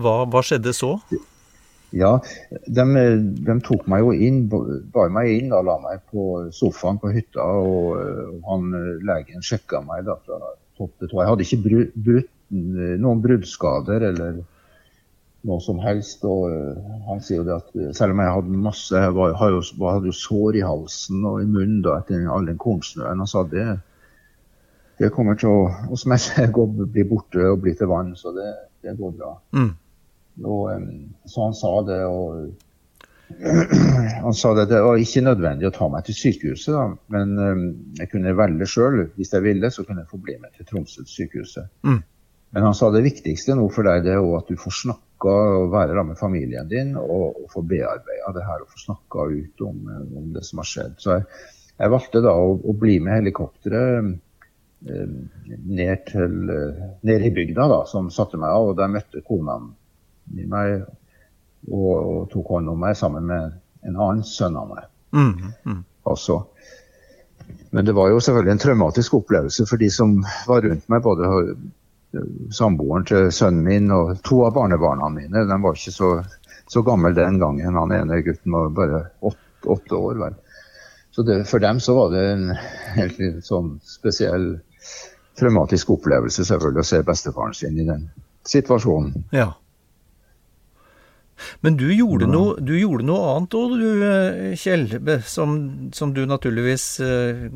hva, 0.00 0.22
hva 0.30 0.42
skjedde 0.46 0.74
så? 0.76 0.96
Ja, 1.92 2.14
de, 2.48 2.84
de, 3.44 3.56
tok 3.66 3.84
meg 3.90 4.00
jo 4.00 4.14
inn, 4.16 4.46
bar 4.48 5.10
meg 5.12 5.28
inn 5.34 5.52
og 5.52 5.66
la 5.68 5.76
meg 5.82 6.00
på 6.08 6.46
sofaen 6.56 7.00
på 7.02 7.12
hytta. 7.12 7.44
Og, 7.44 7.98
og 7.98 8.46
han 8.48 8.70
legen 9.04 9.44
sjekka 9.44 9.82
meg 9.84 10.06
da 10.08 10.16
fra 10.24 10.40
topp 10.78 10.94
til 10.96 11.10
tå. 11.10 11.20
Jeg 11.20 11.30
hadde 11.32 11.46
ikke 11.46 11.60
brutt, 11.66 12.00
brutt, 12.08 12.32
noen 12.52 13.20
bruddskader 13.24 14.08
eller 14.08 14.40
noe 15.48 15.60
som 15.64 15.82
helst. 15.84 16.24
Og 16.24 16.48
han 17.10 17.20
sier 17.24 17.42
jo 17.42 17.46
det 17.50 17.58
at 17.58 17.98
selv 17.98 18.16
om 18.16 18.24
jeg 18.24 18.36
hadde 18.38 18.64
masse 18.70 19.04
Jeg 19.04 19.14
var, 19.18 19.36
hadde, 19.40 19.60
jo, 19.60 19.86
hadde 19.90 20.12
jo 20.12 20.16
sår 20.16 20.60
i 20.62 20.66
halsen 20.66 21.28
og 21.28 21.42
i 21.42 21.48
munnen 21.48 21.82
da, 21.84 21.98
etter 22.00 22.24
all 22.32 22.48
den 22.48 22.60
kornsnøen. 22.62 23.20
Han 23.20 23.30
sa 23.30 23.44
det, 23.52 23.68
det 25.02 25.12
kommer 25.12 25.36
til 25.36 25.52
å 25.52 25.60
hos 25.90 26.06
meg 26.10 26.56
bli 26.56 27.04
borte 27.08 27.52
og 27.52 27.62
bli 27.66 27.76
til 27.76 27.92
vann, 27.92 28.14
så 28.16 28.32
det, 28.36 28.48
det 28.80 28.96
går 28.96 29.16
bra. 29.20 29.36
Mm. 29.52 29.72
Og, 30.40 30.70
så 31.28 31.48
han 31.48 31.56
sa 31.56 31.72
det, 31.88 31.98
og 32.08 32.52
han 34.26 34.34
sa 34.34 34.54
det, 34.54 34.68
det 34.70 34.80
var 34.84 35.00
ikke 35.00 35.24
nødvendig 35.24 35.68
å 35.68 35.74
ta 35.74 35.88
meg 35.92 36.06
til 36.06 36.16
sykehuset, 36.18 36.72
da, 36.76 36.86
men 37.14 37.36
jeg 38.00 38.10
kunne 38.12 38.36
velge 38.36 38.68
sjøl. 38.68 39.04
Hvis 39.16 39.32
jeg 39.34 39.44
ville, 39.44 39.70
så 39.72 39.84
kunne 39.86 40.04
jeg 40.04 40.12
få 40.12 40.20
bli 40.22 40.38
med 40.40 40.56
til 40.56 40.68
Tromsø 40.68 41.06
sykehuset. 41.08 41.70
Mm. 41.88 42.02
Men 42.52 42.62
han 42.62 42.74
sa 42.76 42.90
det 42.92 43.00
viktigste 43.06 43.54
nå 43.56 43.64
for 43.72 43.88
deg 43.88 44.04
det 44.04 44.12
er 44.12 44.26
at 44.36 44.50
du 44.50 44.58
får 44.60 44.74
snakka 44.82 45.36
og 45.56 45.70
være 45.72 46.02
med 46.04 46.18
familien 46.20 46.68
din 46.68 46.90
og, 47.00 47.38
og 47.44 47.46
få 47.52 47.62
bearbeida 47.64 48.34
det 48.36 48.44
her 48.44 48.64
og 48.64 48.74
få 48.74 48.82
snakka 48.82 49.24
ut 49.32 49.62
om, 49.64 49.78
om, 50.18 50.26
det 50.34 50.44
som 50.44 50.60
har 50.60 50.68
skjedd. 50.68 50.98
Så 51.00 51.14
jeg, 51.14 51.24
jeg 51.78 51.94
valgte 51.94 52.20
da 52.26 52.34
å, 52.36 52.52
å, 52.58 52.74
bli 52.76 52.98
med 53.00 53.22
helikopteret 53.22 54.10
eh, 54.12 55.14
ned, 55.64 56.04
til, 56.10 56.36
ned 57.08 57.24
i 57.24 57.32
bygda, 57.40 57.70
da, 57.72 57.80
som 57.88 58.12
satte 58.12 58.40
meg 58.42 58.52
av. 58.52 58.74
og 58.74 58.76
Der 58.82 58.92
møtte 58.98 59.24
kona 59.24 59.56
i 60.36 60.46
meg 60.48 60.82
og, 61.70 61.92
og, 61.94 62.22
tok 62.32 62.54
hånd 62.56 62.70
om 62.72 62.80
meg 62.82 62.96
sammen 62.98 63.26
med 63.28 63.52
en 63.86 63.98
annen 63.98 64.24
sønn 64.26 64.56
av 64.58 64.70
meg 64.70 64.86
mm, 65.14 65.52
mm. 65.66 65.82
også. 66.10 66.38
Men 67.74 67.86
det 67.86 67.94
var 67.96 68.10
jo 68.10 68.20
selvfølgelig 68.20 68.52
en 68.52 68.62
traumatisk 68.62 69.14
opplevelse 69.20 69.66
for 69.68 69.80
de 69.80 69.88
som 69.90 70.18
var 70.48 70.62
rundt 70.66 70.88
meg. 70.92 71.02
Både 71.04 71.28
samboeren 72.52 73.06
til 73.08 73.30
sønnen 73.32 73.64
min 73.64 73.90
og 73.94 74.18
to 74.26 74.42
av 74.46 74.54
barnebarna 74.56 75.08
mine. 75.12 75.44
De 75.48 75.58
var 75.64 75.78
ikke 75.78 75.94
så, 75.94 76.10
så 76.70 76.82
gamle 76.86 77.14
den 77.16 77.38
gangen. 77.40 77.78
Han 77.78 77.94
ene 77.96 78.20
gutten 78.26 78.52
var 78.52 78.74
bare 78.76 79.04
åtte, 79.20 79.68
åtte 79.76 79.96
år. 79.96 80.20
vel. 80.20 80.36
så 81.10 81.22
det, 81.22 81.44
for 81.48 81.58
dem 81.58 81.80
så 81.80 81.94
var 81.96 82.12
det 82.12 82.26
en 82.32 82.52
helt 82.98 83.44
sånn 83.44 83.78
spesiell 83.86 84.54
traumatisk 85.38 85.90
opplevelse 85.96 86.44
selvfølgelig 86.44 86.84
å 86.84 86.90
se 86.90 87.02
bestefaren 87.08 87.56
sin 87.56 87.78
i 87.80 87.88
den 87.88 88.10
situasjonen. 88.48 89.24
Ja. 89.32 89.52
Men 91.60 91.76
du 91.76 91.86
gjorde, 91.94 92.26
noe, 92.30 92.56
du 92.60 92.72
gjorde 92.78 93.06
noe 93.06 93.34
annet 93.34 93.54
òg, 93.58 93.74
du 93.80 94.04
eh, 94.06 94.54
Kjell, 94.58 94.86
som, 95.26 95.54
som 95.94 96.12
du 96.14 96.24
naturligvis 96.28 96.86
uh, 97.02 97.46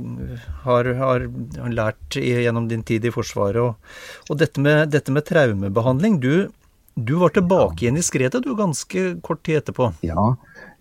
har, 0.67 0.91
har, 1.01 1.27
lært 1.73 2.19
gjennom 2.21 2.69
din 2.71 2.85
tid 2.87 3.07
i 3.07 3.13
Forsvaret. 3.15 3.61
Og, 3.63 4.31
og 4.31 4.41
dette, 4.41 4.63
med, 4.63 4.91
dette, 4.95 5.15
med, 5.15 5.27
traumebehandling. 5.29 6.19
Du, 6.23 6.49
du 6.95 7.15
var 7.21 7.35
tilbake 7.37 7.85
igjen 7.85 8.01
i 8.01 8.07
skredet 8.07 8.43
du 8.45 8.55
ganske 8.59 9.07
kort 9.27 9.45
tid 9.47 9.63
etterpå? 9.63 9.93
Ja, 10.07 10.33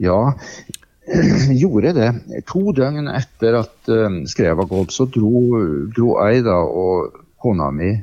ja. 0.01 0.19
Gjorde 1.61 1.93
det. 1.97 2.09
To 2.49 2.71
døgn 2.75 3.11
etter 3.11 3.61
at 3.61 3.91
uh, 3.91 4.21
skredet 4.29 4.57
var 4.61 4.71
gått, 4.71 4.95
så 4.95 5.09
dro, 5.09 5.61
dro 5.93 6.17
jeg 6.25 6.45
da 6.47 6.61
og 6.65 7.21
kona 7.41 7.69
mi, 7.73 7.93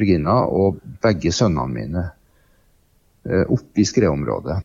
Regina, 0.00 0.44
og 0.46 0.78
begge 1.02 1.32
sønnene 1.34 1.68
mine 1.74 2.08
Eh, 3.24 3.44
opp 3.52 3.78
i 3.78 3.84
skredområdet. 3.84 4.56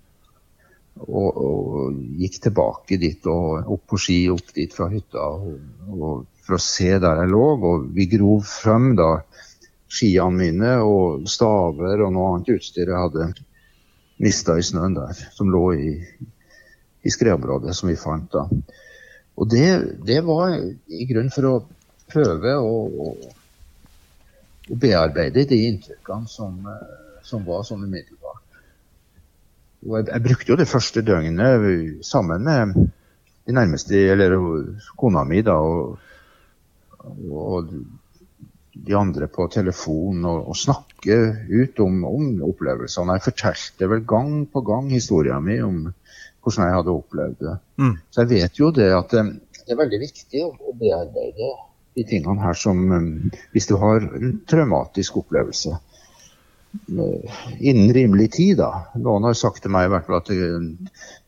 Og, 0.95 1.37
og, 1.37 1.95
gikk 2.15 2.37
tilbake 2.45 2.97
dit 3.01 3.25
og 3.27 3.67
opp 3.75 3.81
på 3.91 3.99
ski 3.99 4.19
opp 4.31 4.53
dit 4.55 4.71
fra 4.71 4.87
hytta 4.87 5.25
og, 5.27 5.57
og 5.91 6.21
for 6.45 6.55
å 6.55 6.61
se 6.63 6.93
der 7.03 7.19
jeg 7.19 7.33
lå. 7.33 7.43
Og 7.55 7.89
vi 7.97 8.07
grov 8.13 8.45
frem 8.47 8.93
da 8.95 9.09
skiene 9.91 10.39
mine 10.39 10.71
og 10.87 11.27
staver 11.29 12.05
og 12.05 12.15
noe 12.15 12.31
annet 12.31 12.55
utstyr 12.55 12.87
jeg 12.87 13.01
hadde 13.01 13.29
mista 14.23 14.55
i 14.55 14.63
snøen 14.63 14.95
der, 14.95 15.19
som 15.35 15.51
lå 15.51 15.65
i, 15.75 15.91
i 17.03 17.11
skredområdet 17.11 17.75
som 17.75 17.91
vi 17.91 17.99
fant 17.99 18.31
da. 18.31 18.45
Og 19.35 19.49
det, 19.51 19.67
det 20.07 20.21
var 20.23 20.55
i 20.55 21.07
grunnen 21.09 21.33
for 21.33 21.49
å 21.49 21.55
prøve 22.07 22.55
å, 22.55 22.75
å, 22.87 23.33
bearbeide 24.79 25.43
de 25.49 25.59
inntrykkene 25.67 26.31
som, 26.31 26.55
eh, 26.71 27.19
som 27.27 27.43
var 27.45 27.67
sånn 27.67 27.83
umiddelbart. 27.83 28.14
Jeg, 29.85 30.07
jeg, 30.09 30.23
brukte 30.25 30.51
jo 30.51 30.57
det 30.59 30.69
første 30.69 31.03
døgnet 31.05 32.05
sammen 32.05 32.43
med 32.43 32.73
de 33.45 33.53
nærmeste, 33.53 33.99
eller 34.11 34.33
kona 34.97 35.23
mi, 35.27 35.43
da, 35.45 35.53
og, 35.61 35.99
og 37.29 37.69
de 38.75 38.95
andre 38.97 39.27
på 39.31 39.47
telefon 39.53 40.25
og, 40.25 40.49
og 40.49 40.57
snakke 40.57 41.17
ut 41.47 41.79
om, 41.79 42.01
om, 42.09 42.25
opplevelsene. 42.49 43.17
Jeg 43.17 43.27
fortalte 43.29 43.89
vel 43.91 44.03
gang 44.07 44.33
på 44.51 44.63
gang 44.65 44.89
historien 44.91 45.43
min 45.45 45.63
om 45.63 45.77
hvordan 46.43 46.67
jeg 46.67 46.77
hadde 46.77 46.93
opplevd 46.93 47.37
det. 47.41 47.55
Mm. 47.81 47.95
Så 48.11 48.25
jeg 48.25 48.31
vet 48.33 48.59
jo 48.59 48.71
det 48.75 48.91
at 48.93 49.13
det, 49.15 49.23
det 49.65 49.73
er 49.73 49.79
veldig 49.79 50.01
viktig 50.01 50.43
å, 50.45 50.51
å, 50.53 50.75
bearbeide 50.77 51.53
de 51.95 52.03
tingene 52.05 52.43
her 52.43 52.57
som 52.59 52.81
Hvis 53.55 53.69
du 53.69 53.77
har 53.81 54.03
en 54.03 54.35
traumatisk 54.49 55.21
opplevelse, 55.23 55.77
innen 57.59 57.93
rimelig 57.93 58.31
tid. 58.31 58.57
da. 58.57 58.85
Noen 58.95 59.23
har 59.27 59.37
sagt 59.37 59.63
til 59.63 59.73
meg 59.73 59.87
i 59.87 59.93
hvert 59.93 60.07
fall 60.07 60.19
at 60.21 60.31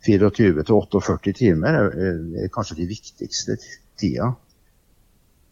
24-48 0.08 1.34
timer 1.38 1.80
er, 1.82 1.96
er, 2.44 2.52
kanskje 2.54 2.80
de 2.82 2.90
viktigste 2.90 3.58
tida 4.00 4.32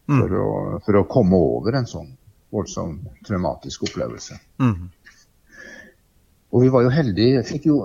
mm. 0.07 0.19
for, 0.19 0.35
å, 0.39 0.49
for, 0.85 0.99
å, 0.99 1.07
komme 1.09 1.39
over 1.39 1.79
en 1.79 1.89
sånn 1.89 2.11
voldsom 2.55 2.99
traumatisk 3.27 3.87
opplevelse. 3.89 4.37
Mm. 4.63 4.91
Og 6.55 6.63
vi 6.63 6.71
var 6.71 6.85
jo 6.85 6.93
heldige, 6.93 7.43
fikk 7.47 7.67
jo 7.71 7.79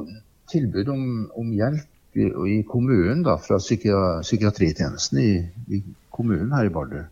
tilbud 0.50 0.90
om, 0.92 1.06
om 1.38 1.50
hjelp 1.54 2.18
i, 2.18 2.26
i, 2.26 2.60
kommunen 2.66 3.24
da, 3.26 3.36
fra 3.42 3.58
psykiatritjenesten 3.62 5.18
i, 5.22 5.32
i, 5.74 5.82
kommunen 6.10 6.52
her 6.54 6.68
i 6.68 6.74
Bardu. 6.74 7.02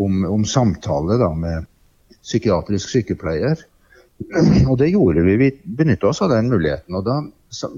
Om, 0.00 0.24
om 0.26 0.44
samtale 0.48 1.18
da, 1.20 1.30
med 1.36 1.68
psykiatrisk 2.24 2.90
sykepleier 2.90 3.60
og 4.70 4.76
det 4.78 4.90
gjorde 4.92 5.24
vi. 5.26 5.36
Vi 5.40 5.50
benytta 5.64 6.10
oss 6.10 6.22
av 6.22 6.32
den 6.34 6.50
muligheten. 6.52 6.94
Og 6.94 7.06
da 7.06 7.18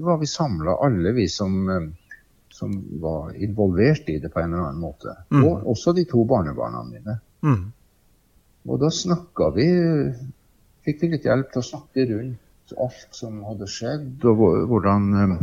var 0.03 0.19
vi 0.21 0.29
samla, 0.29 0.77
alle 0.85 1.13
vi 1.17 1.27
som, 1.31 1.57
eh, 1.69 1.87
som, 2.53 2.75
var 3.01 3.33
involvert 3.35 4.09
i 4.09 4.19
det 4.23 4.31
på 4.33 4.41
en 4.41 4.53
eller 4.53 4.69
annen 4.69 4.83
måte. 4.83 5.15
Mm. 5.33 5.43
Og 5.43 5.71
også 5.73 5.93
de 5.97 6.05
to 6.09 6.25
barnebarna 6.29 6.83
mine. 6.87 7.19
Mm. 7.45 7.63
Og 8.67 8.81
da 8.81 8.91
snakka 8.91 9.53
vi 9.55 9.69
Fikk 10.87 11.01
vi 11.01 11.07
litt 11.11 11.25
hjelp 11.27 11.49
til 11.51 11.59
å 11.59 11.67
snakke 11.67 12.03
rundt 12.07 12.73
alt 12.79 13.15
som 13.15 13.41
hadde 13.43 13.67
skjedd, 13.67 14.23
og 14.23 14.43
hvordan 14.71 15.07
eh, 15.19 15.33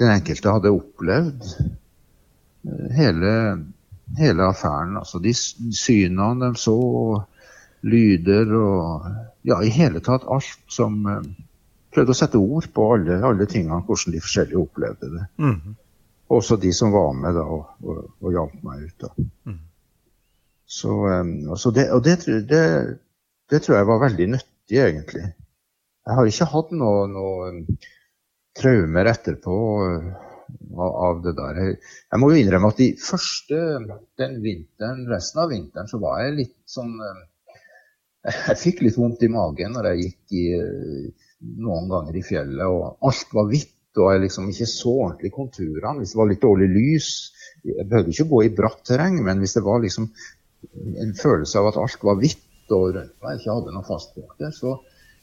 den 0.00 0.12
enkelte 0.14 0.54
hadde 0.54 0.72
opplevd 0.72 1.48
eh, 1.52 2.86
hele, 2.96 3.32
hele 4.16 4.46
affæren. 4.48 4.96
Altså 5.00 5.20
de 5.20 5.34
synene 5.36 6.30
de 6.40 6.50
så 6.56 6.78
lyder 7.86 8.54
og 8.58 9.06
ja, 9.46 9.60
i 9.62 9.70
hele 9.72 10.02
tatt 10.04 10.26
alt 10.28 10.72
som 10.72 11.04
uh, 11.06 11.20
Prøvde 11.88 12.12
å 12.12 12.18
sette 12.18 12.36
ord 12.36 12.66
på 12.76 12.84
alle, 12.92 13.14
alle 13.24 13.46
tingene, 13.48 13.80
hvordan 13.86 14.12
de 14.12 14.20
forskjellige 14.20 14.60
opplevde 14.60 15.08
det. 15.08 15.22
Mm. 15.40 15.76
Også 16.36 16.58
de 16.60 16.68
som 16.76 16.92
var 16.92 17.14
med 17.16 17.32
da, 17.32 17.46
og, 17.48 17.70
og, 17.80 18.02
og 18.20 18.34
hjalp 18.34 18.58
meg 18.66 18.82
ut. 18.84 19.06
da. 19.06 19.24
Mm. 19.48 19.54
Så, 20.68 20.96
um, 21.08 21.30
så 21.56 21.72
det, 21.72 21.86
og 21.96 22.04
det, 22.04 22.18
det, 22.50 22.62
det, 23.48 23.62
tror 23.64 23.78
jeg 23.78 23.88
var 23.88 24.02
veldig 24.04 24.26
nyttig, 24.34 24.82
egentlig. 24.84 25.24
Jeg 26.04 26.18
har 26.18 26.28
ikke 26.28 26.50
hatt 26.52 26.76
noe, 26.76 27.06
noe 27.08 27.48
um, 27.54 27.62
traumer 28.60 29.08
etterpå 29.14 29.56
av 30.78 31.24
det 31.24 31.34
der. 31.40 31.62
Jeg, 31.72 32.20
må 32.20 32.30
jo 32.32 32.42
innrømme 32.42 32.68
at 32.72 32.84
de 32.84 32.90
første, 33.00 33.62
den 34.20 34.38
vinteren, 34.44 35.06
resten 35.08 35.40
av 35.40 35.52
vinteren, 35.52 35.88
så 35.88 36.00
var 36.04 36.20
jeg 36.26 36.36
litt 36.42 36.56
sånn 36.68 36.94
jeg 38.26 38.58
fikk 38.58 38.82
litt 38.84 38.98
vondt 38.98 39.22
i 39.22 39.30
magen 39.32 39.74
når 39.76 39.90
jeg 39.90 40.04
gikk 40.04 40.36
i, 40.38 40.46
noen 41.62 41.86
ganger 41.90 42.16
i 42.18 42.24
fjellet, 42.26 42.64
og 42.66 43.08
alt 43.08 43.34
var 43.36 43.50
hvitt. 43.50 43.74
Og 43.98 44.12
jeg 44.12 44.20
liksom 44.22 44.50
ikke 44.52 44.66
så 44.70 44.90
ordentlig 44.92 45.30
konturene. 45.34 45.98
Hvis 45.98 46.12
det 46.12 46.18
var 46.20 46.28
litt 46.30 46.42
dårlig 46.44 46.66
lys 46.70 47.06
Jeg 47.66 47.86
behøvde 47.88 48.12
ikke 48.12 48.26
gå 48.30 48.42
i 48.46 48.50
bratt 48.54 48.84
terreng, 48.86 49.16
men 49.26 49.40
hvis 49.42 49.56
det 49.56 49.62
var 49.66 49.80
liksom 49.82 50.06
en 51.02 51.14
følelse 51.18 51.58
av 51.58 51.72
at 51.72 51.78
alt 51.82 52.04
var 52.06 52.20
hvitt 52.20 52.74
og 52.74 52.92
rundt 52.94 53.24
meg 53.24 53.40
ikke 53.40 53.56
hadde 53.56 53.74
noen 53.74 53.86
fastpunkter, 53.88 54.52
så 54.54 54.76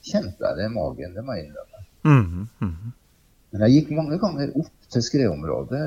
kjente 0.04 0.44
jeg 0.44 0.60
det 0.60 0.68
i 0.68 0.74
magen. 0.74 1.16
Det 1.16 1.24
må 1.24 1.38
jeg 1.38 1.46
innrømme. 1.46 1.86
Mm 2.06 2.48
-hmm. 2.60 2.92
Men 3.52 3.62
jeg 3.62 3.72
gikk 3.72 3.92
mange 3.96 4.20
ganger 4.20 4.52
opp 4.60 4.90
til 4.92 5.04
skredområdet 5.06 5.86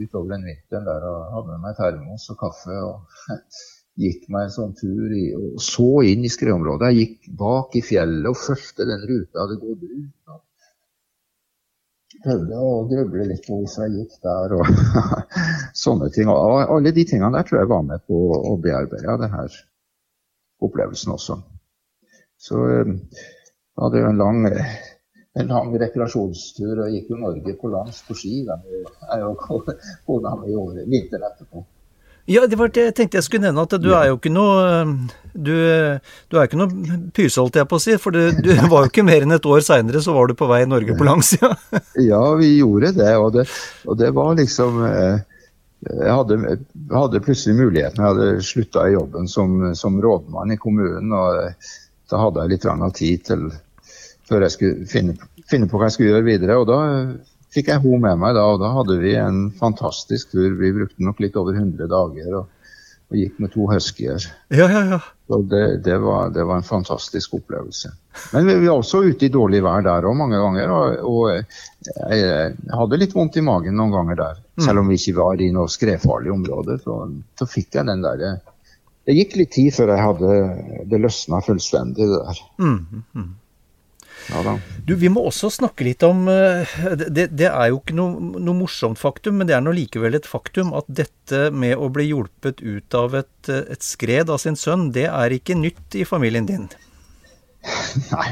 utover 0.00 0.30
den 0.32 0.46
vinteren 0.48 0.86
der 0.88 1.04
og 1.04 1.34
hadde 1.34 1.50
med 1.50 1.60
meg 1.66 1.76
termos 1.76 2.30
og 2.32 2.38
kaffe. 2.40 2.76
og 2.80 3.00
gikk 4.00 4.28
meg 4.32 4.46
en 4.46 4.54
sånn 4.54 4.76
tur 4.78 5.12
i, 5.12 5.26
og 5.36 5.60
så 5.64 5.88
inn 6.08 6.24
i 6.24 6.32
skredområdet. 6.32 6.90
Jeg 6.90 7.00
gikk 7.00 7.32
bak 7.40 7.76
i 7.76 7.82
fjellet 7.84 8.30
og 8.30 8.38
fulgte 8.38 8.86
den 8.88 9.02
ruta 9.04 9.36
jeg 9.36 9.42
hadde 9.42 9.58
gått 9.64 9.84
ut. 9.88 10.38
Prøvde 12.20 12.60
å 12.60 12.70
grøble 12.88 13.26
litt 13.30 13.46
på 13.46 13.62
hvis 13.62 13.78
jeg 13.80 13.92
gikk 13.96 14.16
der 14.24 14.54
og 14.58 14.70
sånne 15.84 16.10
ting. 16.12 16.28
Og 16.32 16.62
alle 16.76 16.92
de 16.96 17.04
tingene 17.08 17.32
der 17.36 17.48
tror 17.48 17.62
jeg 17.62 17.72
var 17.72 17.84
med 17.86 18.04
på 18.08 18.22
å 18.36 18.56
bearbeide 18.60 19.18
denne 19.22 19.44
opplevelsen 20.60 21.14
også. 21.16 21.38
Så 22.40 22.60
jeg 22.68 22.86
eh, 22.88 23.26
hadde 23.80 24.02
jo 24.02 24.10
en 24.10 24.20
lang, 24.20 24.44
en 25.40 25.52
lang 25.52 25.74
rekreasjonstur 25.80 26.84
og 26.84 26.92
gikk 26.92 27.12
jo 27.12 27.20
Norge 27.20 27.56
på 27.60 27.72
langs 27.72 28.00
på 28.04 28.16
ski. 28.16 28.42
Jeg 28.44 29.24
og 29.28 29.44
kona 30.08 30.36
mi 30.40 30.56
vinteren 30.92 31.28
etterpå. 31.30 31.64
Ja, 32.30 32.44
det 32.46 32.58
var 32.60 32.70
det 32.70 32.84
jeg 32.84 32.94
tenkte 32.94 33.18
jeg 33.18 33.26
skulle 33.26 33.48
nevne, 33.48 33.64
at 33.66 33.74
du 33.82 33.88
er 33.90 34.10
jo 34.10 34.18
ikke 34.20 34.30
noe 34.30 34.84
Du, 35.34 35.54
du 36.30 36.36
er 36.38 36.46
ikke 36.46 36.58
noe 36.60 36.98
pyse, 37.14 37.38
holdt 37.40 37.58
jeg 37.58 37.68
på 37.70 37.78
å 37.78 37.82
si. 37.82 37.96
For 38.02 38.14
det, 38.14 38.42
du 38.44 38.52
var 38.72 38.86
jo 38.86 38.90
ikke 38.92 39.06
mer 39.06 39.26
enn 39.26 39.34
et 39.34 39.48
år 39.50 39.64
seinere, 39.66 40.02
så 40.02 40.14
var 40.14 40.30
du 40.30 40.36
på 40.38 40.48
vei 40.50 40.62
i 40.64 40.70
Norge 40.70 40.96
på 40.98 41.06
langsida. 41.06 41.52
ja, 42.10 42.22
vi 42.38 42.56
gjorde 42.60 42.94
det. 42.98 43.10
Og 43.18 43.34
det, 43.34 43.46
og 43.86 43.98
det 43.98 44.10
var 44.16 44.38
liksom 44.38 44.80
eh, 44.86 45.26
jeg 45.80 46.12
hadde, 46.12 46.58
hadde, 46.92 47.22
plutselig 47.24 47.56
muligheten. 47.56 48.02
Jeg 48.02 48.12
hadde 48.12 48.44
slutta 48.44 48.84
i 48.86 48.94
jobben 48.94 49.30
som, 49.30 49.74
som, 49.78 49.96
rådmann 50.02 50.52
i 50.52 50.58
kommunen. 50.60 51.12
og 51.16 51.70
Da 52.10 52.20
hadde 52.20 52.44
jeg 52.44 52.54
litt 52.54 52.94
tid 52.98 53.24
til 53.30 53.46
før 54.28 54.44
jeg 54.46 54.54
skulle 54.54 54.86
finne, 54.86 55.16
finne, 55.50 55.66
på 55.66 55.80
hva 55.80 55.88
jeg 55.88 55.96
skulle 55.96 56.12
gjøre 56.12 56.28
videre. 56.28 56.58
og 56.60 56.68
da 56.68 56.80
fikk 57.54 57.70
jeg 57.72 57.82
henne 57.82 58.00
med 58.04 58.22
meg 58.22 58.36
da, 58.38 58.46
og 58.52 58.62
da 58.62 58.72
hadde 58.76 59.00
vi 59.02 59.16
en 59.18 59.44
fantastisk 59.58 60.34
tur. 60.34 60.48
Vi 60.60 60.72
brukte 60.76 61.04
nok 61.04 61.22
litt 61.22 61.38
over 61.40 61.56
100 61.56 61.90
dager 61.90 62.36
og, 62.40 62.74
og 63.10 63.18
gikk 63.18 63.40
med 63.42 63.52
to 63.54 63.66
huskyer. 63.70 64.26
Ja, 64.54 64.68
ja, 64.70 64.84
ja. 64.94 65.00
Og 65.30 65.46
det, 65.50 65.64
det, 65.86 65.96
var, 66.02 66.30
det, 66.34 66.44
var, 66.46 66.60
en 66.60 66.66
fantastisk 66.66 67.34
opplevelse. 67.38 67.92
Men 68.34 68.46
vi, 68.46 68.56
vi 68.62 68.70
var 68.70 68.82
også 68.82 69.02
ute 69.06 69.28
i 69.28 69.32
dårlig 69.34 69.62
vær 69.66 69.84
der 69.86 70.06
òg 70.06 70.16
mange 70.18 70.38
ganger. 70.42 70.74
Og, 70.74 71.10
og 71.10 71.34
jeg, 71.34 71.44
jeg, 72.18 72.54
hadde 72.74 73.00
litt 73.02 73.14
vondt 73.14 73.38
i 73.38 73.46
magen 73.46 73.78
noen 73.78 73.94
ganger 73.94 74.22
der. 74.22 74.40
Mm. 74.58 74.64
Selv 74.66 74.82
om 74.82 74.90
vi 74.90 74.98
ikke 74.98 75.18
var 75.18 75.42
i 75.42 75.52
noe 75.54 75.70
skredfarlig 75.70 76.34
område, 76.34 76.80
så, 76.82 77.02
så 77.38 77.50
fikk 77.50 77.78
jeg 77.78 77.90
den 77.90 78.06
derre 78.06 78.38
det 79.08 79.16
gikk 79.16 79.36
litt 79.40 79.54
tid 79.56 79.72
før 79.74 79.90
jeg 79.94 80.04
hadde 80.04 80.34
det 80.90 80.98
løsna 81.00 81.40
fullstendig. 81.42 82.06
det 82.06 82.18
der. 82.20 82.42
Mm, 82.62 83.04
mm. 83.16 83.30
Ja 84.30 84.42
da. 84.46 84.54
Du, 84.86 84.94
Vi 84.94 85.08
må 85.12 85.22
også 85.26 85.50
snakke 85.52 85.84
litt 85.86 86.04
om 86.06 86.28
eh, 86.30 86.74
Det, 86.98 87.28
det 87.34 87.48
er 87.48 87.70
jo 87.72 87.80
ikke 87.80 87.96
noe, 87.98 88.30
noe, 88.38 88.56
morsomt 88.62 89.00
faktum, 89.00 89.40
men 89.40 89.48
det 89.48 89.56
er 89.56 89.64
nå 89.64 89.74
likevel 89.76 90.16
et 90.18 90.28
faktum 90.28 90.72
at 90.78 90.86
dette 90.86 91.48
med 91.54 91.76
å 91.78 91.90
bli 91.92 92.10
hjulpet 92.10 92.62
ut 92.62 92.98
av 92.98 93.16
et, 93.22 93.50
et 93.50 93.82
skred 93.84 94.30
av 94.30 94.40
sin 94.42 94.58
sønn, 94.58 94.90
det 94.94 95.08
er 95.10 95.34
ikke 95.34 95.58
nytt 95.58 95.98
i 95.98 96.06
familien 96.08 96.48
din? 96.48 96.68
Nei, 98.14 98.30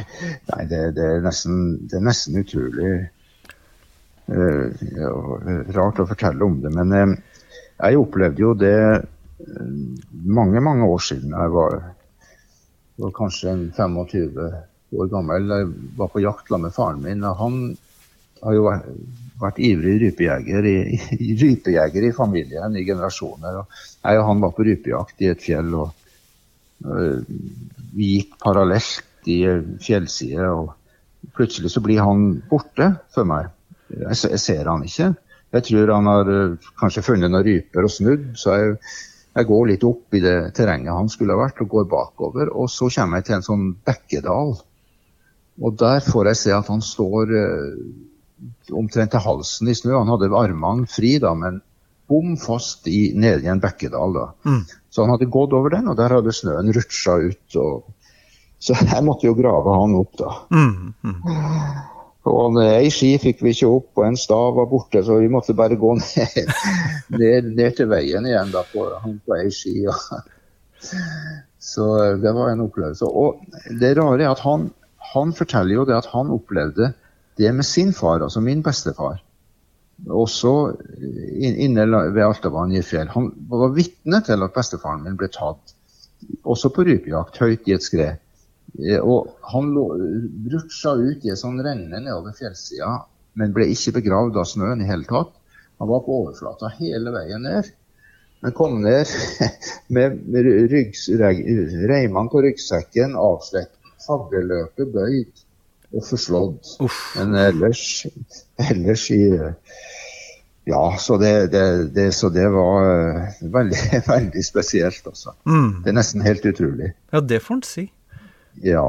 nei 0.48 0.62
det, 0.70 0.80
det, 0.96 1.04
er 1.04 1.24
nesten, 1.24 1.58
det, 1.84 1.98
er 1.98 2.04
nesten, 2.06 2.38
utrolig 2.40 2.92
uh, 4.32 4.64
rart 5.76 6.00
å 6.00 6.06
fortelle 6.08 6.46
om 6.46 6.56
det. 6.62 6.72
Men 6.72 6.94
uh, 6.96 7.42
jeg 7.76 8.00
opplevde 8.00 8.40
jo 8.40 8.54
det 8.56 8.78
mange, 10.24 10.62
mange 10.64 10.88
år 10.88 11.04
siden. 11.10 11.36
Jeg 11.36 11.52
var, 11.52 11.76
var 13.04 13.12
kanskje 13.20 13.52
25 13.76 14.00
år 14.96 15.10
gammel. 15.12 15.50
Jeg 15.52 15.68
var 15.98 16.10
på 16.12 16.22
jakt 16.24 16.50
med 16.56 16.74
faren 16.74 17.02
min. 17.02 17.24
og 17.24 17.36
Han 17.42 17.58
har 18.42 18.56
jo 18.56 18.64
vært, 18.68 18.88
vært 19.40 19.60
ivrig 19.68 19.96
rypejeger 20.04 20.68
i, 20.70 20.78
i, 21.18 21.34
rypejeger 21.40 22.08
i 22.08 22.14
familien 22.16 22.76
i 22.76 22.86
generasjoner. 22.86 23.60
Og 23.62 23.78
jeg 24.02 24.20
og 24.22 24.26
han 24.30 24.42
var 24.44 24.56
på 24.56 24.66
rypejakt 24.68 25.24
i 25.26 25.30
et 25.32 25.44
fjell. 25.44 25.74
og 25.74 25.90
uh, 26.86 27.20
Vi 27.94 28.14
gikk 28.14 28.38
parallelt 28.44 29.28
i 29.28 29.40
fjellside. 29.84 30.48
og 30.48 30.74
Plutselig 31.36 31.74
så 31.74 31.84
blir 31.84 32.02
han 32.04 32.42
borte 32.50 32.94
for 33.14 33.28
meg. 33.28 33.50
Jeg, 33.92 34.16
jeg 34.34 34.42
ser 34.42 34.70
han 34.70 34.84
ikke. 34.86 35.12
Jeg 35.56 35.64
tror 35.64 35.94
han 35.96 36.08
har 36.10 36.32
uh, 36.32 36.72
kanskje 36.80 37.06
funnet 37.06 37.32
noen 37.32 37.46
ryper 37.46 37.86
og 37.86 37.92
snudd. 37.92 38.32
så 38.40 38.56
jeg 38.56 38.80
jeg 39.38 39.46
går 39.46 39.68
litt 39.70 39.84
opp 39.86 40.16
i 40.16 40.22
det 40.22 40.36
terrenget 40.56 40.94
han 40.94 41.10
skulle 41.12 41.36
ha 41.36 41.44
vært, 41.44 41.60
og 41.62 41.70
går 41.70 41.84
bakover. 41.90 42.50
Og 42.50 42.66
så 42.72 42.88
kommer 42.90 43.20
jeg 43.20 43.28
til 43.28 43.36
en 43.36 43.46
sånn 43.46 43.66
bekkedal. 43.86 44.56
Og 45.58 45.74
der 45.78 46.04
får 46.04 46.30
jeg 46.30 46.40
se 46.42 46.52
at 46.54 46.68
han 46.70 46.82
står 46.84 47.32
eh, 47.34 47.80
omtrent 48.76 49.10
til 49.14 49.24
halsen 49.24 49.70
i 49.70 49.74
snø. 49.74 49.96
Han 49.96 50.12
hadde 50.12 50.30
armene 50.38 50.86
fri, 50.90 51.16
da, 51.22 51.32
men 51.34 51.60
bom 52.08 52.36
fast 52.40 52.88
i, 52.88 53.12
nede 53.18 53.44
i 53.44 53.50
en 53.52 53.62
bekkedal. 53.62 54.14
da. 54.14 54.26
Mm. 54.48 54.62
Så 54.90 55.04
han 55.04 55.12
hadde 55.14 55.30
gått 55.32 55.54
over 55.56 55.74
den, 55.74 55.90
og 55.90 55.98
der 55.98 56.14
hadde 56.16 56.34
snøen 56.34 56.72
rutsja 56.74 57.18
ut. 57.28 57.58
Og... 57.60 57.90
Så 58.62 58.74
jeg 58.78 59.04
måtte 59.06 59.28
jo 59.28 59.36
grave 59.38 59.74
han 59.82 59.98
opp, 59.98 60.14
da. 60.18 60.32
Mm. 60.54 60.94
Mm. 61.04 61.20
Og 62.28 62.58
ei 62.60 62.88
ski 62.92 63.14
fikk 63.22 63.42
vi 63.44 63.54
ikke 63.54 63.70
opp, 63.72 63.90
og 64.00 64.08
en 64.08 64.18
stav 64.20 64.56
var 64.56 64.66
borte, 64.70 65.02
så 65.04 65.20
vi 65.20 65.30
måtte 65.32 65.56
bare 65.56 65.78
gå 65.80 65.94
ned, 66.00 66.50
ned, 67.14 67.52
ned 67.56 67.78
til 67.78 67.88
veien 67.90 68.26
igjen 68.28 68.52
da, 68.54 68.64
på, 68.72 68.88
på 69.24 69.38
ei 69.38 69.52
ski. 69.54 69.78
Så 71.68 71.86
det 72.22 72.32
var 72.34 72.52
en 72.52 72.66
opplevelse. 72.66 73.08
Og 73.08 73.40
det 73.80 73.94
rare 73.98 74.22
er 74.22 74.32
at 74.32 74.44
han, 74.44 74.68
han, 75.14 75.32
forteller 75.36 75.80
jo 75.80 75.86
det 75.88 75.96
at 75.98 76.10
han 76.12 76.30
opplevde 76.34 76.92
det 77.38 77.50
med 77.54 77.66
sin 77.66 77.92
far, 77.94 78.22
altså 78.24 78.42
min 78.44 78.62
bestefar. 78.66 79.20
Også 80.06 80.52
inne 81.38 81.86
ved 82.14 82.22
Altavann 82.22 82.74
i 82.74 82.82
fjell. 82.86 83.10
Han 83.14 83.32
var 83.50 83.74
vitne 83.74 84.20
til 84.26 84.44
at 84.46 84.54
bestefaren 84.54 85.04
min 85.06 85.18
ble 85.18 85.30
tatt, 85.34 85.74
også 86.44 86.70
på 86.74 86.86
rypejakt, 86.86 87.38
høyt 87.42 87.70
i 87.70 87.76
et 87.76 87.86
skred. 87.86 88.18
Eh, 88.76 89.00
og 89.00 89.32
han 89.52 89.72
rutsja 90.52 90.94
ut 90.98 91.24
i 91.24 91.32
ei 91.32 91.38
sånn 91.38 91.60
renne 91.64 92.02
nedover 92.02 92.36
fjellsida, 92.36 92.98
men 93.38 93.54
ble 93.54 93.68
ikke 93.72 93.96
begravd 93.98 94.38
av 94.38 94.48
snøen 94.50 94.82
i 94.82 94.88
hele 94.88 95.08
tatt. 95.08 95.32
Han 95.78 95.90
var 95.90 96.02
på 96.04 96.22
overflata 96.24 96.70
hele 96.78 97.14
veien 97.14 97.46
ned. 97.46 97.70
Men 98.42 98.54
kom 98.54 98.80
ned 98.82 99.10
med 99.94 100.20
reimene 101.90 102.30
på 102.30 102.42
ryggsekken 102.44 103.16
avslett, 103.18 103.72
faggerløpet 104.08 104.90
bøyd 104.94 105.44
og 105.94 106.04
forslått. 106.04 106.74
Uff. 106.84 106.98
Men 107.16 107.36
ellers, 107.40 107.84
ellers 108.68 109.06
i 109.14 109.22
ja, 110.68 110.82
så 111.00 111.16
det, 111.16 111.46
det, 111.54 111.62
det, 111.96 112.10
så 112.12 112.28
det 112.28 112.44
var 112.52 112.82
uh, 112.84 113.38
veldig, 113.40 113.78
veldig 114.12 114.42
spesielt, 114.44 115.06
altså. 115.08 115.32
Mm. 115.48 115.78
Det 115.84 115.88
er 115.88 115.96
nesten 115.96 116.24
helt 116.26 116.44
utrolig. 116.44 116.90
Ja, 117.14 117.22
det 117.24 117.40
får 117.40 117.56
en 117.56 117.64
si. 117.64 117.84
Ja. 118.60 118.84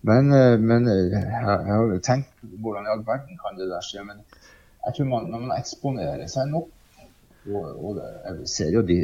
Men, 0.00 0.32
eh, 0.34 0.56
men 0.58 0.88
eh, 0.88 1.12
jeg, 1.12 1.22
jeg, 1.36 1.76
har 1.76 1.96
tenkt 2.02 2.44
hvordan 2.64 2.88
i 2.88 2.92
all 2.94 3.04
verden 3.06 3.38
kan 3.38 3.58
det 3.60 3.68
der 3.70 3.84
skje. 3.86 4.02
Men 4.08 4.22
jeg 4.86 4.96
tror 4.96 5.10
man, 5.12 5.30
når 5.30 5.44
man 5.44 5.56
eksponerer 5.60 6.30
seg 6.32 6.50
nok 6.50 6.70
og, 7.50 7.68
og 7.80 7.98
Jeg 8.00 8.48
ser 8.52 8.74
jo 8.74 8.82
de 8.84 8.96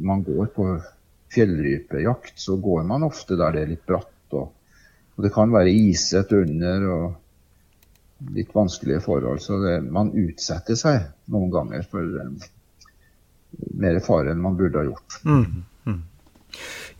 Man 0.00 0.22
går 0.24 0.46
på 0.54 0.64
fjellrypejakt, 1.32 2.38
så 2.40 2.56
går 2.60 2.86
man 2.88 3.04
ofte 3.04 3.36
der 3.40 3.52
det 3.56 3.64
er 3.64 3.72
litt 3.74 3.84
bratt. 3.88 4.12
Og, 4.36 4.52
og 5.16 5.26
det 5.26 5.32
kan 5.34 5.52
være 5.52 5.72
isete 5.72 6.40
under 6.44 6.86
og 6.88 8.32
litt 8.36 8.54
vanskelige 8.54 9.02
forhold. 9.04 9.42
Så 9.42 9.58
det, 9.62 9.76
man 9.92 10.12
utsetter 10.14 10.78
seg 10.78 11.02
noen 11.32 11.50
ganger 11.52 11.84
for 11.90 12.06
um, 12.22 12.36
mer 13.82 14.00
fare 14.04 14.32
enn 14.32 14.42
man 14.42 14.56
burde 14.58 14.80
ha 14.80 14.88
gjort. 14.88 15.18
Mm. 15.26 15.64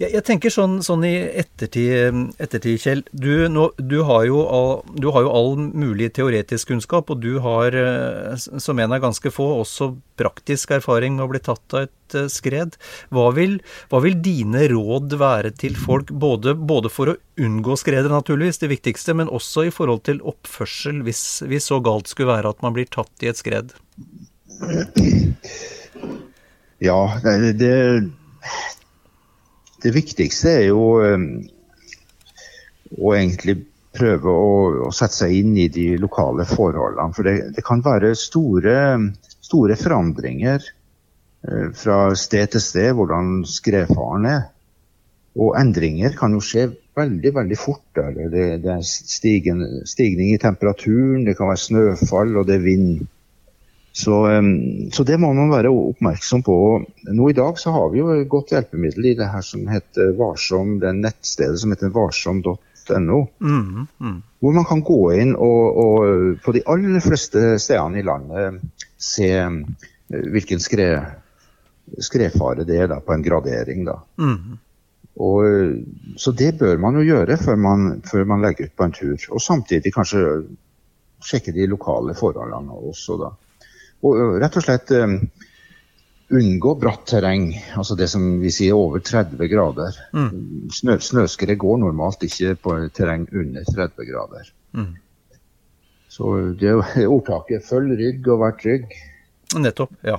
Jeg, 0.00 0.10
jeg 0.16 0.24
tenker 0.26 0.52
sånn, 0.52 0.78
sånn, 0.84 1.04
i 1.06 1.12
ettertid, 1.42 2.20
ettertid 2.42 2.80
Kjell. 2.82 3.02
Du, 3.12 3.46
nå, 3.52 3.68
du, 3.78 3.98
har 4.08 4.26
all, 4.26 4.70
du, 4.96 5.08
har 5.14 5.26
jo 5.26 5.32
all, 5.32 5.52
mulig 5.60 6.12
teoretisk 6.16 6.72
kunnskap, 6.72 7.12
og 7.12 7.20
du 7.22 7.36
har, 7.44 7.76
eh, 7.76 8.32
som 8.38 8.80
en 8.82 8.94
av 8.96 9.02
ganske 9.04 9.32
få, 9.32 9.48
også 9.62 9.92
praktisk 10.20 10.72
erfaring 10.76 11.16
med 11.16 11.26
å 11.26 11.30
bli 11.32 11.42
tatt 11.44 11.76
av 11.76 11.86
et 11.86 12.16
eh, 12.18 12.30
skred. 12.32 12.78
Hva 13.14 13.28
vil, 13.36 13.58
hva 13.92 14.02
vil 14.04 14.18
dine 14.24 14.64
råd 14.72 15.18
være 15.20 15.52
til 15.60 15.76
folk, 15.78 16.10
både, 16.10 16.56
både, 16.56 16.92
for 16.92 17.12
å 17.12 17.18
unngå 17.42 17.76
skredet, 17.80 18.10
naturligvis, 18.12 18.62
det 18.64 18.72
viktigste, 18.72 19.16
men 19.18 19.30
også 19.32 19.68
i 19.68 19.74
forhold 19.74 20.04
til 20.08 20.22
oppførsel, 20.32 21.04
hvis, 21.06 21.44
hvis 21.46 21.70
så 21.70 21.82
galt 21.84 22.10
skulle 22.10 22.32
være 22.32 22.54
at 22.54 22.64
man 22.64 22.74
blir 22.76 22.90
tatt 22.90 23.12
i 23.22 23.30
et 23.30 23.40
skred? 23.40 23.76
Ja, 26.82 26.98
det, 27.22 27.54
det 27.62 27.72
det 29.82 29.92
viktigste 29.94 30.52
er 30.60 30.64
jo 30.70 30.82
um, 31.02 31.26
å 32.98 33.14
egentlig 33.16 33.58
prøve 33.92 34.32
å, 34.32 34.52
å, 34.88 34.92
sette 34.94 35.24
seg 35.24 35.34
inn 35.36 35.56
i 35.60 35.68
de 35.72 35.92
lokale 36.00 36.46
forholdene. 36.48 37.12
For 37.16 37.28
det, 37.28 37.36
det 37.56 37.64
kan 37.66 37.82
være 37.84 38.14
store, 38.18 38.76
store 39.42 39.76
forandringer 39.80 40.64
uh, 40.64 41.68
fra 41.76 42.04
sted 42.18 42.54
til 42.54 42.64
sted, 42.64 42.92
hvordan 42.98 43.42
skredfaren 43.48 44.28
er. 44.30 44.44
Og 45.40 45.56
endringer 45.56 46.12
kan 46.16 46.34
jo 46.36 46.42
skje 46.44 46.68
veldig 46.96 47.32
veldig 47.34 47.58
fort. 47.58 47.84
Det, 47.96 48.44
det 48.62 48.72
er 48.74 48.84
stigen, 48.84 49.64
stigning 49.88 50.34
i 50.34 50.40
temperaturen, 50.40 51.24
det 51.26 51.38
kan 51.38 51.48
være 51.52 51.64
snøfall 51.64 52.36
og 52.36 52.48
det 52.48 52.58
er 52.58 52.66
vind. 52.66 53.06
Så, 53.92 54.14
så, 54.92 55.04
det 55.04 55.18
må 55.20 55.34
man 55.36 55.50
være 55.52 55.68
oppmerksom 55.68 56.42
på. 56.46 56.54
Nå 57.12 57.28
I 57.28 57.36
dag 57.36 57.58
så 57.60 57.74
har 57.74 57.90
vi 57.92 58.00
jo 58.00 58.14
et 58.14 58.28
godt 58.32 58.54
hjelpemiddel 58.54 59.10
i 59.10 59.16
det 59.18 59.28
her 59.28 59.44
som 59.44 59.66
heter 59.68 60.14
Varsom, 60.16 60.78
det 60.80 60.94
nettstedet 60.96 61.60
som 61.60 61.74
heter 61.74 61.92
varsom.no. 61.92 63.18
Mm, 63.44 63.84
mm. 64.00 64.16
Hvor 64.40 64.56
man 64.56 64.68
kan 64.68 64.80
gå 64.86 65.00
inn 65.20 65.34
og, 65.36 65.82
og, 65.84 66.40
på 66.40 66.56
de 66.56 66.64
aller 66.72 67.04
fleste 67.04 67.58
stedene 67.60 68.00
i 68.00 68.06
landet 68.06 68.64
se 68.96 69.28
eh, 69.28 69.60
hvilken 70.08 70.64
skred, 70.64 71.12
skredfare 72.00 72.64
det 72.64 72.80
er 72.80 72.90
da, 72.94 73.00
på 73.04 73.12
en 73.12 73.28
gradering. 73.28 73.84
da. 73.92 74.00
Mm. 74.16 74.56
Og, 75.20 75.76
så 76.16 76.32
det 76.32 76.54
bør 76.64 76.80
man 76.80 76.96
jo 76.96 77.04
gjøre 77.04 77.36
før 77.36 77.60
man, 77.60 77.88
før 78.08 78.24
man 78.24 78.40
legger 78.40 78.70
ut 78.70 78.76
på 78.76 78.88
en 78.88 78.96
tur. 78.96 79.30
Og 79.36 79.44
samtidig 79.44 79.92
kanskje 79.92 80.24
sjekke 81.22 81.52
de 81.52 81.68
lokale 81.68 82.16
forholdene 82.16 82.82
også. 82.88 83.20
da. 83.20 83.34
Og 84.02 84.38
rett 84.42 84.56
og 84.58 84.64
slett 84.64 84.90
unngå 86.32 86.74
bratt 86.80 87.04
terreng, 87.10 87.50
altså 87.76 87.96
det 87.98 88.08
som 88.10 88.24
vi 88.40 88.50
sier 88.54 88.76
over 88.78 89.02
30 89.04 89.48
grader. 89.52 89.96
Mm. 90.16 90.68
Snø, 90.72 90.96
snøskred 91.02 91.58
går 91.60 91.80
normalt 91.82 92.24
ikke 92.24 92.54
på 92.62 92.76
terreng 92.96 93.26
under 93.36 93.66
30 93.68 94.08
grader. 94.08 94.48
Mm. 94.72 94.94
Så 96.12 96.32
det 96.60 96.72
er 96.72 97.08
ordtaket 97.14 97.66
'følg 97.68 97.96
rygg 98.00 98.28
og 98.32 98.44
vær 98.44 98.56
trygg'. 98.60 98.96
Nettopp, 99.60 99.92
ja. 100.08 100.18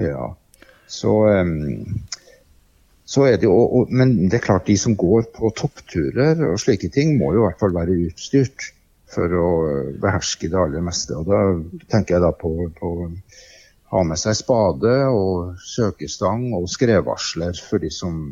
ja. 0.00 0.26
Så, 0.88 1.12
så 3.04 3.26
er 3.28 3.36
det 3.36 3.46
jo, 3.46 3.86
Men 3.90 4.30
det 4.30 4.40
er 4.40 4.46
klart, 4.46 4.66
de 4.66 4.76
som 4.80 4.96
går 4.96 5.28
på 5.36 5.52
toppturer 5.56 6.40
og 6.48 6.60
slike 6.60 6.88
ting, 6.88 7.18
må 7.18 7.34
jo 7.34 7.44
i 7.44 7.46
hvert 7.48 7.60
fall 7.60 7.76
være 7.76 7.98
utstyrt 8.08 8.72
for 9.10 9.34
å 9.34 9.50
beherske 10.00 10.50
det 10.50 10.58
aller 10.58 10.84
meste. 10.84 11.16
Og 11.18 11.28
da 11.30 11.40
tenker 11.90 12.16
jeg 12.16 12.24
da 12.24 12.30
på, 12.36 12.52
å 12.70 12.92
ha 13.90 14.02
med 14.06 14.20
seg 14.20 14.38
spade 14.38 14.94
og 15.10 15.58
søkestang 15.66 16.50
og 16.58 16.68
skredvarsler 16.70 17.58
for 17.58 17.82
de 17.82 17.90
som, 17.94 18.22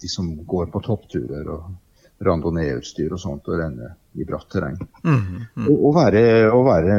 de 0.00 0.10
som 0.10 0.30
går 0.48 0.70
på 0.72 0.82
toppturer 0.86 1.50
og 1.52 2.24
randoneeutstyr 2.24 3.12
og 3.12 3.20
sånt 3.20 3.48
og 3.50 3.60
renner 3.60 3.96
i 4.16 4.26
bratt 4.26 4.48
terreng. 4.52 4.78
Mm, 5.02 5.18
mm. 5.20 5.66
Og, 5.66 5.74
og, 5.74 5.90
være, 5.98 6.22
og, 6.50 6.62
være, 6.68 6.98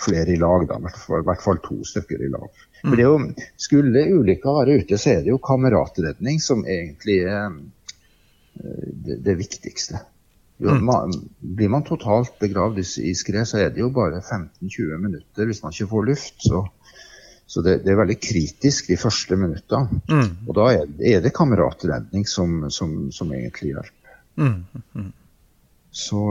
flere 0.00 0.34
i 0.34 0.40
lag, 0.40 0.64
da. 0.66 0.80
I 0.80 1.20
hvert 1.28 1.44
fall 1.44 1.60
to 1.62 1.76
stykker 1.86 2.24
i 2.24 2.30
lag. 2.32 2.48
Mm. 2.82 2.88
For 2.88 2.96
det 2.98 3.04
jo, 3.06 3.18
Skulle 3.66 4.06
ulykka 4.16 4.56
være 4.56 4.80
ute, 4.80 4.98
så 4.98 5.12
er 5.12 5.22
det 5.22 5.30
jo 5.30 5.38
kameratredning 5.44 6.42
som 6.42 6.64
egentlig 6.66 7.20
er 7.28 7.52
eh, 7.52 8.88
det, 9.06 9.20
det 9.28 9.36
viktigste. 9.38 10.02
Jo, 10.62 10.74
man, 10.78 11.10
blir 11.38 11.68
man 11.68 11.82
totalt 11.82 12.36
begravd 12.38 12.78
i, 12.78 12.84
i 13.10 13.14
skred, 13.18 13.42
så 13.48 13.58
er 13.58 13.72
det 13.74 13.82
jo 13.82 13.90
bare 13.94 14.20
15-20 14.22 15.00
minutter 15.02 15.48
hvis 15.50 15.64
man 15.64 15.74
ikke 15.74 15.90
får 15.90 16.06
luft. 16.10 16.36
Så, 16.46 16.62
så 17.46 17.64
det, 17.64 17.80
det, 17.82 17.92
er 17.92 17.98
veldig 17.98 18.18
kritisk 18.22 18.92
de 18.92 18.98
første 19.00 19.38
minuttene. 19.40 20.00
Mm. 20.06 20.30
Og 20.46 20.54
da 20.60 20.68
er, 20.76 20.94
er 21.02 21.24
det 21.24 21.34
kameratredning 21.34 22.28
som, 22.30 22.68
som, 22.70 22.94
som 23.14 23.34
egentlig 23.34 23.74
hjelper. 23.74 24.14
Mm. 24.38 24.62
Mm. 24.94 25.10
Så, 25.94 26.22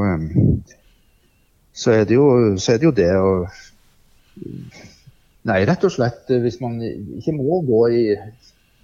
så, 1.71 1.91
er 1.91 2.07
det 2.07 2.17
jo, 2.17 2.25
så 2.57 2.73
er 2.73 2.79
det 2.79 2.89
jo 2.89 2.95
det 3.03 3.11
å 3.19 3.35
Nei, 5.43 5.59
rett 5.67 5.83
og 5.83 5.91
slett 5.91 6.29
hvis 6.39 6.61
man 6.63 6.79
ikke 6.81 7.33
må 7.35 7.59
gå 7.67 7.79
i, 7.91 8.03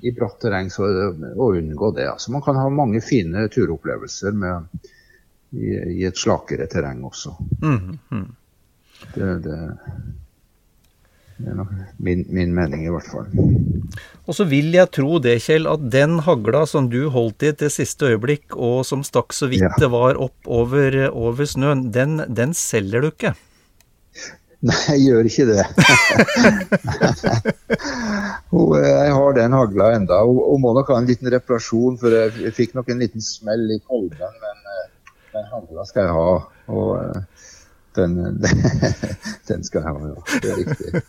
i 0.04 0.12
bratt 0.14 0.42
terreng, 0.44 0.68
så 0.72 0.84
å 0.86 1.48
unngå 1.56 1.94
det. 1.96 2.10
Altså, 2.12 2.34
man 2.36 2.44
kan 2.44 2.60
ha 2.60 2.66
mange 2.68 3.00
fine 3.02 3.46
turopplevelser 3.52 4.36
med, 4.36 4.68
i, 5.56 5.74
i 6.00 6.06
et 6.08 6.18
slakere 6.20 6.68
terreng 6.70 7.04
også. 7.08 7.34
Mm. 7.64 8.00
Mm. 8.12 8.28
Det, 9.16 9.28
det, 9.46 9.60
det 11.40 11.54
er 11.54 11.68
min, 12.04 12.26
min, 12.28 12.54
mening, 12.56 12.86
i 12.86 12.92
hvert 12.94 13.10
fall. 13.10 13.28
Og 14.28 14.36
så 14.36 14.46
vil 14.50 14.74
jeg 14.76 14.92
tro 14.96 15.20
det, 15.24 15.38
Kjell, 15.46 15.70
at 15.72 15.86
den 15.92 16.20
hagla 16.26 16.66
som 16.70 16.90
du 16.92 17.06
holdt 17.14 17.48
i 17.48 17.54
til 17.62 17.72
siste 17.74 18.12
øyeblikk, 18.12 18.58
og 18.58 18.84
som 18.88 19.06
stakk 19.08 19.34
så 19.36 19.50
vidt 19.52 19.64
Ja. 19.66 19.74
det 19.80 19.92
var 19.94 20.20
opp 20.20 20.50
over, 20.50 21.00
over 21.10 21.48
snøen, 21.48 21.88
den, 21.96 22.20
den 22.28 22.54
selger 22.58 23.06
du 23.06 23.14
ikke? 23.14 23.34
Nei, 24.60 24.76
jeg 24.92 25.06
gjør 25.08 25.28
ikke 25.30 25.46
det. 25.48 25.64
Jeg 28.50 29.12
har 29.16 29.36
den 29.38 29.54
hagla 29.56 29.86
enda. 29.96 30.18
Hun 30.26 30.62
må 30.64 30.74
nok 30.76 30.90
ha 30.92 30.98
en 31.00 31.08
liten 31.08 31.30
reparasjon, 31.32 31.96
for 32.02 32.12
jeg, 32.12 32.34
jeg 32.44 32.56
fikk 32.58 32.74
nok 32.76 32.90
en 32.92 33.00
liten 33.04 33.24
smell 33.24 33.70
i 33.72 33.78
kolben. 33.86 34.34
Men 34.42 34.72
eh, 34.74 34.88
den 35.34 35.48
hagla 35.52 35.86
skal 35.88 36.08
jeg 36.08 36.16
ha. 36.18 36.32
Og 36.74 36.90
eh, 37.00 37.46
den, 38.00 38.18
den 39.50 39.66
skal 39.68 39.84
jeg 39.84 39.96
ha, 39.96 40.12
ja. 40.14 40.20
Det 40.40 40.54
er 40.54 40.58
riktig. 40.64 41.04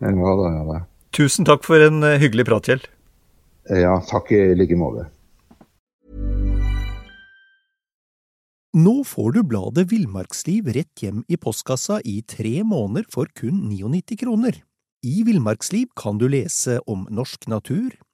Men 0.00 0.20
hva 0.20 0.36
da, 0.40 0.50
ja 0.58 0.62
da. 0.70 0.78
Tusen 1.14 1.46
takk 1.46 1.66
for 1.66 1.82
en 1.84 2.02
eh, 2.06 2.18
hyggelig 2.22 2.48
prat, 2.48 2.70
Kjell. 2.70 2.86
Ja, 3.70 3.96
takk 4.04 4.32
i 4.34 4.46
like 4.58 4.76
måte. 4.76 5.08
Nå 8.74 9.04
får 9.06 9.36
du 9.36 9.44
bladet 9.46 9.84
Villmarksliv 9.92 10.66
rett 10.74 10.98
hjem 10.98 11.20
i 11.30 11.36
postkassa 11.38 12.00
i 12.02 12.16
tre 12.26 12.64
måneder 12.66 13.06
for 13.12 13.30
kun 13.38 13.68
99 13.70 14.18
kroner. 14.24 14.58
I 15.06 15.22
Villmarksliv 15.22 15.92
kan 15.94 16.18
du 16.18 16.26
lese 16.32 16.80
om 16.90 17.04
norsk 17.06 17.46
natur, 17.52 17.94